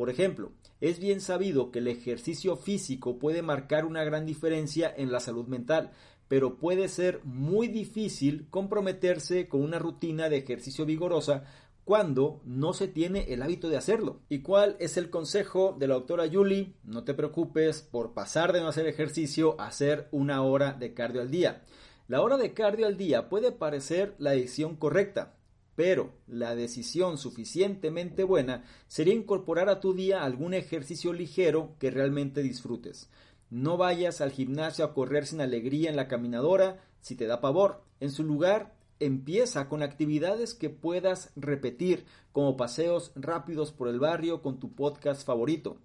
Por 0.00 0.08
ejemplo, 0.08 0.52
es 0.80 0.98
bien 0.98 1.20
sabido 1.20 1.70
que 1.70 1.80
el 1.80 1.86
ejercicio 1.86 2.56
físico 2.56 3.18
puede 3.18 3.42
marcar 3.42 3.84
una 3.84 4.02
gran 4.02 4.24
diferencia 4.24 4.90
en 4.96 5.12
la 5.12 5.20
salud 5.20 5.46
mental, 5.46 5.90
pero 6.26 6.56
puede 6.56 6.88
ser 6.88 7.20
muy 7.22 7.68
difícil 7.68 8.46
comprometerse 8.48 9.46
con 9.46 9.60
una 9.60 9.78
rutina 9.78 10.30
de 10.30 10.38
ejercicio 10.38 10.86
vigorosa 10.86 11.44
cuando 11.84 12.40
no 12.46 12.72
se 12.72 12.88
tiene 12.88 13.30
el 13.30 13.42
hábito 13.42 13.68
de 13.68 13.76
hacerlo. 13.76 14.20
¿Y 14.30 14.38
cuál 14.38 14.74
es 14.80 14.96
el 14.96 15.10
consejo 15.10 15.76
de 15.78 15.88
la 15.88 15.96
doctora 15.96 16.30
Julie? 16.32 16.72
No 16.82 17.04
te 17.04 17.12
preocupes 17.12 17.82
por 17.82 18.14
pasar 18.14 18.54
de 18.54 18.62
no 18.62 18.68
hacer 18.68 18.86
ejercicio 18.86 19.60
a 19.60 19.66
hacer 19.66 20.08
una 20.12 20.40
hora 20.40 20.72
de 20.72 20.94
cardio 20.94 21.20
al 21.20 21.30
día. 21.30 21.60
La 22.08 22.22
hora 22.22 22.38
de 22.38 22.54
cardio 22.54 22.86
al 22.86 22.96
día 22.96 23.28
puede 23.28 23.52
parecer 23.52 24.14
la 24.16 24.30
decisión 24.30 24.76
correcta, 24.76 25.34
pero 25.80 26.12
la 26.26 26.54
decisión 26.54 27.16
suficientemente 27.16 28.22
buena 28.22 28.64
sería 28.86 29.14
incorporar 29.14 29.70
a 29.70 29.80
tu 29.80 29.94
día 29.94 30.24
algún 30.24 30.52
ejercicio 30.52 31.14
ligero 31.14 31.74
que 31.78 31.90
realmente 31.90 32.42
disfrutes. 32.42 33.08
No 33.48 33.78
vayas 33.78 34.20
al 34.20 34.30
gimnasio 34.30 34.84
a 34.84 34.92
correr 34.92 35.26
sin 35.26 35.40
alegría 35.40 35.88
en 35.88 35.96
la 35.96 36.06
caminadora 36.06 36.84
si 37.00 37.14
te 37.14 37.26
da 37.26 37.40
pavor. 37.40 37.82
En 37.98 38.10
su 38.10 38.24
lugar, 38.24 38.74
empieza 38.98 39.70
con 39.70 39.82
actividades 39.82 40.52
que 40.52 40.68
puedas 40.68 41.30
repetir, 41.34 42.04
como 42.32 42.58
paseos 42.58 43.12
rápidos 43.14 43.72
por 43.72 43.88
el 43.88 44.00
barrio 44.00 44.42
con 44.42 44.60
tu 44.60 44.74
podcast 44.74 45.24
favorito. 45.24 45.78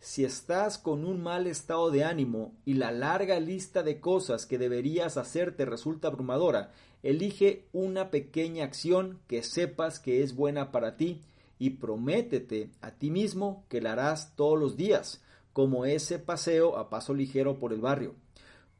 Si 0.00 0.24
estás 0.24 0.78
con 0.78 1.04
un 1.04 1.22
mal 1.22 1.46
estado 1.46 1.90
de 1.90 2.04
ánimo 2.04 2.54
y 2.64 2.74
la 2.74 2.92
larga 2.92 3.38
lista 3.40 3.82
de 3.82 4.00
cosas 4.00 4.46
que 4.46 4.56
deberías 4.56 5.18
hacer 5.18 5.54
te 5.54 5.66
resulta 5.66 6.08
abrumadora, 6.08 6.72
elige 7.04 7.66
una 7.74 8.10
pequeña 8.10 8.64
acción 8.64 9.20
que 9.28 9.42
sepas 9.42 10.00
que 10.00 10.22
es 10.22 10.34
buena 10.34 10.72
para 10.72 10.96
ti 10.96 11.20
y 11.58 11.70
prométete 11.70 12.70
a 12.80 12.92
ti 12.92 13.10
mismo 13.10 13.66
que 13.68 13.82
la 13.82 13.92
harás 13.92 14.34
todos 14.36 14.58
los 14.58 14.76
días, 14.76 15.22
como 15.52 15.84
ese 15.84 16.18
paseo 16.18 16.78
a 16.78 16.88
paso 16.88 17.12
ligero 17.12 17.58
por 17.58 17.74
el 17.74 17.82
barrio. 17.82 18.14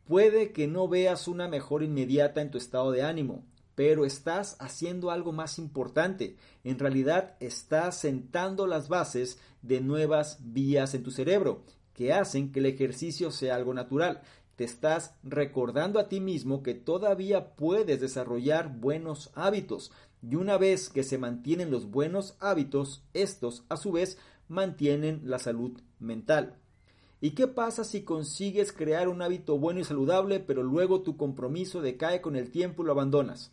Puede 0.06 0.52
que 0.52 0.66
no 0.66 0.88
veas 0.88 1.28
una 1.28 1.48
mejor 1.48 1.82
inmediata 1.82 2.40
en 2.40 2.50
tu 2.50 2.56
estado 2.56 2.90
de 2.92 3.02
ánimo, 3.02 3.44
pero 3.74 4.06
estás 4.06 4.56
haciendo 4.58 5.10
algo 5.10 5.32
más 5.32 5.58
importante. 5.58 6.37
En 6.64 6.78
realidad 6.78 7.37
estás 7.40 7.98
sentando 7.98 8.66
las 8.66 8.88
bases 8.88 9.38
de 9.60 9.82
nuevas 9.82 10.38
vías 10.40 10.94
en 10.94 11.02
tu 11.02 11.10
cerebro 11.10 11.62
que 11.92 12.12
hacen 12.12 12.52
que 12.52 12.60
el 12.60 12.66
ejercicio 12.66 13.30
sea 13.30 13.54
algo 13.54 13.72
natural. 13.72 14.22
Te 14.57 14.64
estás 14.64 15.14
recordando 15.25 15.99
a 15.99 16.09
ti 16.09 16.21
mismo 16.21 16.62
que 16.62 16.75
todavía 16.75 17.57
puedes 17.57 18.01
desarrollar 18.01 18.79
buenos 18.79 19.31
hábitos 19.35 19.90
y 20.23 20.37
una 20.37 20.59
vez 20.59 20.88
que 20.88 21.03
se 21.03 21.19
mantienen 21.19 21.71
los 21.71 21.90
buenos 21.90 22.37
hábitos, 22.38 23.03
estos 23.14 23.64
a 23.69 23.77
su 23.77 23.93
vez 23.93 24.17
mantienen 24.49 25.23
la 25.25 25.38
salud 25.38 25.81
mental. 25.99 26.57
¿Y 27.21 27.31
qué 27.31 27.47
pasa 27.47 27.85
si 27.85 28.03
consigues 28.03 28.73
crear 28.73 29.09
un 29.09 29.23
hábito 29.23 29.59
bueno 29.59 29.81
y 29.81 29.85
saludable, 29.85 30.40
pero 30.40 30.62
luego 30.62 31.03
tu 31.03 31.17
compromiso 31.17 31.81
decae 31.81 32.21
con 32.21 32.37
el 32.37 32.51
tiempo 32.51 32.83
y 32.83 32.87
lo 32.87 32.93
abandonas? 32.93 33.51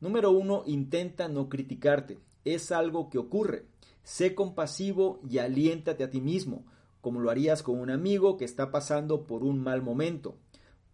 Número 0.00 0.30
uno, 0.30 0.62
intenta 0.66 1.28
no 1.28 1.48
criticarte. 1.48 2.18
Es 2.44 2.72
algo 2.72 3.10
que 3.10 3.18
ocurre. 3.18 3.64
Sé 4.02 4.34
compasivo 4.34 5.20
y 5.28 5.38
aliéntate 5.38 6.04
a 6.04 6.10
ti 6.10 6.20
mismo, 6.20 6.64
como 7.00 7.20
lo 7.20 7.30
harías 7.30 7.62
con 7.62 7.78
un 7.78 7.90
amigo 7.90 8.36
que 8.36 8.44
está 8.44 8.70
pasando 8.70 9.26
por 9.26 9.42
un 9.42 9.62
mal 9.62 9.82
momento. 9.82 10.36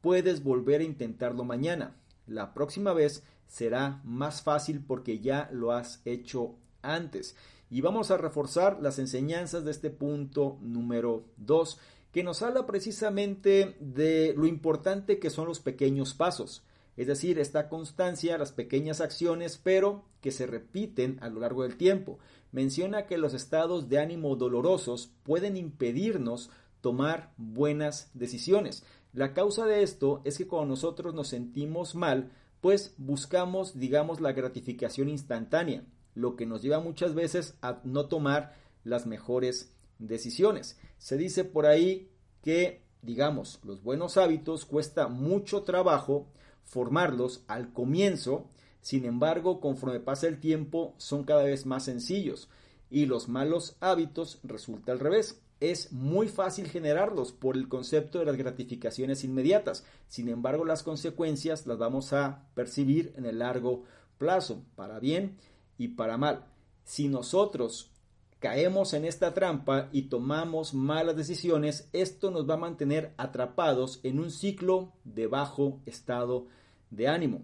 Puedes 0.00 0.42
volver 0.42 0.80
a 0.80 0.84
intentarlo 0.84 1.44
mañana. 1.44 1.96
La 2.26 2.54
próxima 2.54 2.92
vez 2.92 3.22
será 3.46 4.00
más 4.04 4.42
fácil 4.42 4.84
porque 4.84 5.20
ya 5.20 5.48
lo 5.52 5.72
has 5.72 6.00
hecho 6.04 6.56
antes. 6.82 7.36
Y 7.70 7.80
vamos 7.80 8.10
a 8.10 8.16
reforzar 8.16 8.78
las 8.80 8.98
enseñanzas 8.98 9.64
de 9.64 9.72
este 9.72 9.90
punto 9.90 10.58
número 10.60 11.24
2 11.36 11.78
que 12.12 12.22
nos 12.22 12.42
habla 12.42 12.66
precisamente 12.66 13.76
de 13.80 14.32
lo 14.36 14.46
importante 14.46 15.18
que 15.18 15.28
son 15.28 15.46
los 15.46 15.60
pequeños 15.60 16.14
pasos, 16.14 16.62
es 16.96 17.06
decir, 17.06 17.38
esta 17.38 17.68
constancia, 17.68 18.38
las 18.38 18.52
pequeñas 18.52 19.00
acciones, 19.00 19.60
pero 19.62 20.04
que 20.20 20.30
se 20.30 20.46
repiten 20.46 21.18
a 21.20 21.28
lo 21.28 21.40
largo 21.40 21.62
del 21.62 21.76
tiempo. 21.76 22.18
Menciona 22.52 23.06
que 23.06 23.18
los 23.18 23.34
estados 23.34 23.88
de 23.88 23.98
ánimo 23.98 24.34
dolorosos 24.36 25.12
pueden 25.22 25.56
impedirnos 25.56 26.50
tomar 26.80 27.32
buenas 27.36 28.10
decisiones. 28.14 28.84
La 29.12 29.34
causa 29.34 29.66
de 29.66 29.82
esto 29.82 30.22
es 30.24 30.38
que 30.38 30.46
cuando 30.46 30.68
nosotros 30.68 31.14
nos 31.14 31.28
sentimos 31.28 31.94
mal, 31.94 32.32
pues 32.60 32.94
buscamos, 32.96 33.78
digamos, 33.78 34.20
la 34.20 34.32
gratificación 34.32 35.08
instantánea, 35.08 35.84
lo 36.14 36.36
que 36.36 36.46
nos 36.46 36.62
lleva 36.62 36.80
muchas 36.80 37.14
veces 37.14 37.56
a 37.60 37.80
no 37.84 38.06
tomar 38.06 38.54
las 38.84 39.06
mejores 39.06 39.74
decisiones. 39.98 40.78
Se 40.98 41.16
dice 41.16 41.44
por 41.44 41.66
ahí 41.66 42.10
que, 42.42 42.82
digamos, 43.02 43.60
los 43.64 43.82
buenos 43.82 44.16
hábitos 44.16 44.64
cuesta 44.64 45.08
mucho 45.08 45.62
trabajo 45.62 46.28
formarlos 46.66 47.42
al 47.46 47.72
comienzo, 47.72 48.50
sin 48.82 49.04
embargo, 49.04 49.60
conforme 49.60 49.98
pasa 49.98 50.28
el 50.28 50.38
tiempo, 50.38 50.94
son 50.98 51.24
cada 51.24 51.42
vez 51.42 51.66
más 51.66 51.84
sencillos 51.84 52.48
y 52.90 53.06
los 53.06 53.28
malos 53.28 53.76
hábitos 53.80 54.38
resulta 54.44 54.92
al 54.92 55.00
revés. 55.00 55.40
Es 55.58 55.90
muy 55.90 56.28
fácil 56.28 56.68
generarlos 56.68 57.32
por 57.32 57.56
el 57.56 57.68
concepto 57.68 58.18
de 58.18 58.26
las 58.26 58.36
gratificaciones 58.36 59.24
inmediatas. 59.24 59.84
Sin 60.06 60.28
embargo, 60.28 60.64
las 60.64 60.82
consecuencias 60.82 61.66
las 61.66 61.78
vamos 61.78 62.12
a 62.12 62.46
percibir 62.54 63.12
en 63.16 63.24
el 63.24 63.38
largo 63.38 63.84
plazo, 64.18 64.62
para 64.76 65.00
bien 65.00 65.36
y 65.78 65.88
para 65.88 66.18
mal. 66.18 66.44
Si 66.84 67.08
nosotros 67.08 67.90
caemos 68.38 68.92
en 68.92 69.04
esta 69.04 69.34
trampa 69.34 69.88
y 69.92 70.02
tomamos 70.02 70.74
malas 70.74 71.16
decisiones, 71.16 71.88
esto 71.92 72.30
nos 72.30 72.48
va 72.48 72.54
a 72.54 72.58
mantener 72.58 73.14
atrapados 73.16 73.98
en 74.02 74.20
un 74.20 74.30
ciclo 74.30 74.92
de 75.04 75.26
bajo 75.26 75.80
estado 75.86 76.46
de 76.90 77.08
ánimo. 77.08 77.42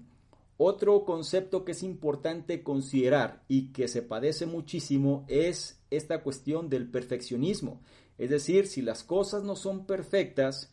Otro 0.56 1.04
concepto 1.04 1.64
que 1.64 1.72
es 1.72 1.82
importante 1.82 2.62
considerar 2.62 3.42
y 3.48 3.72
que 3.72 3.88
se 3.88 4.02
padece 4.02 4.46
muchísimo 4.46 5.24
es 5.28 5.80
esta 5.90 6.22
cuestión 6.22 6.68
del 6.68 6.88
perfeccionismo. 6.88 7.80
Es 8.18 8.30
decir, 8.30 8.66
si 8.66 8.82
las 8.82 9.02
cosas 9.02 9.42
no 9.42 9.56
son 9.56 9.86
perfectas, 9.86 10.70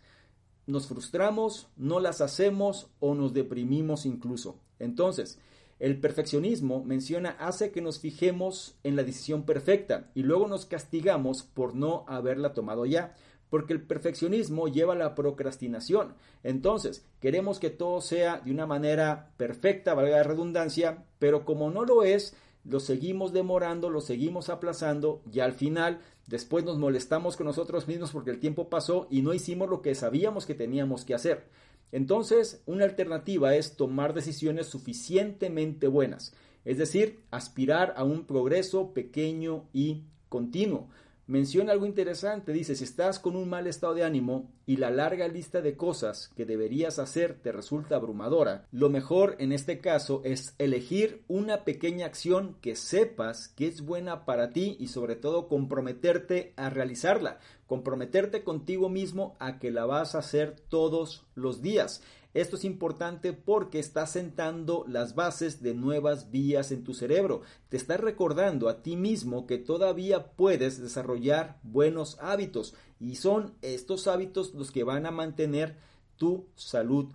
nos 0.68 0.88
frustramos, 0.88 1.68
no 1.78 2.00
las 2.00 2.22
hacemos 2.22 2.88
o 3.00 3.16
nos 3.16 3.34
deprimimos 3.34 4.06
incluso. 4.06 4.60
Entonces, 4.78 5.40
el 5.80 6.00
perfeccionismo, 6.00 6.84
menciona, 6.84 7.32
hace 7.40 7.72
que 7.72 7.82
nos 7.82 8.00
fijemos 8.00 8.76
en 8.84 8.96
la 8.96 9.04
decisión 9.04 9.44
perfecta 9.44 10.12
y 10.14 10.24
luego 10.24 10.48
nos 10.48 10.66
castigamos 10.66 11.44
por 11.44 11.74
no 11.74 12.04
haberla 12.08 12.54
tomado 12.54 12.86
ya, 12.86 13.16
porque 13.50 13.74
el 13.74 13.82
perfeccionismo 13.82 14.68
lleva 14.68 14.94
a 14.94 14.98
la 14.98 15.16
procrastinación. 15.16 16.14
Entonces, 16.44 17.06
queremos 17.20 17.60
que 17.60 17.70
todo 17.70 18.02
sea 18.02 18.40
de 18.40 18.52
una 18.52 18.68
manera 18.68 19.32
perfecta, 19.38 19.94
valga 19.94 20.18
la 20.18 20.24
redundancia, 20.24 21.04
pero 21.18 21.46
como 21.46 21.72
no 21.72 21.86
lo 21.86 22.04
es, 22.04 22.36
lo 22.64 22.80
seguimos 22.80 23.34
demorando, 23.34 23.90
lo 23.90 24.02
seguimos 24.02 24.50
aplazando 24.50 25.22
y 25.32 25.40
al 25.40 25.54
final 25.54 26.00
después 26.28 26.64
nos 26.64 26.78
molestamos 26.78 27.38
con 27.38 27.48
nosotros 27.48 27.88
mismos 27.88 28.12
porque 28.12 28.32
el 28.32 28.40
tiempo 28.40 28.70
pasó 28.70 29.08
y 29.10 29.22
no 29.22 29.34
hicimos 29.34 29.70
lo 29.70 29.82
que 29.82 29.96
sabíamos 29.96 30.46
que 30.46 30.54
teníamos 30.54 31.06
que 31.06 31.16
hacer. 31.16 31.46
Entonces, 31.92 32.62
una 32.68 32.84
alternativa 32.84 33.56
es 33.56 33.76
tomar 33.76 34.14
decisiones 34.14 34.68
suficientemente 34.68 35.88
buenas, 35.88 36.36
es 36.66 36.78
decir, 36.78 37.24
aspirar 37.32 37.96
a 37.98 38.04
un 38.04 38.26
progreso 38.26 38.94
pequeño 38.94 39.66
y 39.74 40.04
continuo 40.28 40.90
menciona 41.30 41.74
algo 41.74 41.86
interesante. 41.86 42.52
Dice, 42.52 42.76
si 42.76 42.84
estás 42.84 43.20
con 43.20 43.36
un 43.36 43.48
mal 43.48 43.68
estado 43.68 43.94
de 43.94 44.04
ánimo 44.04 44.52
y 44.66 44.78
la 44.78 44.90
larga 44.90 45.28
lista 45.28 45.62
de 45.62 45.78
cosas 45.78 46.32
que 46.36 46.46
deberías 46.46 46.98
hacer 46.98 47.36
te 47.36 47.52
resulta 47.52 47.96
abrumadora, 47.96 48.66
lo 48.72 48.90
mejor 48.90 49.36
en 49.38 49.52
este 49.52 49.80
caso 49.80 50.22
es 50.26 50.56
elegir 50.58 51.22
una 51.28 51.66
pequeña 51.66 52.08
acción 52.08 52.56
que 52.62 52.76
sepas 52.76 53.48
que 53.50 53.68
es 53.68 53.82
buena 53.82 54.26
para 54.26 54.52
ti 54.52 54.76
y 54.80 54.88
sobre 54.88 55.16
todo 55.16 55.48
comprometerte 55.48 56.54
a 56.58 56.72
realizarla, 56.72 57.38
comprometerte 57.68 58.44
contigo 58.44 58.90
mismo 58.90 59.38
a 59.40 59.60
que 59.60 59.70
la 59.70 59.86
vas 59.86 60.16
a 60.16 60.20
hacer 60.20 60.56
todos 60.68 61.28
los 61.36 61.62
días. 61.62 62.02
Esto 62.34 62.58
es 62.58 62.64
importante 62.64 63.34
porque 63.34 63.80
está 63.80 64.06
sentando 64.06 64.86
las 64.88 65.16
bases 65.16 65.64
de 65.64 65.74
nuevas 65.74 66.30
vías 66.30 66.72
en 66.72 66.84
tu 66.84 66.94
cerebro. 66.94 67.42
Te 67.70 67.78
está 67.78 67.98
recordando 67.98 68.70
a 68.70 68.84
ti 68.84 68.96
mismo 68.96 69.48
que 69.48 69.58
todavía 69.58 70.32
puedes 70.34 70.80
desarrollar 70.80 71.58
buenos 71.64 72.18
hábitos 72.20 72.76
y 73.00 73.16
son 73.16 73.56
estos 73.64 74.08
hábitos 74.08 74.54
los 74.54 74.72
que 74.72 74.84
van 74.84 75.08
a 75.08 75.12
mantener 75.12 75.78
tu 76.18 76.46
salud 76.56 77.08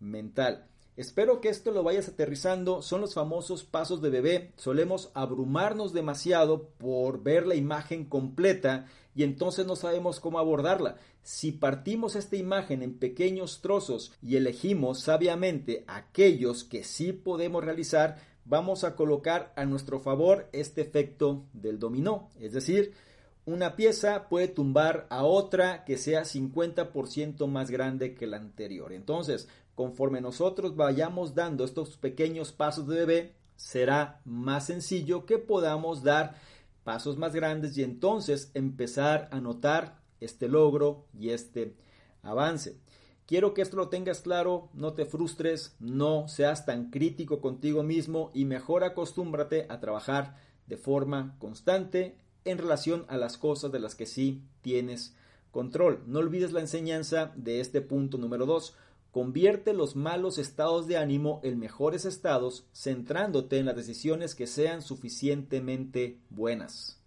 mental. 0.00 0.66
Espero 0.96 1.40
que 1.40 1.48
esto 1.48 1.70
lo 1.70 1.82
vayas 1.82 2.08
aterrizando. 2.08 2.82
Son 2.82 3.00
los 3.00 3.14
famosos 3.14 3.64
pasos 3.64 4.02
de 4.02 4.10
bebé. 4.10 4.52
Solemos 4.56 5.10
abrumarnos 5.14 5.94
demasiado 5.94 6.68
por 6.78 7.22
ver 7.22 7.46
la 7.46 7.54
imagen 7.54 8.04
completa 8.04 8.86
y 9.14 9.24
entonces 9.24 9.66
no 9.66 9.76
sabemos 9.76 10.20
cómo 10.20 10.38
abordarla. 10.38 10.96
Si 11.22 11.52
partimos 11.52 12.16
esta 12.16 12.36
imagen 12.36 12.82
en 12.82 12.98
pequeños 12.98 13.60
trozos 13.60 14.12
y 14.22 14.36
elegimos 14.36 15.00
sabiamente 15.00 15.84
aquellos 15.86 16.64
que 16.64 16.84
sí 16.84 17.12
podemos 17.12 17.64
realizar, 17.64 18.18
vamos 18.44 18.84
a 18.84 18.96
colocar 18.96 19.52
a 19.56 19.64
nuestro 19.64 20.00
favor 20.00 20.48
este 20.52 20.80
efecto 20.80 21.44
del 21.52 21.78
dominó. 21.78 22.30
Es 22.40 22.52
decir, 22.52 22.92
una 23.44 23.76
pieza 23.76 24.28
puede 24.28 24.48
tumbar 24.48 25.06
a 25.10 25.24
otra 25.24 25.84
que 25.84 25.98
sea 25.98 26.22
50% 26.22 27.46
más 27.48 27.70
grande 27.70 28.14
que 28.14 28.26
la 28.26 28.36
anterior. 28.36 28.92
Entonces, 28.92 29.48
conforme 29.74 30.20
nosotros 30.20 30.76
vayamos 30.76 31.34
dando 31.34 31.64
estos 31.64 31.96
pequeños 31.96 32.52
pasos 32.52 32.86
de 32.86 32.96
bebé, 32.96 33.34
será 33.56 34.20
más 34.24 34.66
sencillo 34.66 35.26
que 35.26 35.38
podamos 35.38 36.02
dar 36.02 36.36
pasos 36.84 37.16
más 37.16 37.34
grandes 37.34 37.76
y 37.76 37.82
entonces 37.82 38.50
empezar 38.54 39.28
a 39.32 39.40
notar 39.40 40.00
este 40.20 40.48
logro 40.48 41.06
y 41.18 41.30
este 41.30 41.74
avance. 42.22 42.76
Quiero 43.26 43.54
que 43.54 43.62
esto 43.62 43.76
lo 43.76 43.88
tengas 43.88 44.20
claro, 44.20 44.68
no 44.74 44.92
te 44.92 45.06
frustres, 45.06 45.74
no 45.78 46.28
seas 46.28 46.66
tan 46.66 46.90
crítico 46.90 47.40
contigo 47.40 47.82
mismo 47.82 48.30
y 48.34 48.44
mejor 48.44 48.84
acostúmbrate 48.84 49.66
a 49.68 49.80
trabajar 49.80 50.36
de 50.66 50.76
forma 50.76 51.36
constante 51.38 52.16
en 52.44 52.58
relación 52.58 53.04
a 53.08 53.16
las 53.16 53.38
cosas 53.38 53.72
de 53.72 53.78
las 53.78 53.94
que 53.94 54.06
sí 54.06 54.42
tienes 54.60 55.14
control. 55.50 56.02
No 56.06 56.18
olvides 56.18 56.52
la 56.52 56.60
enseñanza 56.60 57.32
de 57.36 57.60
este 57.60 57.80
punto 57.80 58.18
número 58.18 58.46
2. 58.46 58.74
Convierte 59.12 59.74
los 59.74 59.94
malos 59.94 60.38
estados 60.38 60.86
de 60.86 60.96
ánimo 60.96 61.40
en 61.44 61.58
mejores 61.58 62.06
estados, 62.06 62.64
centrándote 62.74 63.58
en 63.58 63.66
las 63.66 63.76
decisiones 63.76 64.34
que 64.34 64.46
sean 64.46 64.80
suficientemente 64.80 66.18
buenas. 66.30 66.98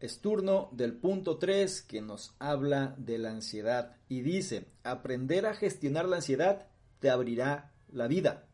Es 0.00 0.20
turno 0.20 0.70
del 0.72 0.94
punto 0.94 1.36
3 1.36 1.82
que 1.82 2.00
nos 2.00 2.34
habla 2.38 2.94
de 2.96 3.18
la 3.18 3.32
ansiedad 3.32 3.96
y 4.08 4.22
dice, 4.22 4.66
aprender 4.82 5.44
a 5.44 5.54
gestionar 5.54 6.08
la 6.08 6.16
ansiedad 6.16 6.66
te 7.00 7.10
abrirá 7.10 7.72
la 7.92 8.06
vida. 8.06 8.46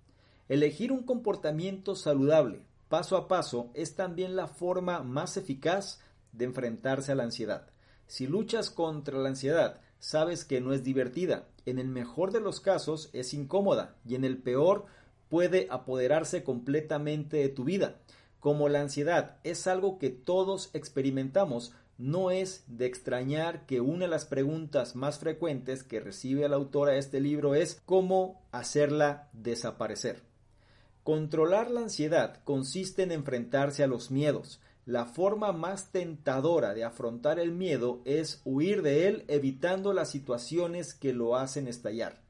Elegir 0.48 0.90
un 0.90 1.04
comportamiento 1.04 1.94
saludable 1.94 2.62
paso 2.88 3.16
a 3.16 3.28
paso 3.28 3.70
es 3.74 3.94
también 3.94 4.34
la 4.34 4.48
forma 4.48 5.04
más 5.04 5.36
eficaz 5.36 6.00
de 6.32 6.46
enfrentarse 6.46 7.12
a 7.12 7.14
la 7.14 7.22
ansiedad. 7.22 7.70
Si 8.06 8.26
luchas 8.26 8.70
contra 8.70 9.18
la 9.18 9.28
ansiedad, 9.28 9.80
sabes 10.02 10.44
que 10.44 10.60
no 10.60 10.72
es 10.72 10.82
divertida, 10.82 11.46
en 11.64 11.78
el 11.78 11.86
mejor 11.86 12.32
de 12.32 12.40
los 12.40 12.58
casos 12.58 13.08
es 13.12 13.32
incómoda 13.34 13.94
y 14.04 14.16
en 14.16 14.24
el 14.24 14.36
peor 14.36 14.86
puede 15.28 15.68
apoderarse 15.70 16.42
completamente 16.42 17.36
de 17.36 17.48
tu 17.48 17.62
vida. 17.62 18.00
Como 18.40 18.68
la 18.68 18.80
ansiedad 18.80 19.36
es 19.44 19.68
algo 19.68 20.00
que 20.00 20.10
todos 20.10 20.70
experimentamos, 20.74 21.72
no 21.98 22.32
es 22.32 22.64
de 22.66 22.86
extrañar 22.86 23.64
que 23.64 23.80
una 23.80 24.06
de 24.06 24.10
las 24.10 24.24
preguntas 24.24 24.96
más 24.96 25.20
frecuentes 25.20 25.84
que 25.84 26.00
recibe 26.00 26.48
la 26.48 26.56
autora 26.56 26.94
de 26.94 26.98
este 26.98 27.20
libro 27.20 27.54
es 27.54 27.80
cómo 27.86 28.42
hacerla 28.50 29.30
desaparecer. 29.32 30.24
Controlar 31.04 31.70
la 31.70 31.82
ansiedad 31.82 32.42
consiste 32.42 33.04
en 33.04 33.12
enfrentarse 33.12 33.84
a 33.84 33.86
los 33.86 34.10
miedos, 34.10 34.60
la 34.84 35.04
forma 35.06 35.52
más 35.52 35.92
tentadora 35.92 36.74
de 36.74 36.84
afrontar 36.84 37.38
el 37.38 37.52
miedo 37.52 38.00
es 38.04 38.40
huir 38.44 38.82
de 38.82 39.06
él 39.06 39.24
evitando 39.28 39.92
las 39.92 40.10
situaciones 40.10 40.92
que 40.92 41.12
lo 41.12 41.36
hacen 41.36 41.68
estallar. 41.68 42.20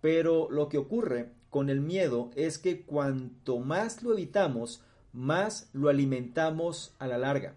Pero 0.00 0.48
lo 0.50 0.68
que 0.68 0.78
ocurre 0.78 1.30
con 1.50 1.70
el 1.70 1.80
miedo 1.80 2.30
es 2.36 2.58
que 2.58 2.82
cuanto 2.82 3.58
más 3.58 4.02
lo 4.02 4.12
evitamos, 4.12 4.82
más 5.12 5.70
lo 5.72 5.88
alimentamos 5.88 6.94
a 6.98 7.08
la 7.08 7.18
larga. 7.18 7.56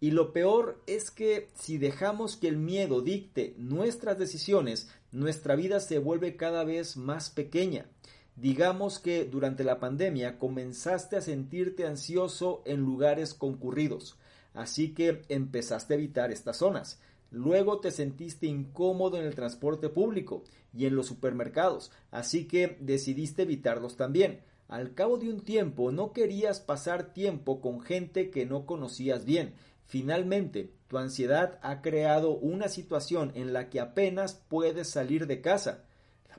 Y 0.00 0.10
lo 0.10 0.32
peor 0.32 0.82
es 0.86 1.10
que 1.10 1.48
si 1.54 1.78
dejamos 1.78 2.36
que 2.36 2.48
el 2.48 2.58
miedo 2.58 3.00
dicte 3.00 3.54
nuestras 3.56 4.18
decisiones, 4.18 4.90
nuestra 5.10 5.56
vida 5.56 5.80
se 5.80 5.98
vuelve 5.98 6.36
cada 6.36 6.62
vez 6.62 6.96
más 6.96 7.30
pequeña. 7.30 7.86
Digamos 8.36 8.98
que 8.98 9.24
durante 9.24 9.62
la 9.62 9.78
pandemia 9.78 10.38
comenzaste 10.38 11.16
a 11.16 11.20
sentirte 11.20 11.86
ansioso 11.86 12.62
en 12.64 12.80
lugares 12.80 13.32
concurridos, 13.32 14.18
así 14.54 14.92
que 14.92 15.22
empezaste 15.28 15.94
a 15.94 15.96
evitar 15.96 16.32
estas 16.32 16.56
zonas. 16.56 17.00
Luego 17.30 17.78
te 17.78 17.92
sentiste 17.92 18.46
incómodo 18.46 19.18
en 19.18 19.24
el 19.24 19.36
transporte 19.36 19.88
público 19.88 20.42
y 20.72 20.86
en 20.86 20.96
los 20.96 21.06
supermercados, 21.06 21.92
así 22.10 22.46
que 22.46 22.76
decidiste 22.80 23.42
evitarlos 23.42 23.96
también. 23.96 24.40
Al 24.66 24.94
cabo 24.94 25.18
de 25.18 25.28
un 25.28 25.40
tiempo 25.40 25.92
no 25.92 26.12
querías 26.12 26.58
pasar 26.58 27.12
tiempo 27.12 27.60
con 27.60 27.80
gente 27.80 28.30
que 28.30 28.46
no 28.46 28.66
conocías 28.66 29.24
bien. 29.24 29.54
Finalmente, 29.86 30.72
tu 30.88 30.98
ansiedad 30.98 31.60
ha 31.62 31.82
creado 31.82 32.30
una 32.30 32.68
situación 32.68 33.30
en 33.36 33.52
la 33.52 33.68
que 33.68 33.78
apenas 33.78 34.42
puedes 34.48 34.88
salir 34.88 35.28
de 35.28 35.40
casa 35.40 35.84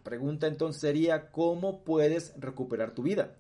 pregunta 0.04 0.48
entonces 0.48 0.82
sería 0.82 1.32
¿cómo 1.32 1.84
puedes 1.84 2.34
recuperar 2.38 2.94
tu 2.94 3.04
vida? 3.04 3.36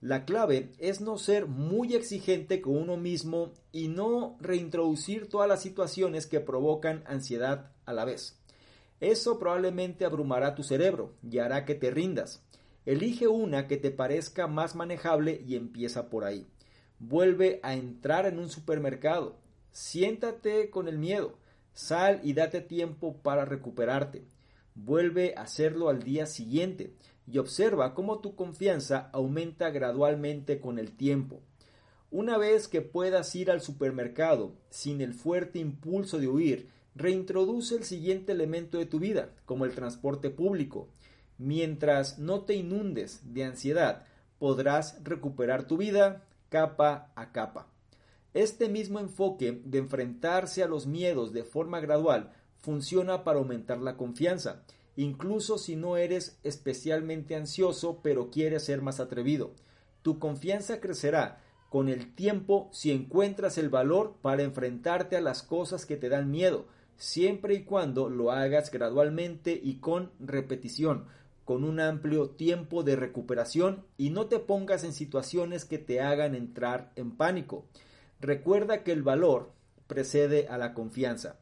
La 0.00 0.24
clave 0.24 0.72
es 0.78 1.02
no 1.02 1.18
ser 1.18 1.46
muy 1.46 1.94
exigente 1.94 2.62
con 2.62 2.76
uno 2.76 2.96
mismo 2.96 3.52
y 3.70 3.88
no 3.88 4.38
reintroducir 4.40 5.28
todas 5.28 5.46
las 5.48 5.60
situaciones 5.60 6.26
que 6.26 6.40
provocan 6.40 7.04
ansiedad 7.06 7.72
a 7.84 7.92
la 7.92 8.06
vez. 8.06 8.40
Eso 9.00 9.38
probablemente 9.38 10.06
abrumará 10.06 10.54
tu 10.54 10.62
cerebro 10.62 11.12
y 11.22 11.38
hará 11.38 11.66
que 11.66 11.74
te 11.74 11.90
rindas. 11.90 12.42
Elige 12.86 13.28
una 13.28 13.66
que 13.66 13.76
te 13.76 13.90
parezca 13.90 14.46
más 14.46 14.74
manejable 14.74 15.42
y 15.46 15.56
empieza 15.56 16.08
por 16.08 16.24
ahí. 16.24 16.46
Vuelve 16.98 17.60
a 17.62 17.74
entrar 17.74 18.26
en 18.26 18.38
un 18.38 18.48
supermercado. 18.48 19.36
Siéntate 19.70 20.70
con 20.70 20.88
el 20.88 20.98
miedo. 20.98 21.38
Sal 21.74 22.20
y 22.24 22.32
date 22.32 22.62
tiempo 22.62 23.16
para 23.22 23.44
recuperarte. 23.44 24.24
Vuelve 24.82 25.34
a 25.36 25.42
hacerlo 25.42 25.90
al 25.90 26.02
día 26.02 26.24
siguiente 26.24 26.94
y 27.26 27.36
observa 27.36 27.92
cómo 27.92 28.20
tu 28.20 28.34
confianza 28.34 29.10
aumenta 29.12 29.68
gradualmente 29.68 30.58
con 30.58 30.78
el 30.78 30.92
tiempo. 30.92 31.42
Una 32.10 32.38
vez 32.38 32.66
que 32.66 32.80
puedas 32.80 33.34
ir 33.36 33.50
al 33.50 33.60
supermercado 33.60 34.54
sin 34.70 35.02
el 35.02 35.12
fuerte 35.12 35.58
impulso 35.58 36.18
de 36.18 36.28
huir, 36.28 36.70
reintroduce 36.94 37.76
el 37.76 37.84
siguiente 37.84 38.32
elemento 38.32 38.78
de 38.78 38.86
tu 38.86 38.98
vida, 38.98 39.28
como 39.44 39.66
el 39.66 39.74
transporte 39.74 40.30
público. 40.30 40.88
Mientras 41.36 42.18
no 42.18 42.44
te 42.44 42.54
inundes 42.54 43.20
de 43.34 43.44
ansiedad, 43.44 44.06
podrás 44.38 44.98
recuperar 45.04 45.66
tu 45.66 45.76
vida 45.76 46.24
capa 46.48 47.12
a 47.16 47.32
capa. 47.32 47.68
Este 48.32 48.70
mismo 48.70 48.98
enfoque 48.98 49.60
de 49.62 49.78
enfrentarse 49.78 50.62
a 50.62 50.68
los 50.68 50.86
miedos 50.86 51.34
de 51.34 51.44
forma 51.44 51.80
gradual 51.80 52.32
funciona 52.60 53.24
para 53.24 53.38
aumentar 53.38 53.78
la 53.78 53.96
confianza, 53.96 54.62
incluso 54.96 55.58
si 55.58 55.76
no 55.76 55.96
eres 55.96 56.38
especialmente 56.42 57.34
ansioso 57.34 58.00
pero 58.02 58.30
quieres 58.30 58.64
ser 58.64 58.82
más 58.82 59.00
atrevido. 59.00 59.52
Tu 60.02 60.18
confianza 60.18 60.80
crecerá 60.80 61.40
con 61.68 61.88
el 61.88 62.14
tiempo 62.14 62.68
si 62.72 62.90
encuentras 62.90 63.56
el 63.56 63.68
valor 63.68 64.16
para 64.22 64.42
enfrentarte 64.42 65.16
a 65.16 65.20
las 65.20 65.42
cosas 65.42 65.86
que 65.86 65.96
te 65.96 66.08
dan 66.08 66.30
miedo, 66.30 66.66
siempre 66.96 67.54
y 67.54 67.62
cuando 67.64 68.10
lo 68.10 68.32
hagas 68.32 68.70
gradualmente 68.70 69.58
y 69.62 69.76
con 69.76 70.10
repetición, 70.18 71.06
con 71.44 71.64
un 71.64 71.80
amplio 71.80 72.30
tiempo 72.30 72.82
de 72.82 72.96
recuperación 72.96 73.84
y 73.96 74.10
no 74.10 74.26
te 74.26 74.38
pongas 74.38 74.84
en 74.84 74.92
situaciones 74.92 75.64
que 75.64 75.78
te 75.78 76.00
hagan 76.00 76.34
entrar 76.34 76.92
en 76.96 77.16
pánico. 77.16 77.64
Recuerda 78.20 78.82
que 78.82 78.92
el 78.92 79.02
valor 79.02 79.52
precede 79.86 80.46
a 80.48 80.58
la 80.58 80.74
confianza. 80.74 81.38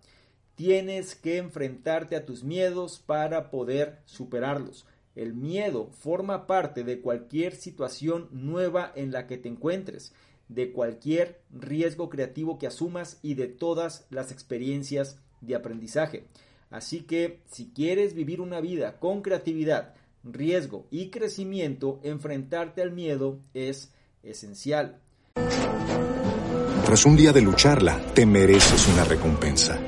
Tienes 0.58 1.14
que 1.14 1.36
enfrentarte 1.36 2.16
a 2.16 2.26
tus 2.26 2.42
miedos 2.42 2.98
para 2.98 3.48
poder 3.48 4.00
superarlos. 4.06 4.86
El 5.14 5.32
miedo 5.32 5.88
forma 5.92 6.48
parte 6.48 6.82
de 6.82 7.00
cualquier 7.00 7.54
situación 7.54 8.26
nueva 8.32 8.90
en 8.96 9.12
la 9.12 9.28
que 9.28 9.38
te 9.38 9.48
encuentres, 9.48 10.12
de 10.48 10.72
cualquier 10.72 11.42
riesgo 11.52 12.08
creativo 12.08 12.58
que 12.58 12.66
asumas 12.66 13.20
y 13.22 13.34
de 13.34 13.46
todas 13.46 14.08
las 14.10 14.32
experiencias 14.32 15.20
de 15.42 15.54
aprendizaje. 15.54 16.26
Así 16.70 17.02
que 17.02 17.38
si 17.48 17.70
quieres 17.72 18.14
vivir 18.14 18.40
una 18.40 18.60
vida 18.60 18.98
con 18.98 19.22
creatividad, 19.22 19.94
riesgo 20.24 20.88
y 20.90 21.10
crecimiento, 21.10 22.00
enfrentarte 22.02 22.82
al 22.82 22.90
miedo 22.90 23.38
es 23.54 23.92
esencial. 24.24 24.98
Tras 26.84 27.06
un 27.06 27.16
día 27.16 27.32
de 27.32 27.42
lucharla, 27.42 28.00
te 28.12 28.26
mereces 28.26 28.88
una 28.88 29.04
recompensa 29.04 29.87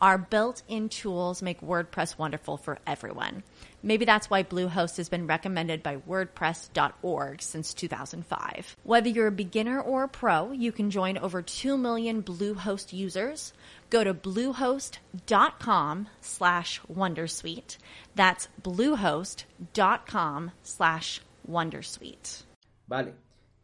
Our 0.00 0.16
built 0.16 0.62
in 0.66 0.88
tools 0.88 1.42
make 1.42 1.60
WordPress 1.60 2.16
wonderful 2.16 2.56
for 2.56 2.78
everyone. 2.86 3.42
Maybe 3.82 4.06
that's 4.06 4.30
why 4.30 4.42
Bluehost 4.42 4.96
has 4.96 5.10
been 5.10 5.26
recommended 5.26 5.82
by 5.82 5.96
WordPress.org 5.96 7.42
since 7.42 7.74
2005. 7.74 8.76
Whether 8.82 9.10
you're 9.10 9.26
a 9.26 9.32
beginner 9.32 9.78
or 9.78 10.04
a 10.04 10.08
pro, 10.08 10.52
you 10.52 10.72
can 10.72 10.90
join 10.90 11.18
over 11.18 11.42
2 11.42 11.76
million 11.76 12.22
Bluehost 12.22 12.94
users. 12.94 13.52
Go 13.90 14.02
to 14.02 14.14
bluehost.com 14.14 16.08
slash 16.22 16.80
Wondersuite. 16.90 17.76
That's 18.14 18.48
bluehost.com 18.62 20.50
slash 20.62 21.20
Wondersuite. 21.46 22.42
Vale, 22.88 23.14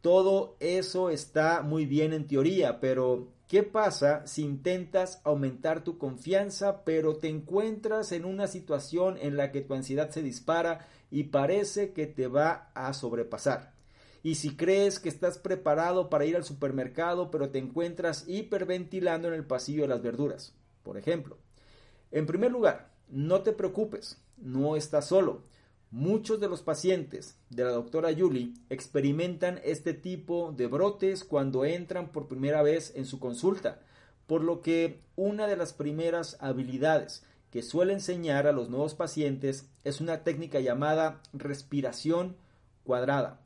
todo 0.02 0.54
eso 0.60 1.08
está 1.08 1.62
muy 1.62 1.86
bien 1.86 2.12
en 2.12 2.26
teoría, 2.26 2.78
pero 2.78 3.28
¿Qué 3.48 3.62
pasa 3.62 4.26
si 4.26 4.42
intentas 4.42 5.20
aumentar 5.22 5.84
tu 5.84 5.98
confianza, 5.98 6.82
pero 6.84 7.16
te 7.16 7.28
encuentras 7.28 8.10
en 8.10 8.24
una 8.24 8.48
situación 8.48 9.16
en 9.20 9.36
la 9.36 9.52
que 9.52 9.60
tu 9.60 9.74
ansiedad 9.74 10.10
se 10.10 10.22
dispara 10.22 10.88
y 11.12 11.24
parece 11.24 11.92
que 11.92 12.08
te 12.08 12.26
va 12.26 12.72
a 12.74 12.92
sobrepasar? 12.92 13.72
Y 14.24 14.34
si 14.34 14.56
crees 14.56 14.98
que 14.98 15.08
estás 15.08 15.38
preparado 15.38 16.10
para 16.10 16.24
ir 16.24 16.34
al 16.34 16.42
supermercado, 16.42 17.30
pero 17.30 17.50
te 17.50 17.60
encuentras 17.60 18.24
hiperventilando 18.26 19.28
en 19.28 19.34
el 19.34 19.46
pasillo 19.46 19.82
de 19.82 19.88
las 19.88 20.02
verduras, 20.02 20.52
por 20.82 20.98
ejemplo. 20.98 21.38
En 22.10 22.26
primer 22.26 22.50
lugar, 22.50 22.90
no 23.08 23.42
te 23.42 23.52
preocupes, 23.52 24.20
no 24.36 24.74
estás 24.74 25.06
solo. 25.06 25.44
Muchos 25.92 26.40
de 26.40 26.48
los 26.48 26.62
pacientes 26.62 27.38
de 27.48 27.62
la 27.62 27.70
doctora 27.70 28.10
Yuli 28.10 28.54
experimentan 28.70 29.60
este 29.64 29.94
tipo 29.94 30.52
de 30.56 30.66
brotes 30.66 31.22
cuando 31.22 31.64
entran 31.64 32.10
por 32.10 32.26
primera 32.26 32.60
vez 32.62 32.92
en 32.96 33.06
su 33.06 33.20
consulta, 33.20 33.80
por 34.26 34.42
lo 34.42 34.62
que 34.62 35.00
una 35.14 35.46
de 35.46 35.56
las 35.56 35.72
primeras 35.72 36.38
habilidades 36.40 37.22
que 37.52 37.62
suele 37.62 37.92
enseñar 37.92 38.48
a 38.48 38.52
los 38.52 38.68
nuevos 38.68 38.96
pacientes 38.96 39.68
es 39.84 40.00
una 40.00 40.24
técnica 40.24 40.58
llamada 40.58 41.22
respiración 41.32 42.36
cuadrada. 42.82 43.40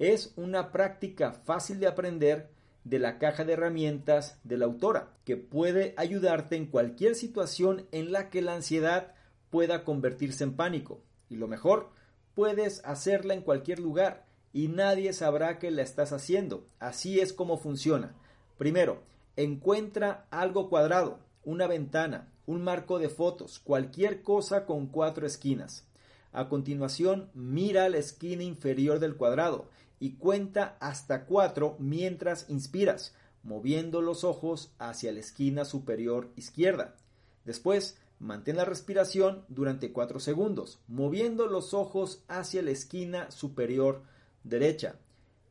Es 0.00 0.32
una 0.36 0.72
práctica 0.72 1.32
fácil 1.32 1.78
de 1.78 1.86
aprender 1.86 2.50
de 2.82 2.98
la 2.98 3.18
caja 3.18 3.44
de 3.44 3.52
herramientas 3.52 4.38
de 4.42 4.58
la 4.58 4.64
autora, 4.66 5.10
que 5.24 5.36
puede 5.36 5.94
ayudarte 5.96 6.56
en 6.56 6.66
cualquier 6.66 7.14
situación 7.14 7.86
en 7.92 8.10
la 8.10 8.30
que 8.30 8.42
la 8.42 8.54
ansiedad 8.54 9.14
pueda 9.48 9.84
convertirse 9.84 10.42
en 10.42 10.54
pánico. 10.54 11.00
Y 11.28 11.36
lo 11.36 11.48
mejor, 11.48 11.90
puedes 12.34 12.84
hacerla 12.84 13.34
en 13.34 13.42
cualquier 13.42 13.78
lugar 13.78 14.26
y 14.52 14.68
nadie 14.68 15.12
sabrá 15.12 15.58
que 15.58 15.70
la 15.70 15.82
estás 15.82 16.12
haciendo. 16.12 16.66
Así 16.78 17.20
es 17.20 17.32
como 17.32 17.58
funciona. 17.58 18.14
Primero, 18.56 19.02
encuentra 19.36 20.26
algo 20.30 20.68
cuadrado, 20.68 21.18
una 21.44 21.66
ventana, 21.66 22.28
un 22.46 22.62
marco 22.62 22.98
de 22.98 23.08
fotos, 23.08 23.58
cualquier 23.58 24.22
cosa 24.22 24.64
con 24.66 24.86
cuatro 24.86 25.26
esquinas. 25.26 25.86
A 26.32 26.48
continuación, 26.48 27.30
mira 27.34 27.88
la 27.88 27.98
esquina 27.98 28.42
inferior 28.42 28.98
del 28.98 29.16
cuadrado 29.16 29.68
y 30.00 30.14
cuenta 30.14 30.76
hasta 30.80 31.26
cuatro 31.26 31.76
mientras 31.78 32.48
inspiras, 32.48 33.14
moviendo 33.42 34.02
los 34.02 34.24
ojos 34.24 34.72
hacia 34.78 35.12
la 35.12 35.20
esquina 35.20 35.64
superior 35.64 36.30
izquierda. 36.36 36.96
Después, 37.44 37.98
mantén 38.24 38.56
la 38.56 38.64
respiración 38.64 39.44
durante 39.48 39.92
cuatro 39.92 40.18
segundos, 40.18 40.80
moviendo 40.88 41.46
los 41.46 41.74
ojos 41.74 42.24
hacia 42.26 42.62
la 42.62 42.70
esquina 42.70 43.30
superior 43.30 44.02
derecha. 44.44 44.96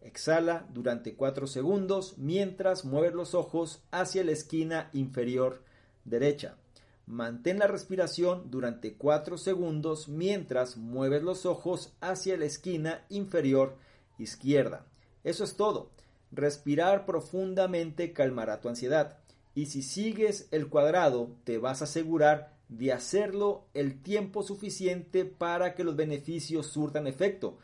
Exhala 0.02 0.68
durante 0.74 1.14
cuatro 1.14 1.46
segundos 1.46 2.18
mientras 2.18 2.84
mueves 2.84 3.14
los 3.14 3.36
ojos 3.36 3.84
hacia 3.92 4.24
la 4.24 4.32
esquina 4.32 4.90
inferior 4.92 5.62
derecha. 6.04 6.58
Mantén 7.06 7.60
la 7.60 7.68
respiración 7.68 8.50
durante 8.50 8.96
4 8.96 9.38
segundos 9.38 10.08
mientras 10.08 10.78
mueves 10.78 11.22
los 11.22 11.46
ojos 11.46 11.92
hacia 12.00 12.38
la 12.38 12.46
esquina 12.46 13.06
inferior 13.10 13.76
izquierda. 14.18 14.86
Eso 15.26 15.44
es 15.44 15.58
todo. 15.58 15.92
Respirar 16.32 17.06
profundamente 17.06 18.14
calmará 18.14 18.62
tu 18.62 18.70
ansiedad. 18.70 19.18
Y 19.54 19.66
si 19.68 19.84
sigues 19.84 20.48
el 20.52 20.70
cuadrado, 20.70 21.36
te 21.44 21.58
vas 21.58 21.82
a 21.82 21.84
asegurar 21.84 22.53
de 22.70 22.92
hacerlo 22.92 23.66
el 23.74 24.02
tiempo 24.02 24.44
suficiente 24.44 25.26
para 25.26 25.76
que 25.76 25.84
los 25.84 25.96
beneficios 25.96 26.68
surtan 26.68 27.08
efecto. 27.08 27.58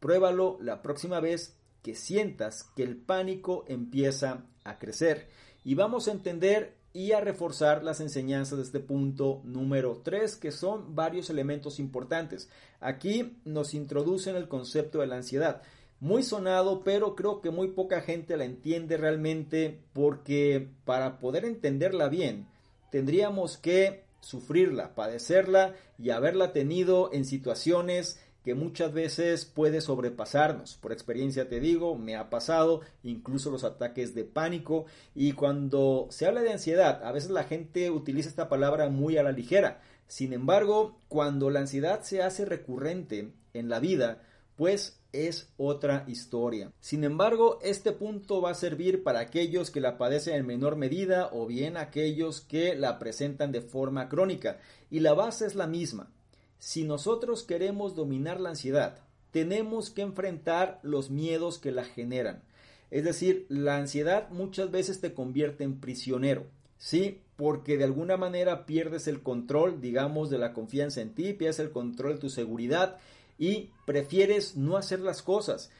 Pruébalo 0.00 0.58
la 0.60 0.82
próxima 0.82 1.20
vez 1.20 1.56
que 1.82 1.94
sientas 1.94 2.64
que 2.76 2.82
el 2.82 2.96
pánico 2.96 3.64
empieza 3.68 4.44
a 4.64 4.78
crecer. 4.78 5.28
Y 5.64 5.74
vamos 5.74 6.08
a 6.08 6.12
entender 6.12 6.76
y 6.92 7.12
a 7.12 7.20
reforzar 7.20 7.84
las 7.84 8.00
enseñanzas 8.00 8.58
de 8.58 8.64
este 8.64 8.80
punto 8.80 9.40
número 9.44 10.00
3, 10.02 10.36
que 10.36 10.50
son 10.50 10.94
varios 10.94 11.30
elementos 11.30 11.78
importantes. 11.78 12.48
Aquí 12.80 13.36
nos 13.44 13.74
introducen 13.74 14.36
el 14.36 14.48
concepto 14.48 15.00
de 15.00 15.06
la 15.06 15.16
ansiedad. 15.16 15.62
Muy 16.00 16.22
sonado, 16.22 16.82
pero 16.84 17.14
creo 17.14 17.40
que 17.40 17.50
muy 17.50 17.68
poca 17.68 18.00
gente 18.00 18.36
la 18.36 18.44
entiende 18.44 18.96
realmente 18.96 19.80
porque 19.92 20.68
para 20.84 21.18
poder 21.18 21.44
entenderla 21.44 22.08
bien, 22.08 22.46
tendríamos 22.90 23.58
que 23.58 24.07
sufrirla, 24.20 24.94
padecerla 24.94 25.74
y 25.98 26.10
haberla 26.10 26.52
tenido 26.52 27.10
en 27.12 27.24
situaciones 27.24 28.20
que 28.44 28.54
muchas 28.54 28.92
veces 28.92 29.44
puede 29.44 29.80
sobrepasarnos. 29.80 30.76
Por 30.76 30.92
experiencia 30.92 31.48
te 31.48 31.60
digo, 31.60 31.96
me 31.96 32.16
ha 32.16 32.30
pasado 32.30 32.80
incluso 33.02 33.50
los 33.50 33.64
ataques 33.64 34.14
de 34.14 34.24
pánico 34.24 34.86
y 35.14 35.32
cuando 35.32 36.06
se 36.10 36.26
habla 36.26 36.42
de 36.42 36.52
ansiedad, 36.52 37.04
a 37.04 37.12
veces 37.12 37.30
la 37.30 37.44
gente 37.44 37.90
utiliza 37.90 38.28
esta 38.28 38.48
palabra 38.48 38.88
muy 38.88 39.18
a 39.18 39.22
la 39.22 39.32
ligera. 39.32 39.82
Sin 40.06 40.32
embargo, 40.32 40.98
cuando 41.08 41.50
la 41.50 41.60
ansiedad 41.60 42.02
se 42.02 42.22
hace 42.22 42.46
recurrente 42.46 43.32
en 43.52 43.68
la 43.68 43.80
vida, 43.80 44.22
pues 44.56 44.97
es 45.12 45.48
otra 45.56 46.04
historia. 46.06 46.72
Sin 46.80 47.04
embargo, 47.04 47.58
este 47.62 47.92
punto 47.92 48.40
va 48.40 48.50
a 48.50 48.54
servir 48.54 49.02
para 49.02 49.20
aquellos 49.20 49.70
que 49.70 49.80
la 49.80 49.98
padecen 49.98 50.34
en 50.34 50.46
menor 50.46 50.76
medida 50.76 51.30
o 51.32 51.46
bien 51.46 51.76
aquellos 51.76 52.40
que 52.40 52.74
la 52.74 52.98
presentan 52.98 53.52
de 53.52 53.60
forma 53.60 54.08
crónica. 54.08 54.58
Y 54.90 55.00
la 55.00 55.14
base 55.14 55.46
es 55.46 55.54
la 55.54 55.66
misma. 55.66 56.10
Si 56.58 56.84
nosotros 56.84 57.42
queremos 57.42 57.94
dominar 57.94 58.40
la 58.40 58.50
ansiedad, 58.50 58.98
tenemos 59.30 59.90
que 59.90 60.02
enfrentar 60.02 60.80
los 60.82 61.10
miedos 61.10 61.58
que 61.58 61.72
la 61.72 61.84
generan. 61.84 62.42
Es 62.90 63.04
decir, 63.04 63.46
la 63.48 63.76
ansiedad 63.76 64.28
muchas 64.30 64.70
veces 64.70 65.00
te 65.00 65.14
convierte 65.14 65.64
en 65.64 65.80
prisionero. 65.80 66.46
Sí, 66.78 67.20
porque 67.36 67.76
de 67.76 67.84
alguna 67.84 68.16
manera 68.16 68.66
pierdes 68.66 69.08
el 69.08 69.22
control, 69.22 69.80
digamos, 69.80 70.30
de 70.30 70.38
la 70.38 70.52
confianza 70.52 71.00
en 71.00 71.14
ti, 71.14 71.32
pierdes 71.32 71.58
el 71.58 71.70
control 71.70 72.14
de 72.14 72.20
tu 72.20 72.30
seguridad 72.30 72.98
y 73.38 73.70
prefieres 73.86 74.56
no 74.56 74.76
hacer 74.76 75.00
las 75.00 75.22
cosas. 75.22 75.70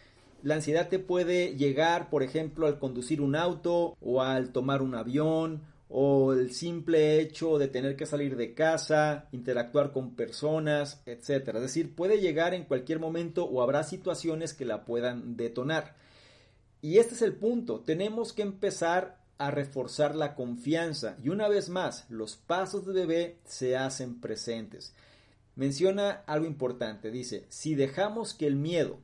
La 0.43 0.55
ansiedad 0.55 0.89
te 0.89 1.01
puede 1.01 1.57
llegar, 1.57 2.11
por 2.11 2.23
ejemplo, 2.23 2.67
al 2.67 2.79
conducir 2.79 3.21
un 3.21 3.35
auto 3.35 3.97
o 4.01 4.23
al 4.23 4.53
tomar 4.53 4.83
un 4.83 4.95
avión 4.95 5.63
o 5.89 6.33
el 6.35 6.53
simple 6.53 7.19
hecho 7.21 7.59
de 7.59 7.69
tener 7.69 7.97
que 7.97 8.07
salir 8.07 8.37
de 8.37 8.55
casa, 8.55 9.29
interactuar 9.33 9.93
con 9.93 10.15
personas, 10.15 11.03
etc. 11.07 11.49
Es 11.55 11.63
decir, 11.63 11.95
puede 11.95 12.21
llegar 12.21 12.55
en 12.55 12.65
cualquier 12.65 13.01
momento 13.01 13.45
o 13.45 13.63
habrá 13.63 13.83
situaciones 13.83 14.55
que 14.55 14.65
la 14.65 14.85
puedan 14.85 15.37
detonar. 15.37 15.97
Y 16.81 16.99
este 16.99 17.15
es 17.15 17.23
el 17.23 17.35
punto, 17.35 17.81
tenemos 17.81 18.33
que 18.33 18.43
empezar 18.43 19.19
a 19.39 19.51
reforzar 19.51 20.15
la 20.15 20.35
confianza 20.35 21.17
y 21.23 21.29
una 21.29 21.49
vez 21.49 21.69
más, 21.69 22.07
los 22.09 22.37
pasos 22.37 22.87
de 22.87 22.93
bebé 22.93 23.39
se 23.45 23.77
hacen 23.77 24.21
presentes. 24.21 24.95
Menciona 25.59 26.23
algo 26.29 26.47
importante, 26.47 27.11
dice, 27.11 27.45
si 27.49 27.75
dejamos 27.75 28.33
que 28.33 28.47
el 28.47 28.55
miedo 28.55 29.01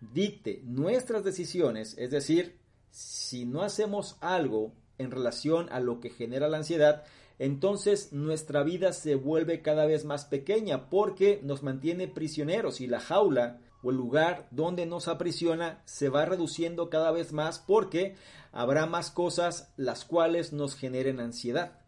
dicte 0.00 0.62
nuestras 0.64 1.22
decisiones, 1.22 1.94
es 1.98 2.10
decir, 2.10 2.56
si 2.90 3.44
no 3.44 3.60
hacemos 3.60 4.16
algo 4.22 4.72
en 4.96 5.10
relación 5.10 5.68
a 5.70 5.80
lo 5.80 6.00
que 6.00 6.08
genera 6.08 6.48
la 6.48 6.56
ansiedad, 6.56 7.04
entonces 7.38 8.10
nuestra 8.14 8.62
vida 8.62 8.94
se 8.94 9.16
vuelve 9.16 9.60
cada 9.60 9.84
vez 9.84 10.06
más 10.06 10.24
pequeña 10.24 10.88
porque 10.88 11.40
nos 11.42 11.62
mantiene 11.62 12.08
prisioneros 12.08 12.80
y 12.80 12.86
la 12.86 12.98
jaula 12.98 13.60
o 13.82 13.90
el 13.90 13.96
lugar 13.98 14.48
donde 14.50 14.86
nos 14.86 15.08
aprisiona 15.08 15.82
se 15.84 16.08
va 16.08 16.24
reduciendo 16.24 16.88
cada 16.88 17.10
vez 17.10 17.34
más 17.34 17.58
porque 17.58 18.14
habrá 18.50 18.86
más 18.86 19.10
cosas 19.10 19.70
las 19.76 20.06
cuales 20.06 20.54
nos 20.54 20.74
generen 20.74 21.20
ansiedad. 21.20 21.80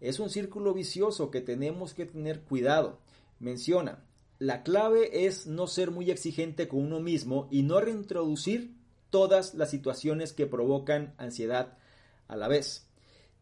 Es 0.00 0.18
un 0.18 0.30
círculo 0.30 0.72
vicioso 0.72 1.30
que 1.30 1.42
tenemos 1.42 1.92
que 1.92 2.06
tener 2.06 2.40
cuidado. 2.40 3.03
Menciona, 3.38 4.04
la 4.38 4.62
clave 4.62 5.26
es 5.26 5.46
no 5.46 5.66
ser 5.66 5.90
muy 5.90 6.10
exigente 6.10 6.68
con 6.68 6.80
uno 6.80 7.00
mismo 7.00 7.48
y 7.50 7.62
no 7.62 7.80
reintroducir 7.80 8.74
todas 9.10 9.54
las 9.54 9.70
situaciones 9.70 10.32
que 10.32 10.46
provocan 10.46 11.14
ansiedad 11.18 11.78
a 12.26 12.36
la 12.36 12.48
vez. 12.48 12.88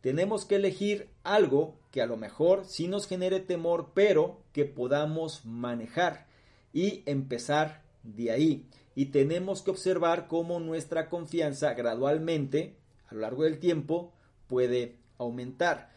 Tenemos 0.03 0.45
que 0.45 0.57
elegir 0.57 1.09
algo 1.23 1.79
que 1.91 2.03
a 2.03 2.07
lo 2.07 2.17
mejor 2.17 2.67
sí 2.67 2.89
nos 2.89 3.07
genere 3.07 3.41
temor, 3.41 3.93
pero 3.95 4.43
que 4.53 4.65
podamos 4.65 5.47
manejar 5.47 6.27
y 6.73 7.03
empezar 7.07 7.83
de 8.03 8.33
ahí. 8.33 8.67
Y 8.95 9.07
tenemos 9.07 9.63
que 9.63 9.71
observar 9.71 10.27
cómo 10.27 10.61
nuestra 10.61 11.09
confianza 11.09 11.73
gradualmente, 11.75 12.77
a 13.09 13.15
lo 13.15 13.21
largo 13.21 13.45
del 13.45 13.59
tiempo, 13.59 14.13
puede 14.49 14.97
aumentar. 15.19 15.91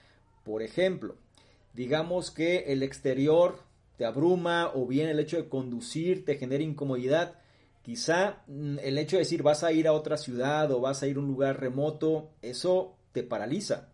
Por 0.44 0.62
ejemplo, 0.62 1.16
digamos 1.74 2.32
que 2.32 2.72
el 2.72 2.84
exterior 2.84 3.65
te 3.98 4.06
abruma 4.06 4.72
o 4.74 4.86
bien 4.86 5.10
el 5.10 5.20
hecho 5.20 5.38
de 5.38 5.50
conducir 5.50 6.26
te 6.26 6.36
genera 6.38 6.64
incomodidad, 6.64 7.36
Quizá 7.86 8.42
mm, 8.48 8.80
el 8.82 8.98
hecho 8.98 9.16
de 9.16 9.20
decir 9.20 9.44
vas 9.44 9.64
a 9.64 9.72
ir 9.72 9.88
a 9.88 9.94
otra 9.94 10.18
ciudad 10.18 10.72
o 10.72 10.82
vas 10.82 11.04
a 11.04 11.08
ir 11.08 11.18
a 11.18 11.20
un 11.20 11.28
lugar 11.28 11.60
remoto, 11.60 12.32
eso 12.42 12.96
te 13.12 13.22
paraliza. 13.22 13.90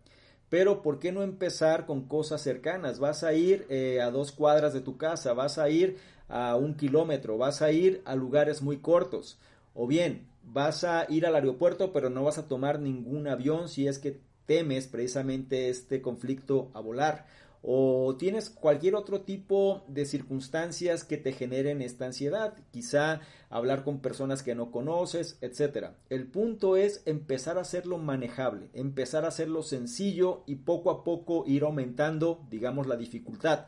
Pero 0.48 0.80
¿por 0.80 0.98
qué 0.98 1.12
no 1.12 1.22
empezar 1.22 1.84
con 1.84 2.08
cosas 2.08 2.40
cercanas? 2.40 2.98
Vas 2.98 3.22
a 3.22 3.34
ir 3.34 3.66
eh, 3.68 4.00
a 4.00 4.10
dos 4.10 4.32
cuadras 4.32 4.72
de 4.72 4.80
tu 4.80 4.96
casa, 4.96 5.34
vas 5.34 5.58
a 5.58 5.68
ir 5.68 5.98
a 6.30 6.56
un 6.56 6.74
kilómetro, 6.74 7.36
vas 7.36 7.60
a 7.60 7.70
ir 7.70 8.00
a 8.06 8.16
lugares 8.16 8.62
muy 8.62 8.78
cortos. 8.78 9.38
O 9.74 9.86
bien, 9.86 10.26
vas 10.42 10.84
a 10.84 11.04
ir 11.10 11.26
al 11.26 11.34
aeropuerto 11.34 11.92
pero 11.92 12.08
no 12.08 12.24
vas 12.24 12.38
a 12.38 12.48
tomar 12.48 12.80
ningún 12.80 13.28
avión 13.28 13.68
si 13.68 13.88
es 13.88 13.98
que 13.98 14.18
temes 14.46 14.86
precisamente 14.86 15.68
este 15.68 16.00
conflicto 16.00 16.70
a 16.72 16.80
volar 16.80 17.26
o 17.62 18.16
tienes 18.18 18.50
cualquier 18.50 18.96
otro 18.96 19.20
tipo 19.20 19.84
de 19.86 20.04
circunstancias 20.04 21.04
que 21.04 21.16
te 21.16 21.32
generen 21.32 21.80
esta 21.80 22.06
ansiedad, 22.06 22.54
quizá 22.72 23.20
hablar 23.50 23.84
con 23.84 24.00
personas 24.00 24.42
que 24.42 24.56
no 24.56 24.72
conoces, 24.72 25.38
etc. 25.40 25.90
El 26.10 26.26
punto 26.26 26.76
es 26.76 27.02
empezar 27.06 27.58
a 27.58 27.62
hacerlo 27.62 27.98
manejable, 27.98 28.68
empezar 28.74 29.24
a 29.24 29.28
hacerlo 29.28 29.62
sencillo 29.62 30.42
y 30.46 30.56
poco 30.56 30.90
a 30.90 31.04
poco 31.04 31.44
ir 31.46 31.62
aumentando, 31.62 32.44
digamos, 32.50 32.88
la 32.88 32.96
dificultad. 32.96 33.66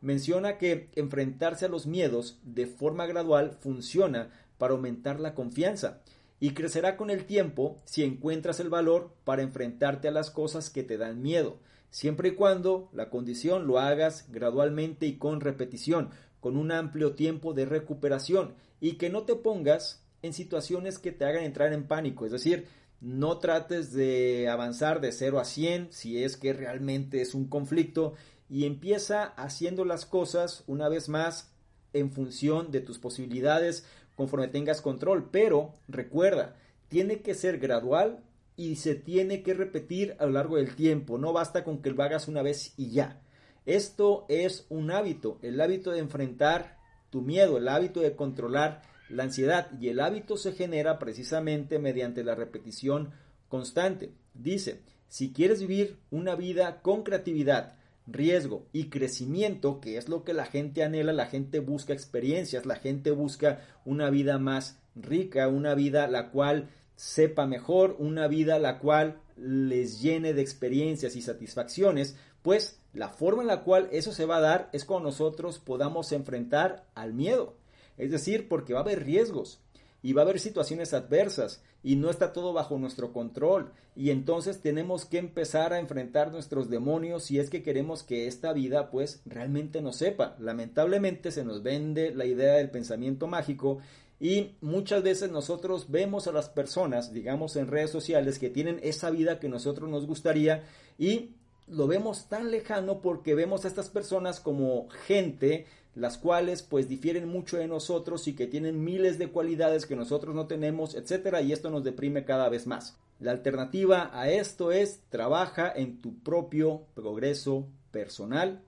Menciona 0.00 0.56
que 0.58 0.90
enfrentarse 0.94 1.64
a 1.64 1.68
los 1.68 1.86
miedos 1.86 2.38
de 2.44 2.66
forma 2.66 3.06
gradual 3.06 3.52
funciona 3.60 4.30
para 4.56 4.74
aumentar 4.74 5.18
la 5.18 5.34
confianza 5.34 6.00
y 6.38 6.54
crecerá 6.54 6.96
con 6.96 7.10
el 7.10 7.24
tiempo 7.24 7.80
si 7.84 8.04
encuentras 8.04 8.60
el 8.60 8.68
valor 8.68 9.14
para 9.24 9.42
enfrentarte 9.42 10.08
a 10.08 10.12
las 10.12 10.30
cosas 10.30 10.70
que 10.70 10.82
te 10.82 10.98
dan 10.98 11.22
miedo. 11.22 11.58
Siempre 11.92 12.30
y 12.30 12.32
cuando 12.32 12.88
la 12.92 13.10
condición 13.10 13.66
lo 13.66 13.78
hagas 13.78 14.26
gradualmente 14.32 15.06
y 15.06 15.18
con 15.18 15.40
repetición, 15.40 16.08
con 16.40 16.56
un 16.56 16.72
amplio 16.72 17.14
tiempo 17.14 17.52
de 17.52 17.66
recuperación 17.66 18.54
y 18.80 18.94
que 18.94 19.10
no 19.10 19.22
te 19.22 19.36
pongas 19.36 20.02
en 20.22 20.32
situaciones 20.32 20.98
que 20.98 21.12
te 21.12 21.26
hagan 21.26 21.44
entrar 21.44 21.72
en 21.72 21.86
pánico, 21.86 22.24
es 22.24 22.32
decir, 22.32 22.66
no 23.00 23.38
trates 23.38 23.92
de 23.92 24.48
avanzar 24.48 25.00
de 25.00 25.12
0 25.12 25.38
a 25.38 25.44
100 25.44 25.92
si 25.92 26.22
es 26.24 26.36
que 26.36 26.52
realmente 26.52 27.20
es 27.20 27.34
un 27.34 27.46
conflicto 27.46 28.14
y 28.48 28.64
empieza 28.64 29.24
haciendo 29.24 29.84
las 29.84 30.06
cosas 30.06 30.64
una 30.66 30.88
vez 30.88 31.08
más 31.08 31.52
en 31.92 32.10
función 32.10 32.70
de 32.70 32.80
tus 32.80 32.98
posibilidades 32.98 33.84
conforme 34.16 34.48
tengas 34.48 34.80
control, 34.80 35.28
pero 35.30 35.74
recuerda, 35.88 36.56
tiene 36.88 37.20
que 37.20 37.34
ser 37.34 37.58
gradual 37.58 38.20
y 38.56 38.76
se 38.76 38.94
tiene 38.94 39.42
que 39.42 39.54
repetir 39.54 40.16
a 40.18 40.26
lo 40.26 40.32
largo 40.32 40.56
del 40.56 40.74
tiempo. 40.74 41.18
No 41.18 41.32
basta 41.32 41.64
con 41.64 41.82
que 41.82 41.90
lo 41.90 42.02
hagas 42.02 42.28
una 42.28 42.42
vez 42.42 42.74
y 42.76 42.90
ya. 42.90 43.20
Esto 43.64 44.26
es 44.28 44.66
un 44.68 44.90
hábito, 44.90 45.38
el 45.42 45.60
hábito 45.60 45.92
de 45.92 46.00
enfrentar 46.00 46.78
tu 47.10 47.22
miedo, 47.22 47.58
el 47.58 47.68
hábito 47.68 48.00
de 48.00 48.16
controlar 48.16 48.82
la 49.08 49.24
ansiedad 49.24 49.68
y 49.78 49.88
el 49.88 50.00
hábito 50.00 50.36
se 50.36 50.52
genera 50.52 50.98
precisamente 50.98 51.78
mediante 51.78 52.24
la 52.24 52.34
repetición 52.34 53.10
constante. 53.48 54.12
Dice, 54.34 54.80
si 55.08 55.32
quieres 55.32 55.60
vivir 55.60 55.98
una 56.10 56.34
vida 56.34 56.80
con 56.80 57.02
creatividad, 57.02 57.76
riesgo 58.06 58.66
y 58.72 58.88
crecimiento, 58.88 59.80
que 59.80 59.96
es 59.96 60.08
lo 60.08 60.24
que 60.24 60.32
la 60.32 60.46
gente 60.46 60.82
anhela, 60.82 61.12
la 61.12 61.26
gente 61.26 61.60
busca 61.60 61.92
experiencias, 61.92 62.66
la 62.66 62.76
gente 62.76 63.10
busca 63.10 63.60
una 63.84 64.10
vida 64.10 64.38
más 64.38 64.78
rica, 64.96 65.48
una 65.48 65.74
vida 65.74 66.08
la 66.08 66.30
cual 66.30 66.70
sepa 67.02 67.48
mejor, 67.48 67.96
una 67.98 68.28
vida 68.28 68.60
la 68.60 68.78
cual 68.78 69.18
les 69.36 70.00
llene 70.00 70.34
de 70.34 70.40
experiencias 70.40 71.16
y 71.16 71.20
satisfacciones, 71.20 72.14
pues 72.42 72.78
la 72.92 73.08
forma 73.08 73.42
en 73.42 73.48
la 73.48 73.64
cual 73.64 73.88
eso 73.90 74.12
se 74.12 74.24
va 74.24 74.36
a 74.36 74.40
dar 74.40 74.70
es 74.72 74.84
cuando 74.84 75.08
nosotros 75.08 75.58
podamos 75.58 76.12
enfrentar 76.12 76.84
al 76.94 77.12
miedo. 77.12 77.56
Es 77.98 78.12
decir, 78.12 78.46
porque 78.48 78.72
va 78.72 78.78
a 78.78 78.82
haber 78.84 79.04
riesgos 79.04 79.58
y 80.00 80.12
va 80.12 80.22
a 80.22 80.26
haber 80.26 80.38
situaciones 80.38 80.94
adversas 80.94 81.60
y 81.82 81.96
no 81.96 82.08
está 82.08 82.32
todo 82.32 82.52
bajo 82.52 82.78
nuestro 82.78 83.12
control 83.12 83.72
y 83.96 84.10
entonces 84.10 84.60
tenemos 84.60 85.04
que 85.04 85.18
empezar 85.18 85.72
a 85.72 85.80
enfrentar 85.80 86.30
nuestros 86.30 86.70
demonios 86.70 87.24
si 87.24 87.40
es 87.40 87.50
que 87.50 87.64
queremos 87.64 88.04
que 88.04 88.28
esta 88.28 88.52
vida 88.52 88.92
pues 88.92 89.22
realmente 89.26 89.82
nos 89.82 89.96
sepa. 89.96 90.36
Lamentablemente 90.38 91.32
se 91.32 91.44
nos 91.44 91.64
vende 91.64 92.14
la 92.14 92.26
idea 92.26 92.54
del 92.54 92.70
pensamiento 92.70 93.26
mágico 93.26 93.80
y 94.22 94.54
muchas 94.60 95.02
veces 95.02 95.32
nosotros 95.32 95.90
vemos 95.90 96.28
a 96.28 96.32
las 96.32 96.48
personas, 96.48 97.12
digamos 97.12 97.56
en 97.56 97.66
redes 97.66 97.90
sociales, 97.90 98.38
que 98.38 98.50
tienen 98.50 98.78
esa 98.84 99.10
vida 99.10 99.40
que 99.40 99.48
nosotros 99.48 99.90
nos 99.90 100.06
gustaría 100.06 100.62
y 100.96 101.30
lo 101.66 101.88
vemos 101.88 102.28
tan 102.28 102.52
lejano 102.52 103.00
porque 103.00 103.34
vemos 103.34 103.64
a 103.64 103.68
estas 103.68 103.90
personas 103.90 104.38
como 104.38 104.88
gente 105.06 105.66
las 105.96 106.18
cuales 106.18 106.62
pues 106.62 106.88
difieren 106.88 107.28
mucho 107.28 107.56
de 107.56 107.66
nosotros 107.66 108.28
y 108.28 108.34
que 108.34 108.46
tienen 108.46 108.84
miles 108.84 109.18
de 109.18 109.26
cualidades 109.26 109.86
que 109.86 109.96
nosotros 109.96 110.36
no 110.36 110.46
tenemos, 110.46 110.94
etcétera, 110.94 111.42
y 111.42 111.52
esto 111.52 111.68
nos 111.68 111.82
deprime 111.82 112.24
cada 112.24 112.48
vez 112.48 112.68
más. 112.68 112.96
La 113.18 113.32
alternativa 113.32 114.08
a 114.12 114.30
esto 114.30 114.70
es 114.70 115.00
trabaja 115.08 115.72
en 115.74 116.00
tu 116.00 116.16
propio 116.20 116.86
progreso 116.94 117.66
personal, 117.90 118.62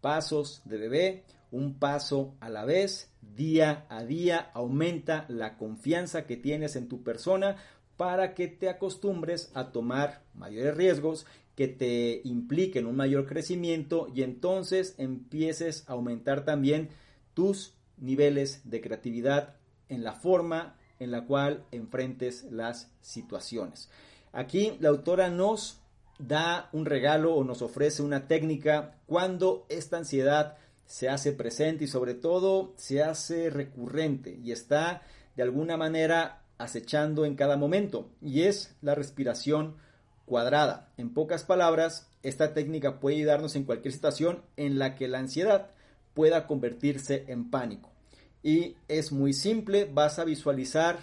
pasos 0.00 0.62
de 0.64 0.78
bebé, 0.78 1.24
un 1.56 1.78
paso 1.78 2.34
a 2.40 2.48
la 2.50 2.64
vez, 2.64 3.10
día 3.34 3.86
a 3.88 4.04
día, 4.04 4.50
aumenta 4.52 5.24
la 5.28 5.56
confianza 5.56 6.26
que 6.26 6.36
tienes 6.36 6.76
en 6.76 6.88
tu 6.88 7.02
persona 7.02 7.56
para 7.96 8.34
que 8.34 8.46
te 8.46 8.68
acostumbres 8.68 9.50
a 9.54 9.72
tomar 9.72 10.22
mayores 10.34 10.76
riesgos, 10.76 11.26
que 11.54 11.66
te 11.66 12.20
impliquen 12.24 12.86
un 12.86 12.96
mayor 12.96 13.26
crecimiento 13.26 14.08
y 14.14 14.22
entonces 14.22 14.94
empieces 14.98 15.88
a 15.88 15.94
aumentar 15.94 16.44
también 16.44 16.90
tus 17.32 17.72
niveles 17.96 18.60
de 18.64 18.82
creatividad 18.82 19.56
en 19.88 20.04
la 20.04 20.12
forma 20.12 20.76
en 20.98 21.10
la 21.10 21.24
cual 21.24 21.64
enfrentes 21.72 22.44
las 22.50 22.90
situaciones. 23.00 23.88
Aquí 24.32 24.76
la 24.80 24.90
autora 24.90 25.30
nos 25.30 25.80
da 26.18 26.68
un 26.72 26.84
regalo 26.84 27.34
o 27.34 27.44
nos 27.44 27.62
ofrece 27.62 28.02
una 28.02 28.26
técnica 28.26 28.98
cuando 29.06 29.64
esta 29.70 29.96
ansiedad 29.96 30.58
se 30.86 31.08
hace 31.08 31.32
presente 31.32 31.84
y 31.84 31.88
sobre 31.88 32.14
todo 32.14 32.72
se 32.76 33.02
hace 33.02 33.50
recurrente 33.50 34.38
y 34.42 34.52
está 34.52 35.02
de 35.36 35.42
alguna 35.42 35.76
manera 35.76 36.42
acechando 36.58 37.24
en 37.24 37.36
cada 37.36 37.56
momento 37.56 38.10
y 38.22 38.42
es 38.42 38.74
la 38.80 38.94
respiración 38.94 39.76
cuadrada. 40.24 40.90
En 40.96 41.12
pocas 41.12 41.44
palabras, 41.44 42.08
esta 42.22 42.54
técnica 42.54 42.98
puede 43.00 43.16
ayudarnos 43.16 43.56
en 43.56 43.64
cualquier 43.64 43.92
situación 43.92 44.42
en 44.56 44.78
la 44.78 44.94
que 44.94 45.08
la 45.08 45.18
ansiedad 45.18 45.70
pueda 46.14 46.46
convertirse 46.46 47.24
en 47.28 47.50
pánico. 47.50 47.90
Y 48.42 48.76
es 48.88 49.12
muy 49.12 49.32
simple, 49.32 49.90
vas 49.92 50.18
a 50.18 50.24
visualizar 50.24 50.98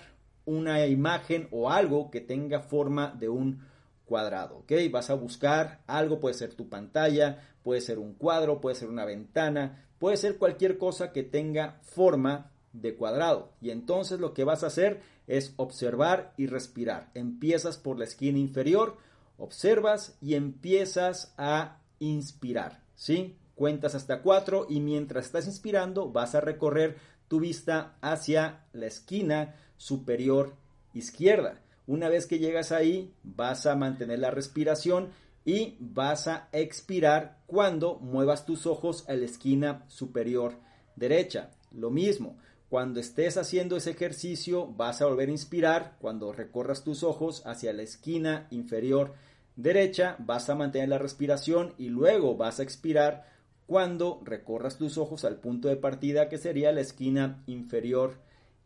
una 0.46 0.86
imagen 0.86 1.48
o 1.52 1.70
algo 1.70 2.10
que 2.10 2.22
tenga 2.22 2.62
forma 2.62 3.16
de 3.18 3.30
un 3.30 3.66
cuadrado, 4.06 4.58
¿ok? 4.58 4.74
Vas 4.92 5.10
a 5.10 5.14
buscar 5.14 5.82
algo, 5.88 6.20
puede 6.20 6.36
ser 6.36 6.54
tu 6.54 6.68
pantalla, 6.68 7.53
puede 7.64 7.82
ser 7.82 8.00
un 8.00 8.14
cuadro, 8.14 8.62
puede 8.62 8.76
ser 8.76 8.90
una 8.90 9.06
ventana, 9.06 9.88
puede 10.00 10.18
ser 10.18 10.38
cualquier 10.38 10.78
cosa 10.78 11.12
que 11.12 11.24
tenga 11.24 11.80
forma 11.84 12.52
de 12.74 12.96
cuadrado. 12.96 13.54
Y 13.62 13.70
entonces 13.70 14.20
lo 14.20 14.34
que 14.34 14.44
vas 14.44 14.64
a 14.64 14.68
hacer 14.68 15.02
es 15.28 15.54
observar 15.56 16.34
y 16.38 16.48
respirar. 16.48 17.10
Empiezas 17.14 17.78
por 17.78 17.98
la 17.98 18.06
esquina 18.06 18.38
inferior, 18.38 18.98
observas 19.38 20.18
y 20.22 20.36
empiezas 20.36 21.34
a 21.38 21.80
inspirar, 22.00 22.84
¿sí? 22.96 23.38
Cuentas 23.56 23.96
hasta 23.96 24.22
cuatro 24.22 24.66
y 24.70 24.80
mientras 24.80 25.28
estás 25.28 25.46
inspirando 25.48 26.12
vas 26.12 26.36
a 26.36 26.42
recorrer 26.42 26.98
tu 27.28 27.40
vista 27.40 27.96
hacia 28.02 28.66
la 28.74 28.88
esquina 28.88 29.56
superior 29.78 30.56
izquierda. 30.94 31.62
Una 31.86 32.10
vez 32.10 32.28
que 32.28 32.40
llegas 32.40 32.72
ahí, 32.72 33.14
vas 33.24 33.66
a 33.66 33.76
mantener 33.76 34.20
la 34.20 34.32
respiración 34.32 35.10
y 35.46 35.76
vas 35.80 36.28
a 36.28 36.48
expirar 36.52 37.40
cuando 37.46 38.00
muevas 38.00 38.46
tus 38.46 38.66
ojos 38.66 39.08
a 39.08 39.14
la 39.14 39.26
esquina 39.26 39.84
superior 39.88 40.56
derecha. 40.96 41.52
Lo 41.72 41.90
mismo, 41.90 42.38
cuando 42.70 43.00
estés 43.00 43.38
haciendo 43.38 43.78
ese 43.78 43.92
ejercicio, 43.92 44.68
vas 44.68 45.02
a 45.02 45.06
volver 45.06 45.30
a 45.30 45.34
inspirar. 45.34 45.98
Cuando 46.00 46.32
recorras 46.32 46.84
tus 46.84 47.04
ojos 47.04 47.46
hacia 47.46 47.74
la 47.74 47.84
esquina 47.84 48.48
inferior 48.52 49.14
derecha, 49.56 50.16
vas 50.20 50.50
a 50.50 50.56
mantener 50.56 50.90
la 50.90 50.98
respiración 50.98 51.74
y 51.78 51.90
luego 51.90 52.36
vas 52.36 52.60
a 52.60 52.64
expirar 52.64 53.32
cuando 53.68 54.22
recorras 54.24 54.78
tus 54.78 54.98
ojos 54.98 55.26
al 55.26 55.38
punto 55.38 55.68
de 55.68 55.76
partida 55.76 56.30
que 56.30 56.38
sería 56.38 56.72
la 56.72 56.82
esquina 56.82 57.44
inferior 57.48 58.18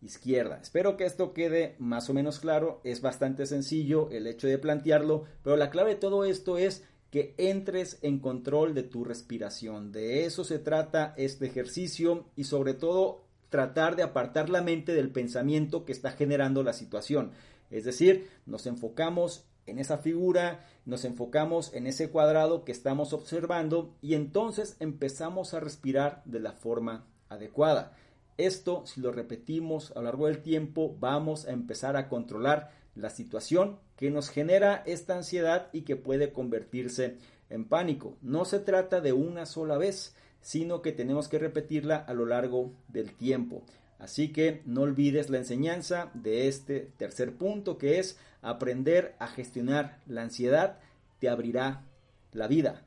izquierda. 0.01 0.59
Espero 0.61 0.97
que 0.97 1.05
esto 1.05 1.33
quede 1.33 1.75
más 1.79 2.09
o 2.09 2.13
menos 2.13 2.39
claro. 2.39 2.81
Es 2.83 3.01
bastante 3.01 3.45
sencillo 3.45 4.09
el 4.11 4.27
hecho 4.27 4.47
de 4.47 4.57
plantearlo, 4.57 5.25
pero 5.43 5.57
la 5.57 5.69
clave 5.69 5.91
de 5.91 5.99
todo 5.99 6.25
esto 6.25 6.57
es 6.57 6.83
que 7.11 7.33
entres 7.37 7.99
en 8.01 8.19
control 8.19 8.73
de 8.73 8.83
tu 8.83 9.03
respiración. 9.03 9.91
De 9.91 10.25
eso 10.25 10.43
se 10.43 10.59
trata 10.59 11.13
este 11.17 11.45
ejercicio 11.45 12.25
y 12.35 12.43
sobre 12.43 12.73
todo 12.73 13.25
tratar 13.49 13.95
de 13.95 14.03
apartar 14.03 14.49
la 14.49 14.61
mente 14.61 14.93
del 14.93 15.11
pensamiento 15.11 15.85
que 15.85 15.93
está 15.93 16.11
generando 16.11 16.63
la 16.63 16.73
situación. 16.73 17.31
Es 17.69 17.85
decir, 17.85 18.29
nos 18.45 18.65
enfocamos 18.65 19.45
en 19.65 19.79
esa 19.79 19.97
figura, 19.97 20.65
nos 20.85 21.05
enfocamos 21.05 21.73
en 21.73 21.87
ese 21.87 22.09
cuadrado 22.09 22.63
que 22.63 22.71
estamos 22.71 23.13
observando 23.13 23.95
y 24.01 24.15
entonces 24.15 24.77
empezamos 24.79 25.53
a 25.53 25.59
respirar 25.59 26.21
de 26.25 26.39
la 26.39 26.53
forma 26.53 27.05
adecuada. 27.29 27.95
Esto, 28.37 28.85
si 28.85 29.01
lo 29.01 29.11
repetimos 29.11 29.91
a 29.91 29.95
lo 29.95 30.03
largo 30.03 30.27
del 30.27 30.41
tiempo, 30.41 30.95
vamos 30.99 31.47
a 31.47 31.51
empezar 31.51 31.97
a 31.97 32.07
controlar 32.07 32.71
la 32.95 33.09
situación 33.09 33.79
que 33.95 34.11
nos 34.11 34.29
genera 34.29 34.83
esta 34.85 35.15
ansiedad 35.15 35.69
y 35.73 35.81
que 35.81 35.95
puede 35.95 36.31
convertirse 36.31 37.17
en 37.49 37.65
pánico. 37.65 38.15
No 38.21 38.45
se 38.45 38.59
trata 38.59 39.01
de 39.01 39.13
una 39.13 39.45
sola 39.45 39.77
vez, 39.77 40.15
sino 40.41 40.81
que 40.81 40.91
tenemos 40.91 41.27
que 41.27 41.39
repetirla 41.39 41.97
a 41.97 42.13
lo 42.13 42.25
largo 42.25 42.73
del 42.87 43.13
tiempo. 43.13 43.63
Así 43.99 44.31
que 44.31 44.61
no 44.65 44.81
olvides 44.81 45.29
la 45.29 45.39
enseñanza 45.39 46.11
de 46.13 46.47
este 46.47 46.91
tercer 46.97 47.35
punto 47.35 47.77
que 47.77 47.97
es 47.97 48.19
aprender 48.41 49.15
a 49.19 49.27
gestionar 49.27 49.99
la 50.05 50.21
ansiedad 50.21 50.77
te 51.19 51.29
abrirá 51.29 51.83
la 52.31 52.47
vida. 52.47 52.83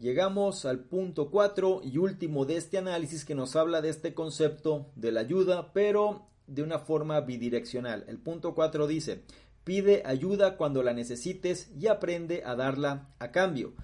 Llegamos 0.00 0.64
al 0.64 0.84
punto 0.84 1.28
4 1.28 1.80
y 1.82 1.98
último 1.98 2.44
de 2.44 2.56
este 2.56 2.78
análisis 2.78 3.24
que 3.24 3.34
nos 3.34 3.56
habla 3.56 3.80
de 3.80 3.88
este 3.88 4.14
concepto 4.14 4.92
de 4.94 5.10
la 5.10 5.20
ayuda, 5.20 5.72
pero 5.72 6.28
de 6.46 6.62
una 6.62 6.78
forma 6.78 7.20
bidireccional. 7.20 8.04
El 8.06 8.18
punto 8.18 8.54
4 8.54 8.86
dice, 8.86 9.24
pide 9.64 10.04
ayuda 10.06 10.56
cuando 10.56 10.84
la 10.84 10.92
necesites 10.92 11.72
y 11.76 11.88
aprende 11.88 12.44
a 12.44 12.54
darla 12.54 13.08
a 13.18 13.32
cambio. 13.32 13.74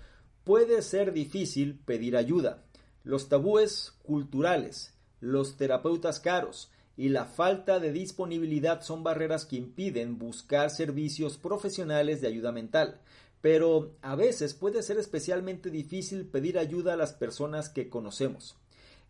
Puede 0.44 0.82
ser 0.82 1.12
difícil 1.12 1.80
pedir 1.84 2.16
ayuda. 2.16 2.62
Los 3.02 3.28
tabúes 3.28 3.98
culturales, 4.04 4.94
los 5.18 5.56
terapeutas 5.56 6.20
caros 6.20 6.70
y 6.96 7.08
la 7.08 7.24
falta 7.24 7.80
de 7.80 7.90
disponibilidad 7.90 8.82
son 8.82 9.02
barreras 9.02 9.46
que 9.46 9.56
impiden 9.56 10.16
buscar 10.16 10.70
servicios 10.70 11.38
profesionales 11.38 12.20
de 12.20 12.28
ayuda 12.28 12.52
mental 12.52 13.00
pero 13.44 13.94
a 14.00 14.16
veces 14.16 14.54
puede 14.54 14.82
ser 14.82 14.96
especialmente 14.96 15.68
difícil 15.68 16.24
pedir 16.24 16.58
ayuda 16.58 16.94
a 16.94 16.96
las 16.96 17.12
personas 17.12 17.68
que 17.68 17.90
conocemos. 17.90 18.56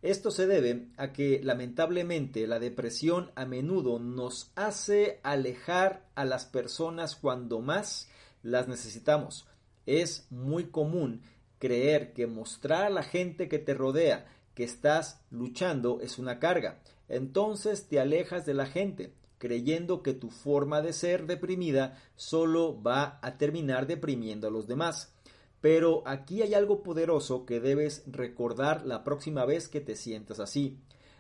Esto 0.02 0.32
se 0.32 0.48
debe 0.48 0.88
a 0.96 1.12
que 1.12 1.40
lamentablemente 1.40 2.48
la 2.48 2.58
depresión 2.58 3.30
a 3.36 3.44
menudo 3.44 4.00
nos 4.00 4.50
hace 4.56 5.20
alejar 5.22 6.04
a 6.16 6.24
las 6.24 6.46
personas 6.46 7.14
cuando 7.14 7.60
más 7.60 8.08
las 8.42 8.66
necesitamos. 8.66 9.46
Es 9.86 10.26
muy 10.30 10.64
común 10.64 11.22
creer 11.60 12.12
que 12.12 12.26
mostrar 12.26 12.86
a 12.86 12.90
la 12.90 13.04
gente 13.04 13.48
que 13.48 13.60
te 13.60 13.72
rodea 13.72 14.26
que 14.56 14.64
estás 14.64 15.20
luchando 15.30 16.00
es 16.00 16.18
una 16.18 16.40
carga. 16.40 16.80
Entonces 17.08 17.86
te 17.86 18.00
alejas 18.00 18.44
de 18.46 18.54
la 18.54 18.66
gente 18.66 19.12
creyendo 19.38 20.02
que 20.02 20.14
tu 20.14 20.30
forma 20.30 20.80
de 20.82 20.92
ser 20.92 21.26
deprimida 21.26 21.98
solo 22.16 22.82
va 22.82 23.18
a 23.22 23.36
terminar 23.38 23.86
deprimiendo 23.86 24.48
a 24.48 24.50
los 24.50 24.66
demás. 24.66 25.14
Pero 25.60 26.02
aquí 26.06 26.42
hay 26.42 26.54
algo 26.54 26.82
poderoso 26.82 27.46
que 27.46 27.60
debes 27.60 28.04
recordar 28.06 28.84
la 28.84 29.02
próxima 29.02 29.44
vez 29.44 29.68
que 29.68 29.80
te 29.80 29.96
sientas 29.96 30.40
así. 30.40 30.78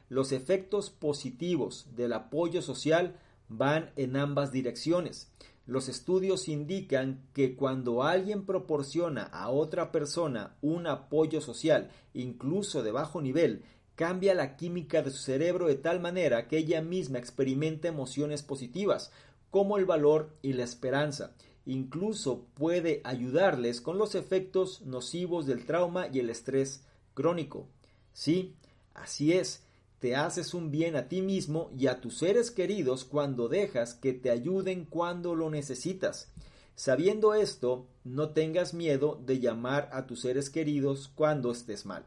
Los 0.08 0.32
efectos 0.32 0.90
positivos 0.90 1.88
del 1.96 2.12
apoyo 2.12 2.60
social 2.60 3.18
van 3.48 3.90
en 3.96 4.16
ambas 4.16 4.52
direcciones. 4.52 5.32
Los 5.66 5.88
estudios 5.88 6.48
indican 6.48 7.26
que 7.32 7.56
cuando 7.56 8.02
alguien 8.02 8.44
proporciona 8.44 9.22
a 9.22 9.48
otra 9.48 9.92
persona 9.92 10.56
un 10.60 10.86
apoyo 10.86 11.40
social, 11.40 11.90
incluso 12.12 12.82
de 12.82 12.92
bajo 12.92 13.22
nivel, 13.22 13.64
cambia 13.94 14.34
la 14.34 14.56
química 14.56 15.02
de 15.02 15.10
su 15.10 15.18
cerebro 15.18 15.66
de 15.66 15.76
tal 15.76 16.00
manera 16.00 16.48
que 16.48 16.58
ella 16.58 16.82
misma 16.82 17.18
experimenta 17.18 17.88
emociones 17.88 18.42
positivas, 18.42 19.12
como 19.50 19.78
el 19.78 19.84
valor 19.84 20.36
y 20.42 20.54
la 20.54 20.64
esperanza. 20.64 21.34
Incluso 21.66 22.46
puede 22.54 23.00
ayudarles 23.04 23.80
con 23.80 23.96
los 23.98 24.14
efectos 24.14 24.82
nocivos 24.82 25.46
del 25.46 25.64
trauma 25.64 26.08
y 26.12 26.18
el 26.18 26.28
estrés 26.28 26.84
crónico. 27.14 27.68
Sí, 28.12 28.56
así 28.94 29.32
es, 29.32 29.62
te 30.00 30.16
haces 30.16 30.52
un 30.52 30.70
bien 30.70 30.96
a 30.96 31.08
ti 31.08 31.22
mismo 31.22 31.70
y 31.78 31.86
a 31.86 32.00
tus 32.00 32.18
seres 32.18 32.50
queridos 32.50 33.04
cuando 33.04 33.48
dejas 33.48 33.94
que 33.94 34.12
te 34.12 34.30
ayuden 34.30 34.84
cuando 34.84 35.34
lo 35.34 35.48
necesitas. 35.48 36.30
Sabiendo 36.74 37.34
esto, 37.34 37.86
no 38.02 38.30
tengas 38.30 38.74
miedo 38.74 39.20
de 39.24 39.38
llamar 39.38 39.88
a 39.92 40.06
tus 40.06 40.20
seres 40.22 40.50
queridos 40.50 41.08
cuando 41.14 41.52
estés 41.52 41.86
mal. 41.86 42.04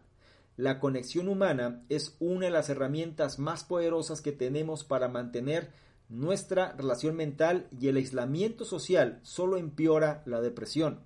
La 0.57 0.79
conexión 0.79 1.27
humana 1.27 1.85
es 1.87 2.15
una 2.19 2.47
de 2.47 2.51
las 2.51 2.67
herramientas 2.69 3.37
más 3.37 3.63
poderosas 3.63 4.21
que 4.21 4.31
tenemos 4.31 4.83
para 4.83 5.07
mantener 5.07 5.71
nuestra 6.09 6.71
relación 6.71 7.15
mental 7.15 7.67
y 7.79 7.89
el 7.89 7.97
aislamiento 7.97 8.65
social 8.65 9.19
solo 9.21 9.57
empeora 9.57 10.23
la 10.25 10.41
depresión. 10.41 11.01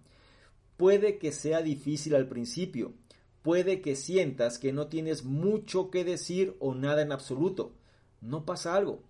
Puede 0.77 1.17
que 1.17 1.33
sea 1.33 1.61
difícil 1.61 2.15
al 2.15 2.29
principio, 2.29 2.93
puede 3.41 3.81
que 3.81 3.97
sientas 3.97 4.57
que 4.57 4.71
no 4.71 4.87
tienes 4.87 5.25
mucho 5.25 5.91
que 5.91 6.05
decir 6.05 6.55
o 6.61 6.73
nada 6.73 7.01
en 7.01 7.11
absoluto. 7.11 7.73
No 8.21 8.45
pasa 8.45 8.75
algo. 8.75 9.03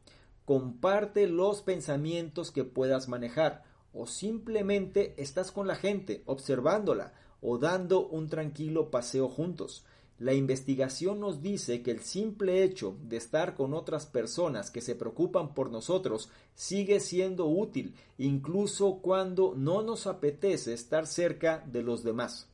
Comparte 0.46 1.28
los 1.28 1.62
pensamientos 1.62 2.50
que 2.50 2.64
puedas 2.64 3.08
manejar 3.08 3.64
o 3.94 4.08
simplemente 4.08 5.14
estás 5.18 5.52
con 5.52 5.68
la 5.68 5.76
gente 5.76 6.24
observándola 6.26 7.14
o 7.42 7.60
dando 7.60 8.08
un 8.08 8.28
tranquilo 8.28 8.90
paseo 8.90 9.30
juntos. 9.30 9.86
La 10.22 10.36
investigación 10.36 11.20
nos 11.20 11.42
dice 11.42 11.82
que 11.82 11.90
el 11.90 12.02
simple 12.02 12.64
hecho 12.64 12.96
de 13.02 13.18
estar 13.18 13.56
con 13.56 13.74
otras 13.74 14.06
personas 14.06 14.70
que 14.70 14.80
se 14.80 14.94
preocupan 14.94 15.56
por 15.56 15.72
nosotros 15.72 16.30
sigue 16.54 17.00
siendo 17.00 17.48
útil, 17.48 17.96
incluso 18.20 19.00
cuando 19.02 19.56
no 19.58 19.82
nos 19.82 20.06
apetece 20.06 20.74
estar 20.74 21.08
cerca 21.08 21.66
de 21.66 21.82
los 21.82 22.04
demás. 22.04 22.48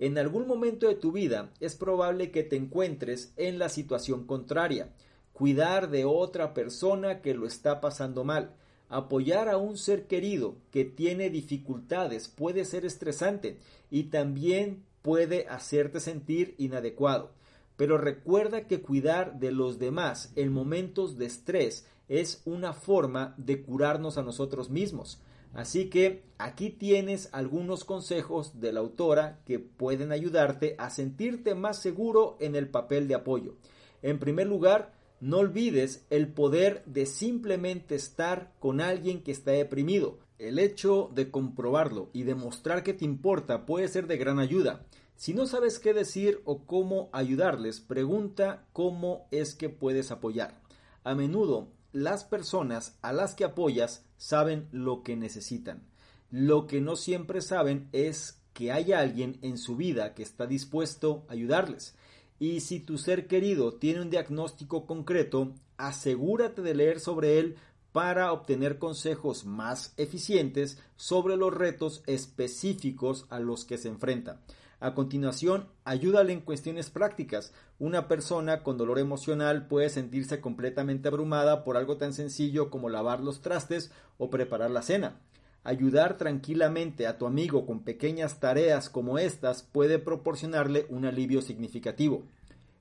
En 0.00 0.18
algún 0.18 0.48
momento 0.48 0.88
de 0.88 0.96
tu 0.96 1.12
vida 1.12 1.52
es 1.60 1.76
probable 1.76 2.32
que 2.32 2.42
te 2.42 2.56
encuentres 2.56 3.32
en 3.36 3.60
la 3.60 3.68
situación 3.68 4.26
contraria, 4.26 4.92
cuidar 5.32 5.90
de 5.90 6.04
otra 6.04 6.54
persona 6.54 7.22
que 7.22 7.34
lo 7.34 7.46
está 7.46 7.80
pasando 7.80 8.24
mal, 8.24 8.56
apoyar 8.88 9.48
a 9.48 9.58
un 9.58 9.78
ser 9.78 10.08
querido 10.08 10.56
que 10.72 10.84
tiene 10.84 11.30
dificultades 11.30 12.26
puede 12.26 12.64
ser 12.64 12.84
estresante 12.84 13.58
y 13.92 14.04
también 14.04 14.82
puede 15.06 15.46
hacerte 15.46 16.00
sentir 16.00 16.56
inadecuado. 16.58 17.30
Pero 17.76 17.96
recuerda 17.96 18.66
que 18.66 18.82
cuidar 18.82 19.38
de 19.38 19.52
los 19.52 19.78
demás 19.78 20.32
en 20.34 20.52
momentos 20.52 21.16
de 21.16 21.26
estrés 21.26 21.86
es 22.08 22.42
una 22.44 22.72
forma 22.72 23.32
de 23.36 23.62
curarnos 23.62 24.18
a 24.18 24.22
nosotros 24.22 24.68
mismos. 24.68 25.22
Así 25.54 25.90
que 25.90 26.24
aquí 26.38 26.70
tienes 26.70 27.28
algunos 27.30 27.84
consejos 27.84 28.58
de 28.58 28.72
la 28.72 28.80
autora 28.80 29.38
que 29.46 29.60
pueden 29.60 30.10
ayudarte 30.10 30.74
a 30.76 30.90
sentirte 30.90 31.54
más 31.54 31.80
seguro 31.80 32.36
en 32.40 32.56
el 32.56 32.68
papel 32.68 33.06
de 33.06 33.14
apoyo. 33.14 33.54
En 34.02 34.18
primer 34.18 34.48
lugar, 34.48 34.92
no 35.20 35.38
olvides 35.38 36.04
el 36.10 36.32
poder 36.32 36.82
de 36.86 37.06
simplemente 37.06 37.94
estar 37.94 38.52
con 38.58 38.80
alguien 38.80 39.22
que 39.22 39.30
está 39.30 39.52
deprimido. 39.52 40.18
El 40.40 40.58
hecho 40.58 41.12
de 41.14 41.30
comprobarlo 41.30 42.10
y 42.12 42.24
demostrar 42.24 42.82
que 42.82 42.92
te 42.92 43.04
importa 43.04 43.66
puede 43.66 43.86
ser 43.86 44.08
de 44.08 44.18
gran 44.18 44.40
ayuda. 44.40 44.84
Si 45.16 45.32
no 45.32 45.46
sabes 45.46 45.78
qué 45.78 45.94
decir 45.94 46.42
o 46.44 46.66
cómo 46.66 47.08
ayudarles, 47.12 47.80
pregunta 47.80 48.66
cómo 48.72 49.26
es 49.30 49.54
que 49.54 49.70
puedes 49.70 50.10
apoyar. 50.10 50.60
A 51.04 51.14
menudo 51.14 51.68
las 51.92 52.24
personas 52.24 52.98
a 53.00 53.14
las 53.14 53.34
que 53.34 53.44
apoyas 53.44 54.04
saben 54.18 54.68
lo 54.72 55.02
que 55.02 55.16
necesitan. 55.16 55.86
Lo 56.30 56.66
que 56.66 56.82
no 56.82 56.96
siempre 56.96 57.40
saben 57.40 57.88
es 57.92 58.42
que 58.52 58.72
hay 58.72 58.92
alguien 58.92 59.38
en 59.40 59.56
su 59.56 59.76
vida 59.76 60.12
que 60.12 60.22
está 60.22 60.46
dispuesto 60.46 61.24
a 61.28 61.32
ayudarles. 61.32 61.94
Y 62.38 62.60
si 62.60 62.80
tu 62.80 62.98
ser 62.98 63.26
querido 63.26 63.74
tiene 63.74 64.02
un 64.02 64.10
diagnóstico 64.10 64.84
concreto, 64.84 65.54
asegúrate 65.78 66.60
de 66.60 66.74
leer 66.74 67.00
sobre 67.00 67.38
él 67.38 67.56
para 67.92 68.30
obtener 68.32 68.78
consejos 68.78 69.46
más 69.46 69.94
eficientes 69.96 70.78
sobre 70.96 71.38
los 71.38 71.54
retos 71.54 72.02
específicos 72.06 73.24
a 73.30 73.40
los 73.40 73.64
que 73.64 73.78
se 73.78 73.88
enfrenta. 73.88 74.42
A 74.78 74.92
continuación, 74.94 75.68
ayúdale 75.84 76.34
en 76.34 76.40
cuestiones 76.40 76.90
prácticas. 76.90 77.54
Una 77.78 78.08
persona 78.08 78.62
con 78.62 78.76
dolor 78.76 78.98
emocional 78.98 79.68
puede 79.68 79.88
sentirse 79.88 80.40
completamente 80.42 81.08
abrumada 81.08 81.64
por 81.64 81.78
algo 81.78 81.96
tan 81.96 82.12
sencillo 82.12 82.68
como 82.68 82.90
lavar 82.90 83.20
los 83.20 83.40
trastes 83.40 83.90
o 84.18 84.28
preparar 84.28 84.70
la 84.70 84.82
cena. 84.82 85.18
Ayudar 85.64 86.18
tranquilamente 86.18 87.06
a 87.06 87.16
tu 87.16 87.26
amigo 87.26 87.64
con 87.64 87.84
pequeñas 87.84 88.38
tareas 88.38 88.90
como 88.90 89.18
estas 89.18 89.62
puede 89.62 89.98
proporcionarle 89.98 90.86
un 90.90 91.06
alivio 91.06 91.40
significativo. 91.40 92.24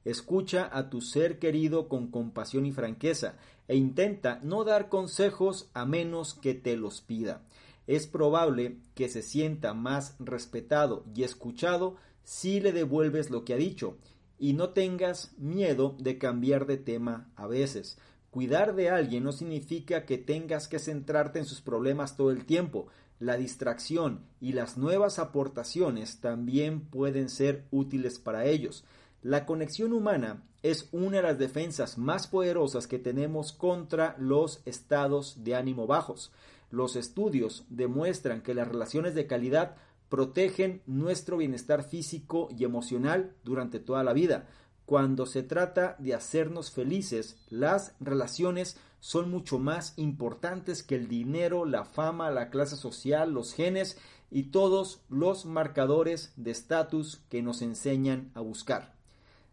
Escucha 0.03 0.69
a 0.71 0.89
tu 0.89 1.01
ser 1.01 1.39
querido 1.39 1.87
con 1.87 2.11
compasión 2.11 2.65
y 2.65 2.73
franqueza 2.73 3.35
e 3.69 3.75
intenta 3.77 4.39
no 4.43 4.65
dar 4.65 4.89
consejos 4.89 5.69
a 5.73 5.85
menos 5.85 6.33
que 6.33 6.53
te 6.53 6.75
los 6.75 7.01
pida. 7.01 7.41
Es 7.87 8.07
probable 8.07 8.77
que 8.95 9.09
se 9.09 9.21
sienta 9.21 9.73
más 9.73 10.15
respetado 10.19 11.05
y 11.15 11.23
escuchado 11.23 11.95
si 12.23 12.59
le 12.59 12.71
devuelves 12.71 13.29
lo 13.29 13.45
que 13.45 13.53
ha 13.53 13.57
dicho 13.57 13.97
y 14.37 14.53
no 14.53 14.69
tengas 14.69 15.33
miedo 15.37 15.95
de 15.99 16.17
cambiar 16.17 16.65
de 16.65 16.77
tema 16.77 17.31
a 17.35 17.47
veces. 17.47 17.97
Cuidar 18.31 18.75
de 18.75 18.89
alguien 18.89 19.23
no 19.23 19.31
significa 19.31 20.05
que 20.05 20.17
tengas 20.17 20.67
que 20.67 20.79
centrarte 20.79 21.39
en 21.39 21.45
sus 21.45 21.61
problemas 21.61 22.17
todo 22.17 22.31
el 22.31 22.45
tiempo. 22.45 22.87
La 23.17 23.37
distracción 23.37 24.25
y 24.41 24.51
las 24.51 24.77
nuevas 24.77 25.19
aportaciones 25.19 26.19
también 26.19 26.81
pueden 26.81 27.29
ser 27.29 27.65
útiles 27.71 28.19
para 28.19 28.45
ellos. 28.45 28.83
La 29.21 29.45
conexión 29.45 29.93
humana 29.93 30.43
es 30.63 30.89
una 30.91 31.17
de 31.17 31.23
las 31.23 31.39
defensas 31.39 31.97
más 31.97 32.27
poderosas 32.27 32.87
que 32.87 32.99
tenemos 32.99 33.53
contra 33.53 34.15
los 34.19 34.61
estados 34.65 35.43
de 35.43 35.55
ánimo 35.55 35.87
bajos. 35.87 36.31
Los 36.75 36.97
estudios 36.97 37.63
demuestran 37.69 38.41
que 38.41 38.53
las 38.53 38.67
relaciones 38.67 39.15
de 39.15 39.27
calidad 39.27 39.77
protegen 40.09 40.81
nuestro 40.85 41.37
bienestar 41.37 41.85
físico 41.85 42.49
y 42.51 42.65
emocional 42.65 43.33
durante 43.45 43.79
toda 43.79 44.03
la 44.03 44.11
vida. 44.11 44.49
Cuando 44.85 45.25
se 45.25 45.41
trata 45.41 45.95
de 45.99 46.13
hacernos 46.13 46.71
felices, 46.71 47.37
las 47.49 47.95
relaciones 48.01 48.75
son 48.99 49.31
mucho 49.31 49.57
más 49.57 49.93
importantes 49.95 50.83
que 50.83 50.95
el 50.95 51.07
dinero, 51.07 51.63
la 51.63 51.85
fama, 51.85 52.29
la 52.29 52.49
clase 52.49 52.75
social, 52.75 53.31
los 53.31 53.53
genes 53.53 53.97
y 54.29 54.51
todos 54.51 54.99
los 55.07 55.45
marcadores 55.45 56.33
de 56.35 56.51
estatus 56.51 57.21
que 57.29 57.41
nos 57.41 57.61
enseñan 57.61 58.31
a 58.33 58.41
buscar. 58.41 58.95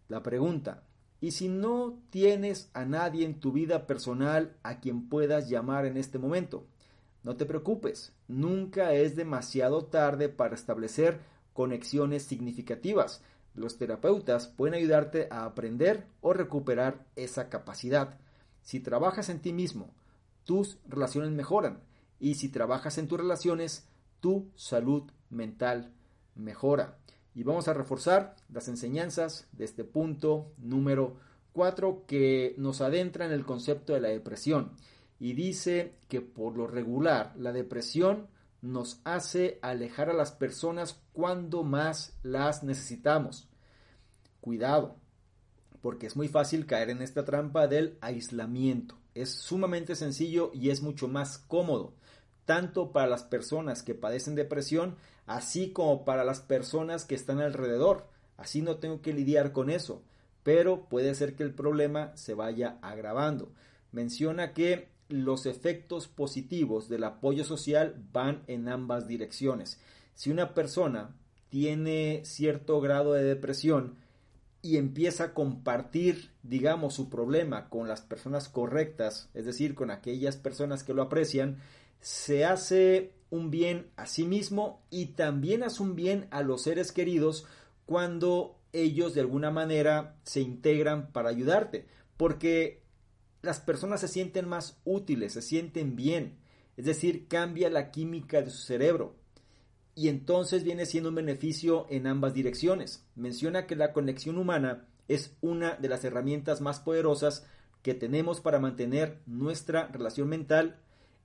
La 0.09 0.25
pregunta, 0.25 0.83
¿y 1.20 1.31
si 1.31 1.47
no 1.47 2.01
tienes 2.11 2.68
a 2.75 2.85
nadie 2.85 3.25
en 3.25 3.39
tu 3.39 3.53
vida 3.53 3.87
personal 3.87 4.57
a 4.64 4.81
quien 4.81 5.09
puedas 5.09 5.49
llamar 5.49 5.87
en 5.87 5.97
este 5.97 6.18
momento? 6.18 6.66
No 7.23 7.37
te 7.37 7.47
preocupes, 7.47 8.12
nunca 8.27 8.95
es 8.95 9.14
demasiado 9.14 9.85
tarde 9.85 10.29
para 10.29 10.55
establecer 10.55 11.20
conexiones 11.53 12.25
significativas. 12.25 13.23
Los 13.55 13.79
terapeutas 13.79 14.49
pueden 14.49 14.75
ayudarte 14.75 15.29
a 15.31 15.45
aprender 15.45 16.07
o 16.20 16.33
recuperar 16.33 17.07
esa 17.14 17.49
capacidad. 17.49 18.18
Si 18.62 18.81
trabajas 18.81 19.29
en 19.29 19.41
ti 19.41 19.53
mismo, 19.53 19.95
tus 20.45 20.79
relaciones 20.89 21.31
mejoran 21.31 21.81
y 22.18 22.37
si 22.37 22.49
trabajas 22.49 22.99
en 22.99 23.09
tus 23.09 23.18
relaciones, 23.18 23.87
tu 24.20 24.51
salud 24.57 25.05
mental 25.31 25.93
mejora. 26.35 26.99
Y 27.35 27.45
vamos 27.45 27.68
a 27.68 27.75
reforzar 27.75 28.37
las 28.49 28.68
enseñanzas 28.68 29.47
de 29.53 29.64
este 29.64 29.85
punto 29.85 30.53
número 30.59 31.16
4 31.53 32.05
que 32.07 32.55
nos 32.59 32.81
adentra 32.81 33.27
en 33.27 33.33
el 33.33 33.45
concepto 33.45 33.93
de 33.93 34.01
la 34.01 34.09
depresión 34.09 34.73
y 35.23 35.35
dice 35.35 35.95
que 36.09 36.20
por 36.20 36.57
lo 36.57 36.66
regular 36.66 37.33
la 37.37 37.53
depresión 37.53 38.27
nos 38.61 39.01
hace 39.05 39.61
alejar 39.62 40.11
a 40.11 40.14
las 40.14 40.33
personas 40.33 41.01
cuando 41.12 41.62
más 41.62 42.18
las 42.25 42.64
necesitamos. 42.64 43.49
Cuidado, 44.41 44.97
porque 45.81 46.09
es 46.09 46.16
muy 46.16 46.27
fácil 46.27 46.66
caer 46.66 46.91
en 46.91 47.03
esta 47.03 47.25
trampa 47.25 47.68
del 47.68 47.99
aislamiento. 48.01 48.99
Es 49.14 49.31
sumamente 49.31 49.95
sencillo 49.95 50.51
y 50.55 50.70
es 50.70 50.83
mucho 50.83 51.07
más 51.07 51.39
cómodo, 51.39 51.95
tanto 52.45 52.91
para 52.91 53.07
las 53.07 53.23
personas 53.23 53.85
que 53.85 53.95
padecen 53.95 54.35
depresión, 54.35 54.97
así 55.27 55.70
como 55.70 56.05
para 56.05 56.25
las 56.25 56.41
personas 56.41 57.05
que 57.05 57.14
están 57.14 57.41
alrededor. 57.41 58.09
Así 58.37 58.61
no 58.61 58.79
tengo 58.79 59.03
que 59.03 59.12
lidiar 59.12 59.53
con 59.53 59.70
eso, 59.70 60.03
pero 60.43 60.89
puede 60.89 61.14
ser 61.14 61.37
que 61.37 61.45
el 61.45 61.55
problema 61.55 62.11
se 62.16 62.35
vaya 62.35 62.81
agravando. 62.83 63.53
Menciona 63.93 64.53
que 64.53 64.91
los 65.13 65.47
efectos 65.47 66.09
positivos 66.09 66.89
del 66.89 67.05
apoyo 67.05 67.45
social 67.45 68.03
van 68.13 68.43
en 68.47 68.69
ambas 68.69 69.07
direcciones. 69.07 69.79
Si 70.15 70.31
una 70.31 70.55
persona 70.55 71.15
tiene 71.49 72.23
cierto 72.25 72.81
grado 72.81 73.13
de 73.13 73.25
depresión 73.25 73.97
y 74.63 74.77
empieza 74.77 75.25
a 75.25 75.35
compartir, 75.35 76.31
digamos, 76.43 76.95
su 76.95 77.11
problema 77.11 77.69
con 77.69 77.89
las 77.89 78.01
personas 78.01 78.49
correctas, 78.49 79.29
es 79.35 79.45
decir, 79.45 79.75
con 79.75 79.91
aquellas 79.91 80.37
personas 80.37 80.85
que 80.85 80.95
lo 80.95 81.03
aprecian, 81.03 81.59
se 82.01 82.45
hace 82.45 83.13
un 83.31 83.51
bien 83.51 83.87
a 83.97 84.07
sí 84.07 84.25
mismo 84.25 84.83
y 84.91 85.07
también 85.07 85.63
hace 85.63 85.83
un 85.83 85.97
bien 85.97 86.27
a 86.31 86.43
los 86.43 86.63
seres 86.63 86.93
queridos 86.93 87.47
cuando 87.87 88.57
ellos 88.73 89.15
de 89.15 89.21
alguna 89.21 89.51
manera 89.51 90.17
se 90.23 90.41
integran 90.41 91.11
para 91.13 91.31
ayudarte, 91.31 91.87
porque 92.17 92.82
las 93.43 93.61
personas 93.61 94.01
se 94.01 94.09
sienten 94.09 94.49
más 94.49 94.80
útiles, 94.84 95.32
se 95.32 95.43
sienten 95.43 95.97
bien, 95.97 96.38
es 96.76 96.84
decir, 96.84 97.28
cambia 97.28 97.68
la 97.70 97.90
química 97.90 98.40
de 98.40 98.51
su 98.51 98.59
cerebro. 98.59 99.16
Y 99.95 100.09
entonces 100.09 100.64
viene 100.64 100.86
siendo 100.86 101.11
un 101.11 101.16
beneficio 101.16 101.86
en 101.90 102.07
ambas 102.07 102.32
direcciones. 102.32 103.05
Menciona 103.14 103.66
que 103.66 103.76
la 103.76 103.93
conexión 103.93 104.38
humana 104.38 104.86
es 105.07 105.36
una 105.43 105.74
de 105.74 105.88
las 105.88 106.03
herramientas 106.05 106.62
más 106.62 106.80
poderosas 106.80 107.47
que 107.82 107.93
tenemos 107.93 108.40
para 108.40 108.59
mantener 108.59 109.20
nuestra 109.26 109.88
relación 109.88 110.28
mental 110.28 110.80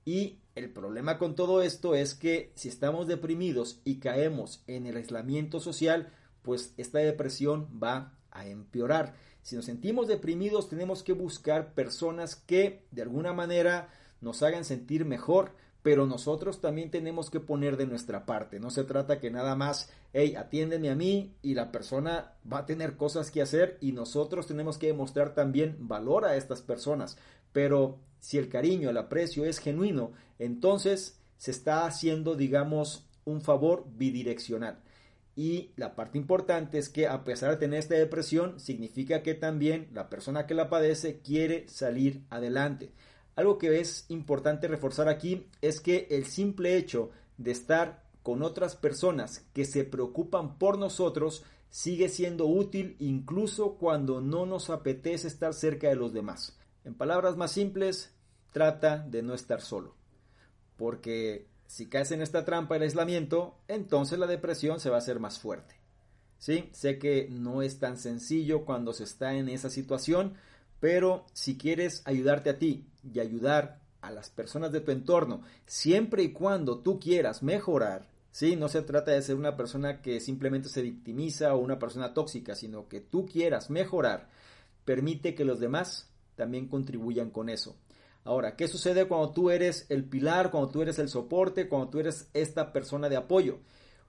y 0.08 0.38
el 0.54 0.70
problema 0.70 1.18
con 1.18 1.34
todo 1.34 1.60
esto 1.60 1.94
es 1.94 2.14
que 2.14 2.50
si 2.54 2.70
estamos 2.70 3.06
deprimidos 3.06 3.82
y 3.84 3.98
caemos 3.98 4.64
en 4.66 4.86
el 4.86 4.96
aislamiento 4.96 5.60
social, 5.60 6.10
pues 6.40 6.72
esta 6.78 6.98
depresión 7.00 7.68
va 7.82 8.18
a 8.30 8.46
empeorar. 8.46 9.14
Si 9.48 9.56
nos 9.56 9.64
sentimos 9.64 10.08
deprimidos, 10.08 10.68
tenemos 10.68 11.02
que 11.02 11.14
buscar 11.14 11.72
personas 11.72 12.36
que 12.36 12.82
de 12.90 13.00
alguna 13.00 13.32
manera 13.32 13.88
nos 14.20 14.42
hagan 14.42 14.66
sentir 14.66 15.06
mejor, 15.06 15.52
pero 15.82 16.06
nosotros 16.06 16.60
también 16.60 16.90
tenemos 16.90 17.30
que 17.30 17.40
poner 17.40 17.78
de 17.78 17.86
nuestra 17.86 18.26
parte. 18.26 18.60
No 18.60 18.70
se 18.70 18.84
trata 18.84 19.20
que 19.20 19.30
nada 19.30 19.56
más, 19.56 19.90
hey, 20.12 20.34
atiéndeme 20.36 20.90
a 20.90 20.94
mí 20.94 21.32
y 21.40 21.54
la 21.54 21.72
persona 21.72 22.34
va 22.52 22.58
a 22.58 22.66
tener 22.66 22.98
cosas 22.98 23.30
que 23.30 23.40
hacer 23.40 23.78
y 23.80 23.92
nosotros 23.92 24.46
tenemos 24.46 24.76
que 24.76 24.88
demostrar 24.88 25.32
también 25.32 25.76
valor 25.78 26.26
a 26.26 26.36
estas 26.36 26.60
personas. 26.60 27.16
Pero 27.50 28.00
si 28.20 28.36
el 28.36 28.50
cariño, 28.50 28.90
el 28.90 28.98
aprecio 28.98 29.46
es 29.46 29.60
genuino, 29.60 30.12
entonces 30.38 31.22
se 31.38 31.52
está 31.52 31.86
haciendo, 31.86 32.34
digamos, 32.34 33.06
un 33.24 33.40
favor 33.40 33.86
bidireccional. 33.96 34.82
Y 35.38 35.70
la 35.76 35.94
parte 35.94 36.18
importante 36.18 36.78
es 36.78 36.88
que 36.88 37.06
a 37.06 37.22
pesar 37.22 37.50
de 37.50 37.58
tener 37.58 37.78
esta 37.78 37.94
depresión, 37.94 38.58
significa 38.58 39.22
que 39.22 39.34
también 39.34 39.88
la 39.92 40.08
persona 40.08 40.48
que 40.48 40.54
la 40.54 40.68
padece 40.68 41.20
quiere 41.20 41.68
salir 41.68 42.24
adelante. 42.28 42.90
Algo 43.36 43.56
que 43.56 43.78
es 43.78 44.04
importante 44.08 44.66
reforzar 44.66 45.08
aquí 45.08 45.46
es 45.62 45.80
que 45.80 46.08
el 46.10 46.26
simple 46.26 46.76
hecho 46.76 47.10
de 47.36 47.52
estar 47.52 48.02
con 48.24 48.42
otras 48.42 48.74
personas 48.74 49.46
que 49.52 49.64
se 49.64 49.84
preocupan 49.84 50.58
por 50.58 50.76
nosotros 50.76 51.44
sigue 51.70 52.08
siendo 52.08 52.46
útil 52.46 52.96
incluso 52.98 53.76
cuando 53.76 54.20
no 54.20 54.44
nos 54.44 54.70
apetece 54.70 55.28
estar 55.28 55.54
cerca 55.54 55.88
de 55.88 55.94
los 55.94 56.12
demás. 56.12 56.58
En 56.82 56.94
palabras 56.94 57.36
más 57.36 57.52
simples, 57.52 58.12
trata 58.50 58.98
de 58.98 59.22
no 59.22 59.34
estar 59.34 59.60
solo. 59.60 59.94
Porque 60.76 61.46
si 61.68 61.86
caes 61.86 62.10
en 62.12 62.22
esta 62.22 62.46
trampa 62.46 62.74
del 62.74 62.84
aislamiento, 62.84 63.58
entonces 63.68 64.18
la 64.18 64.26
depresión 64.26 64.80
se 64.80 64.88
va 64.88 64.96
a 64.96 65.00
hacer 65.00 65.20
más 65.20 65.38
fuerte. 65.38 65.76
Sí, 66.38 66.70
sé 66.72 66.98
que 66.98 67.28
no 67.30 67.60
es 67.62 67.78
tan 67.78 67.98
sencillo 67.98 68.64
cuando 68.64 68.94
se 68.94 69.04
está 69.04 69.34
en 69.34 69.50
esa 69.50 69.68
situación, 69.68 70.34
pero 70.80 71.26
si 71.34 71.58
quieres 71.58 72.02
ayudarte 72.06 72.50
a 72.50 72.58
ti 72.58 72.86
y 73.04 73.20
ayudar 73.20 73.80
a 74.00 74.10
las 74.10 74.30
personas 74.30 74.72
de 74.72 74.80
tu 74.80 74.92
entorno, 74.92 75.42
siempre 75.66 76.22
y 76.22 76.32
cuando 76.32 76.78
tú 76.78 76.98
quieras 76.98 77.42
mejorar, 77.42 78.08
sí, 78.30 78.56
no 78.56 78.68
se 78.68 78.80
trata 78.80 79.10
de 79.10 79.20
ser 79.20 79.36
una 79.36 79.56
persona 79.56 80.00
que 80.00 80.20
simplemente 80.20 80.70
se 80.70 80.80
victimiza 80.80 81.54
o 81.54 81.58
una 81.58 81.78
persona 81.78 82.14
tóxica, 82.14 82.54
sino 82.54 82.88
que 82.88 83.00
tú 83.00 83.26
quieras 83.26 83.68
mejorar, 83.68 84.30
permite 84.86 85.34
que 85.34 85.44
los 85.44 85.60
demás 85.60 86.08
también 86.34 86.66
contribuyan 86.66 87.30
con 87.30 87.50
eso. 87.50 87.76
Ahora, 88.28 88.56
¿qué 88.56 88.68
sucede 88.68 89.08
cuando 89.08 89.32
tú 89.32 89.48
eres 89.48 89.86
el 89.88 90.04
pilar, 90.04 90.50
cuando 90.50 90.68
tú 90.68 90.82
eres 90.82 90.98
el 90.98 91.08
soporte, 91.08 91.66
cuando 91.66 91.88
tú 91.88 91.98
eres 91.98 92.28
esta 92.34 92.74
persona 92.74 93.08
de 93.08 93.16
apoyo? 93.16 93.60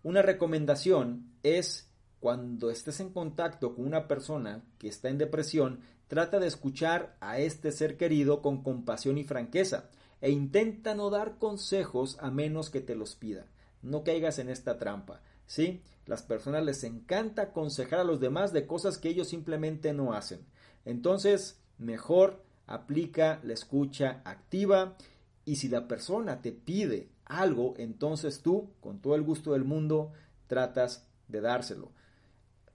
Una 0.03 0.21
recomendación 0.21 1.31
es 1.41 1.89
cuando 2.19 2.69
estés 2.69 2.99
en 2.99 3.11
contacto 3.13 3.73
con 3.75 3.85
una 3.85 4.09
persona 4.09 4.65
que 4.77 4.89
está 4.89 5.07
en 5.07 5.19
depresión, 5.19 5.79
trata 6.09 6.37
de 6.37 6.47
escuchar 6.47 7.15
a 7.21 7.39
este 7.39 7.71
ser 7.71 7.95
querido 7.95 8.41
con 8.41 8.61
compasión 8.61 9.17
y 9.17 9.23
franqueza 9.23 9.89
e 10.19 10.31
intenta 10.31 10.95
no 10.95 11.09
dar 11.09 11.37
consejos 11.37 12.17
a 12.19 12.29
menos 12.29 12.69
que 12.69 12.81
te 12.81 12.95
los 12.95 13.15
pida. 13.15 13.45
No 13.81 14.03
caigas 14.03 14.37
en 14.37 14.49
esta 14.49 14.77
trampa. 14.77 15.21
¿Sí? 15.45 15.81
Las 16.05 16.23
personas 16.23 16.65
les 16.65 16.83
encanta 16.83 17.43
aconsejar 17.43 18.01
a 18.01 18.03
los 18.03 18.19
demás 18.19 18.51
de 18.51 18.67
cosas 18.67 18.97
que 18.97 19.07
ellos 19.07 19.29
simplemente 19.29 19.93
no 19.93 20.11
hacen. 20.11 20.45
Entonces, 20.83 21.57
mejor 21.77 22.48
aplica 22.69 23.39
la 23.43 23.53
escucha 23.53 24.21
activa 24.23 24.95
y 25.43 25.55
si 25.55 25.67
la 25.67 25.87
persona 25.87 26.41
te 26.41 26.51
pide 26.51 27.09
algo, 27.25 27.73
entonces 27.77 28.41
tú, 28.41 28.69
con 28.79 28.99
todo 28.99 29.15
el 29.15 29.23
gusto 29.23 29.53
del 29.53 29.63
mundo, 29.63 30.13
tratas 30.47 31.07
de 31.27 31.41
dárselo. 31.41 31.91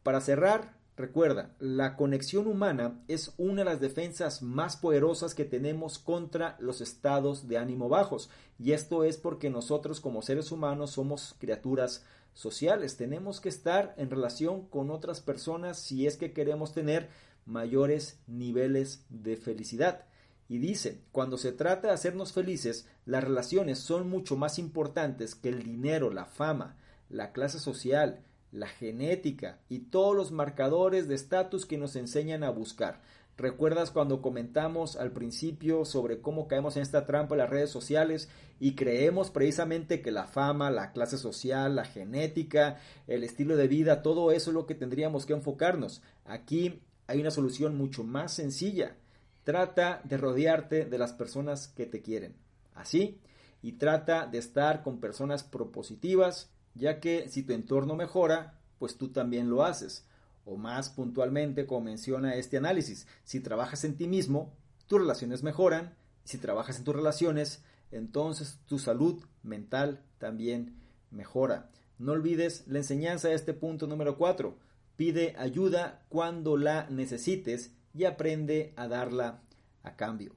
Para 0.03 0.21
cerrar, 0.21 0.77
recuerda, 0.97 1.55
la 1.61 1.97
conexión 1.97 2.49
humana 2.49 3.01
es 3.07 3.35
una 3.39 3.63
de 3.63 3.71
las 3.71 3.81
defensas 3.81 4.43
más 4.43 4.77
poderosas 4.77 5.35
que 5.35 5.45
tenemos 5.45 6.01
contra 6.01 6.57
los 6.59 6.81
estados 6.81 7.47
de 7.47 7.59
ánimo 7.59 7.89
bajos. 7.89 8.31
Y 8.59 8.73
esto 8.73 9.05
es 9.05 9.17
porque 9.17 9.49
nosotros 9.49 10.01
como 10.01 10.23
seres 10.23 10.51
humanos 10.51 10.91
somos 10.91 11.37
criaturas 11.39 12.05
sociales. 12.33 12.97
Tenemos 12.97 13.41
que 13.41 13.49
estar 13.49 13.95
en 13.97 14.11
relación 14.11 14.67
con 14.67 14.91
otras 14.91 15.21
personas 15.21 15.79
si 15.79 16.09
es 16.09 16.17
que 16.17 16.33
queremos 16.33 16.73
tener 16.73 17.09
mayores 17.47 18.21
niveles 18.27 19.05
de 19.09 19.37
felicidad. 19.37 20.07
Y 20.49 20.59
dice, 20.59 21.01
cuando 21.11 21.39
se 21.39 21.53
trata 21.53 21.89
de 21.89 21.95
hacernos 21.95 22.33
felices, 22.33 22.87
las 23.07 23.25
relaciones 23.25 23.79
son 23.79 24.09
mucho 24.09 24.37
más 24.37 24.59
importantes 24.59 25.35
que 25.35 25.49
el 25.49 25.63
dinero, 25.63 26.11
la 26.11 26.27
fama, 26.27 26.77
la 27.09 27.33
clase 27.33 27.59
social, 27.59 28.21
la 28.53 28.69
genética 28.69 29.59
y 29.69 29.81
todos 29.81 30.15
los 30.15 30.31
marcadores 30.31 31.09
de 31.09 31.15
estatus 31.15 31.67
que 31.67 31.79
nos 31.79 31.97
enseñan 31.97 32.45
a 32.45 32.51
buscar. 32.51 33.01
¿Recuerdas 33.37 33.91
cuando 33.91 34.23
comentamos 34.23 34.95
al 34.95 35.11
principio 35.11 35.85
sobre 35.85 36.21
cómo 36.21 36.47
caemos 36.47 36.77
en 36.77 36.83
esta 36.83 37.05
trampa 37.05 37.35
en 37.35 37.41
las 37.41 37.51
redes 37.51 37.71
sociales 37.71 38.29
y 38.61 38.77
creemos 38.77 39.31
precisamente 39.31 40.03
que 40.03 40.13
la 40.13 40.29
fama, 40.29 40.71
la 40.71 40.93
clase 40.93 41.19
social, 41.19 41.75
la 41.75 41.85
genética, 41.85 42.79
el 43.09 43.25
estilo 43.25 43.57
de 43.57 43.67
vida, 43.67 44.03
todo 44.03 44.31
eso 44.31 44.51
es 44.51 44.55
lo 44.55 44.67
que 44.67 44.77
tendríamos 44.77 45.27
que 45.27 45.33
enfocarnos? 45.33 46.01
Aquí 46.25 46.81
hay 47.07 47.21
una 47.21 47.31
solución 47.31 47.77
mucho 47.77 48.05
más 48.05 48.33
sencilla. 48.33 48.97
Trata 49.45 50.01
de 50.05 50.17
rodearte 50.17 50.85
de 50.87 50.99
las 50.99 51.13
personas 51.13 51.69
que 51.69 51.87
te 51.87 52.01
quieren. 52.01 52.35
Así, 52.75 53.21
y 53.63 53.73
trata 53.73 54.27
de 54.27 54.39
estar 54.39 54.83
con 54.83 55.01
personas 55.01 55.45
propositivas, 55.45 56.51
ya 56.75 57.01
que 57.01 57.29
si 57.29 57.43
tu 57.43 57.53
entorno 57.53 57.95
mejora, 57.95 58.59
pues 58.79 58.97
tú 58.97 59.09
también 59.09 59.51
lo 59.51 59.65
haces. 59.65 60.07
O 60.45 60.57
más 60.57 60.91
puntualmente, 60.91 61.67
como 61.67 61.83
menciona 61.83 62.35
este 62.35 62.57
análisis, 62.57 63.07
si 63.25 63.41
trabajas 63.41 63.85
en 63.85 63.97
ti 63.97 64.07
mismo, 64.07 64.53
tus 64.87 65.01
relaciones 65.01 65.43
mejoran. 65.43 65.95
Si 66.25 66.39
trabajas 66.39 66.79
en 66.79 66.85
tus 66.85 66.97
relaciones, 66.97 67.63
entonces 67.91 68.59
tu 68.67 68.79
salud 68.79 69.23
mental 69.43 70.03
también 70.19 70.77
mejora. 71.11 71.71
No 71.99 72.13
olvides 72.13 72.65
la 72.67 72.79
enseñanza 72.79 73.29
de 73.29 73.35
este 73.35 73.55
punto 73.55 73.87
número 73.87 74.17
4 74.17 74.59
Pide 74.97 75.35
ayuda 75.39 76.05
cuando 76.09 76.57
la 76.57 76.89
necesites 76.89 77.73
y 77.93 78.05
aprende 78.05 78.73
a 78.77 78.89
darla 78.89 79.43
a 79.83 79.97
cambio. 79.97 80.35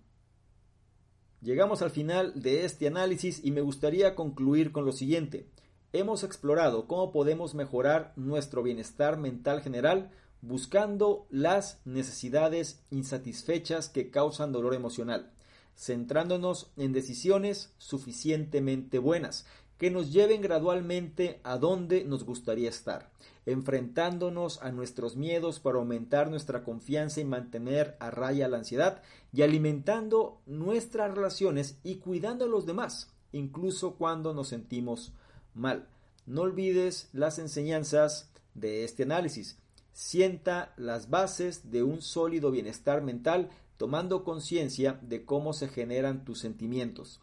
Llegamos 1.41 1.82
al 1.82 1.91
final 1.91 2.34
de 2.41 2.66
este 2.66 2.88
análisis 2.88 3.41
y 3.43 3.51
me 3.51 3.62
gustaría 3.62 4.16
concluir 4.16 4.72
con 4.72 4.86
lo 4.86 4.91
siguiente. 4.91 5.47
hemos 5.93 6.24
explorado 6.24 6.86
cómo 6.86 7.12
podemos 7.12 7.55
mejorar 7.55 8.12
nuestro 8.18 8.62
bienestar 8.62 9.18
mental 9.18 9.62
general 9.62 10.12
buscando 10.41 11.26
las 11.30 11.80
necesidades 11.86 12.84
insatisfechas 12.91 13.89
que 13.89 14.12
causan 14.12 14.51
dolor 14.51 14.74
emocional, 14.74 15.32
centrándonos 15.76 16.72
en 16.76 16.91
decisiones 16.91 17.74
suficientemente 17.78 18.99
buenas 18.99 19.45
que 19.78 19.91
nos 19.91 20.11
lleven 20.11 20.41
gradualmente 20.41 21.39
a 21.43 21.57
donde 21.57 22.03
nos 22.03 22.23
gustaría 22.23 22.69
estar, 22.69 23.11
enfrentándonos 23.45 24.61
a 24.61 24.71
nuestros 24.71 25.15
miedos 25.15 25.59
para 25.59 25.78
aumentar 25.78 26.30
nuestra 26.30 26.63
confianza 26.63 27.21
y 27.21 27.25
mantener 27.25 27.95
a 27.99 28.09
raya 28.09 28.47
la 28.47 28.57
ansiedad, 28.57 29.01
y 29.32 29.43
alimentando 29.43 30.41
nuestras 30.45 31.13
relaciones 31.13 31.78
y 31.84 31.95
cuidando 31.95 32.45
a 32.45 32.49
los 32.49 32.65
demás, 32.65 33.13
incluso 33.32 33.95
cuando 33.95 34.34
nos 34.34 34.47
sentimos 34.47 35.13
mal. 35.53 35.88
No 36.25 36.41
olvides 36.41 37.09
las 37.13 37.39
enseñanzas 37.39 38.30
de 38.53 38.84
este 38.84 39.03
análisis. 39.03 39.57
Sienta 39.93 40.73
las 40.75 41.09
bases 41.09 41.71
de 41.71 41.84
un 41.84 42.01
sólido 42.01 42.51
bienestar 42.51 43.01
mental 43.01 43.49
tomando 43.78 44.23
conciencia 44.23 44.99
de 45.01 45.23
cómo 45.23 45.53
se 45.53 45.67
generan 45.67 46.25
tus 46.25 46.39
sentimientos. 46.39 47.21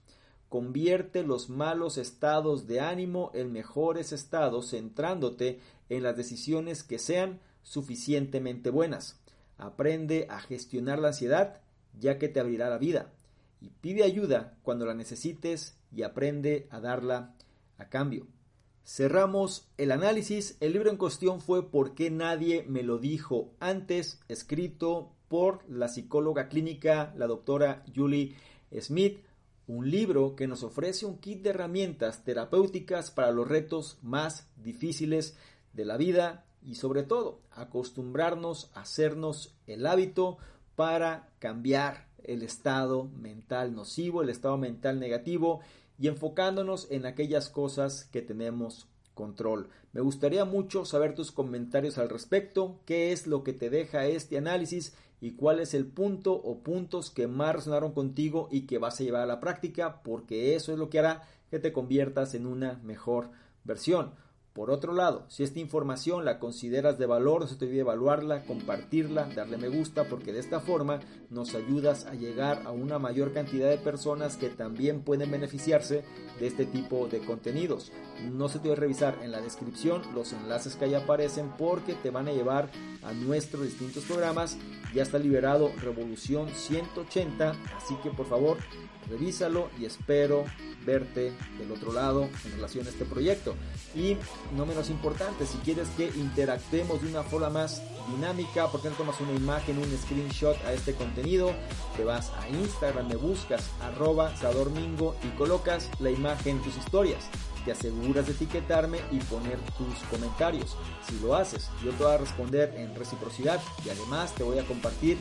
Convierte 0.54 1.24
los 1.24 1.50
malos 1.50 1.98
estados 1.98 2.68
de 2.68 2.78
ánimo 2.78 3.32
en 3.34 3.50
mejores 3.50 4.12
estados 4.12 4.70
centrándote 4.70 5.58
en 5.88 6.04
las 6.04 6.16
decisiones 6.16 6.84
que 6.84 7.00
sean 7.00 7.40
suficientemente 7.64 8.70
buenas. 8.70 9.20
Aprende 9.58 10.28
a 10.30 10.38
gestionar 10.38 11.00
la 11.00 11.08
ansiedad 11.08 11.60
ya 11.98 12.20
que 12.20 12.28
te 12.28 12.38
abrirá 12.38 12.70
la 12.70 12.78
vida. 12.78 13.10
Y 13.60 13.70
pide 13.70 14.04
ayuda 14.04 14.56
cuando 14.62 14.86
la 14.86 14.94
necesites 14.94 15.76
y 15.90 16.04
aprende 16.04 16.68
a 16.70 16.78
darla 16.78 17.34
a 17.76 17.88
cambio. 17.88 18.28
Cerramos 18.84 19.66
el 19.76 19.90
análisis. 19.90 20.56
El 20.60 20.74
libro 20.74 20.88
en 20.88 20.98
cuestión 20.98 21.40
fue 21.40 21.68
¿Por 21.68 21.96
qué 21.96 22.12
nadie 22.12 22.64
me 22.68 22.84
lo 22.84 22.98
dijo 22.98 23.50
antes? 23.58 24.20
escrito 24.28 25.16
por 25.26 25.68
la 25.68 25.88
psicóloga 25.88 26.48
clínica, 26.48 27.12
la 27.16 27.26
doctora 27.26 27.82
Julie 27.92 28.36
Smith 28.80 29.18
un 29.66 29.90
libro 29.90 30.36
que 30.36 30.46
nos 30.46 30.62
ofrece 30.62 31.06
un 31.06 31.18
kit 31.18 31.42
de 31.42 31.50
herramientas 31.50 32.24
terapéuticas 32.24 33.10
para 33.10 33.30
los 33.30 33.48
retos 33.48 33.98
más 34.02 34.48
difíciles 34.56 35.36
de 35.72 35.84
la 35.84 35.96
vida 35.96 36.44
y 36.62 36.76
sobre 36.76 37.02
todo 37.02 37.40
acostumbrarnos 37.50 38.70
a 38.74 38.82
hacernos 38.82 39.54
el 39.66 39.86
hábito 39.86 40.38
para 40.76 41.30
cambiar 41.38 42.08
el 42.22 42.42
estado 42.42 43.04
mental 43.04 43.74
nocivo, 43.74 44.22
el 44.22 44.30
estado 44.30 44.56
mental 44.56 44.98
negativo 44.98 45.60
y 45.98 46.08
enfocándonos 46.08 46.90
en 46.90 47.06
aquellas 47.06 47.48
cosas 47.48 48.04
que 48.06 48.22
tenemos 48.22 48.88
control. 49.14 49.68
Me 49.92 50.00
gustaría 50.00 50.44
mucho 50.44 50.84
saber 50.84 51.14
tus 51.14 51.30
comentarios 51.30 51.98
al 51.98 52.08
respecto, 52.08 52.80
qué 52.84 53.12
es 53.12 53.26
lo 53.26 53.44
que 53.44 53.52
te 53.52 53.70
deja 53.70 54.06
este 54.06 54.36
análisis 54.36 54.94
y 55.20 55.32
cuál 55.32 55.60
es 55.60 55.74
el 55.74 55.86
punto 55.86 56.34
o 56.34 56.58
puntos 56.58 57.10
que 57.10 57.26
más 57.26 57.54
resonaron 57.54 57.92
contigo 57.92 58.48
y 58.50 58.62
que 58.62 58.78
vas 58.78 59.00
a 59.00 59.04
llevar 59.04 59.22
a 59.22 59.26
la 59.26 59.40
práctica, 59.40 60.02
porque 60.02 60.54
eso 60.54 60.72
es 60.72 60.78
lo 60.78 60.90
que 60.90 60.98
hará 60.98 61.22
que 61.50 61.58
te 61.58 61.72
conviertas 61.72 62.34
en 62.34 62.46
una 62.46 62.80
mejor 62.82 63.30
versión. 63.64 64.12
Por 64.54 64.70
otro 64.70 64.92
lado, 64.92 65.24
si 65.26 65.42
esta 65.42 65.58
información 65.58 66.24
la 66.24 66.38
consideras 66.38 66.96
de 66.96 67.06
valor, 67.06 67.40
no 67.40 67.48
se 67.48 67.56
te 67.56 67.64
olvide 67.64 67.80
evaluarla, 67.80 68.44
compartirla, 68.44 69.28
darle 69.34 69.56
me 69.56 69.66
gusta, 69.68 70.04
porque 70.04 70.32
de 70.32 70.38
esta 70.38 70.60
forma 70.60 71.00
nos 71.28 71.56
ayudas 71.56 72.06
a 72.06 72.14
llegar 72.14 72.62
a 72.64 72.70
una 72.70 73.00
mayor 73.00 73.32
cantidad 73.32 73.68
de 73.68 73.78
personas 73.78 74.36
que 74.36 74.50
también 74.50 75.02
pueden 75.02 75.32
beneficiarse 75.32 76.04
de 76.38 76.46
este 76.46 76.66
tipo 76.66 77.08
de 77.08 77.18
contenidos. 77.18 77.90
No 78.32 78.48
se 78.48 78.60
te 78.60 78.68
olvide 78.68 78.80
revisar 78.80 79.18
en 79.24 79.32
la 79.32 79.40
descripción 79.40 80.02
los 80.14 80.32
enlaces 80.32 80.76
que 80.76 80.84
ahí 80.84 80.94
aparecen 80.94 81.50
porque 81.58 81.94
te 81.94 82.10
van 82.10 82.28
a 82.28 82.32
llevar 82.32 82.70
a 83.02 83.12
nuestros 83.12 83.64
distintos 83.64 84.04
programas. 84.04 84.56
Ya 84.94 85.02
está 85.02 85.18
liberado 85.18 85.72
Revolución 85.82 86.48
180, 86.48 87.56
así 87.76 87.96
que 88.04 88.10
por 88.10 88.26
favor 88.26 88.58
revísalo 89.08 89.70
y 89.78 89.84
espero 89.84 90.44
verte 90.84 91.32
del 91.58 91.72
otro 91.72 91.92
lado 91.92 92.28
en 92.44 92.52
relación 92.52 92.86
a 92.86 92.90
este 92.90 93.04
proyecto. 93.04 93.54
Y 93.94 94.16
no 94.56 94.66
menos 94.66 94.90
importante, 94.90 95.46
si 95.46 95.58
quieres 95.58 95.88
que 95.96 96.06
interactuemos 96.08 97.02
de 97.02 97.08
una 97.08 97.22
forma 97.22 97.50
más 97.50 97.82
dinámica, 98.14 98.68
porque 98.68 98.90
no 98.90 98.96
tomas 98.96 99.20
una 99.20 99.32
imagen, 99.32 99.78
un 99.78 99.98
screenshot 99.98 100.56
a 100.64 100.72
este 100.72 100.94
contenido, 100.94 101.52
te 101.96 102.04
vas 102.04 102.30
a 102.38 102.48
Instagram, 102.48 103.08
me 103.08 103.16
buscas 103.16 103.70
arroba 103.80 104.36
sadormingo 104.36 105.16
y 105.22 105.28
colocas 105.36 105.90
la 106.00 106.10
imagen 106.10 106.56
en 106.56 106.62
tus 106.62 106.76
historias. 106.76 107.24
Te 107.64 107.72
aseguras 107.72 108.26
de 108.26 108.32
etiquetarme 108.32 108.98
y 109.10 109.18
poner 109.20 109.58
tus 109.78 109.94
comentarios. 110.10 110.76
Si 111.08 111.18
lo 111.20 111.34
haces, 111.34 111.70
yo 111.82 111.92
te 111.92 112.04
voy 112.04 112.12
a 112.12 112.18
responder 112.18 112.74
en 112.76 112.94
reciprocidad 112.94 113.58
y 113.86 113.88
además 113.88 114.34
te 114.34 114.42
voy 114.42 114.58
a 114.58 114.66
compartir 114.66 115.16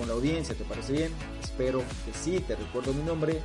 con 0.00 0.08
la 0.08 0.14
audiencia, 0.14 0.54
¿te 0.54 0.64
parece 0.64 0.94
bien? 0.94 1.12
Espero 1.42 1.80
que 2.06 2.12
sí, 2.14 2.40
te 2.40 2.56
recuerdo 2.56 2.94
mi 2.94 3.02
nombre, 3.02 3.42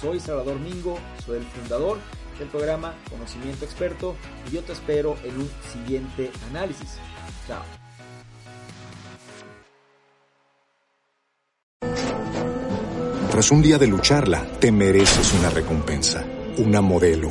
soy 0.00 0.18
Salvador 0.18 0.58
Mingo, 0.58 0.98
soy 1.26 1.36
el 1.36 1.44
fundador 1.44 1.98
del 2.38 2.48
programa 2.48 2.94
Conocimiento 3.10 3.66
Experto 3.66 4.16
y 4.48 4.54
yo 4.54 4.62
te 4.62 4.72
espero 4.72 5.18
en 5.24 5.36
un 5.36 5.50
siguiente 5.70 6.30
análisis. 6.48 6.96
Chao. 7.46 7.62
Tras 13.30 13.50
un 13.50 13.60
día 13.60 13.76
de 13.76 13.86
lucharla, 13.86 14.42
te 14.58 14.72
mereces 14.72 15.34
una 15.34 15.50
recompensa, 15.50 16.24
una 16.56 16.80
modelo, 16.80 17.30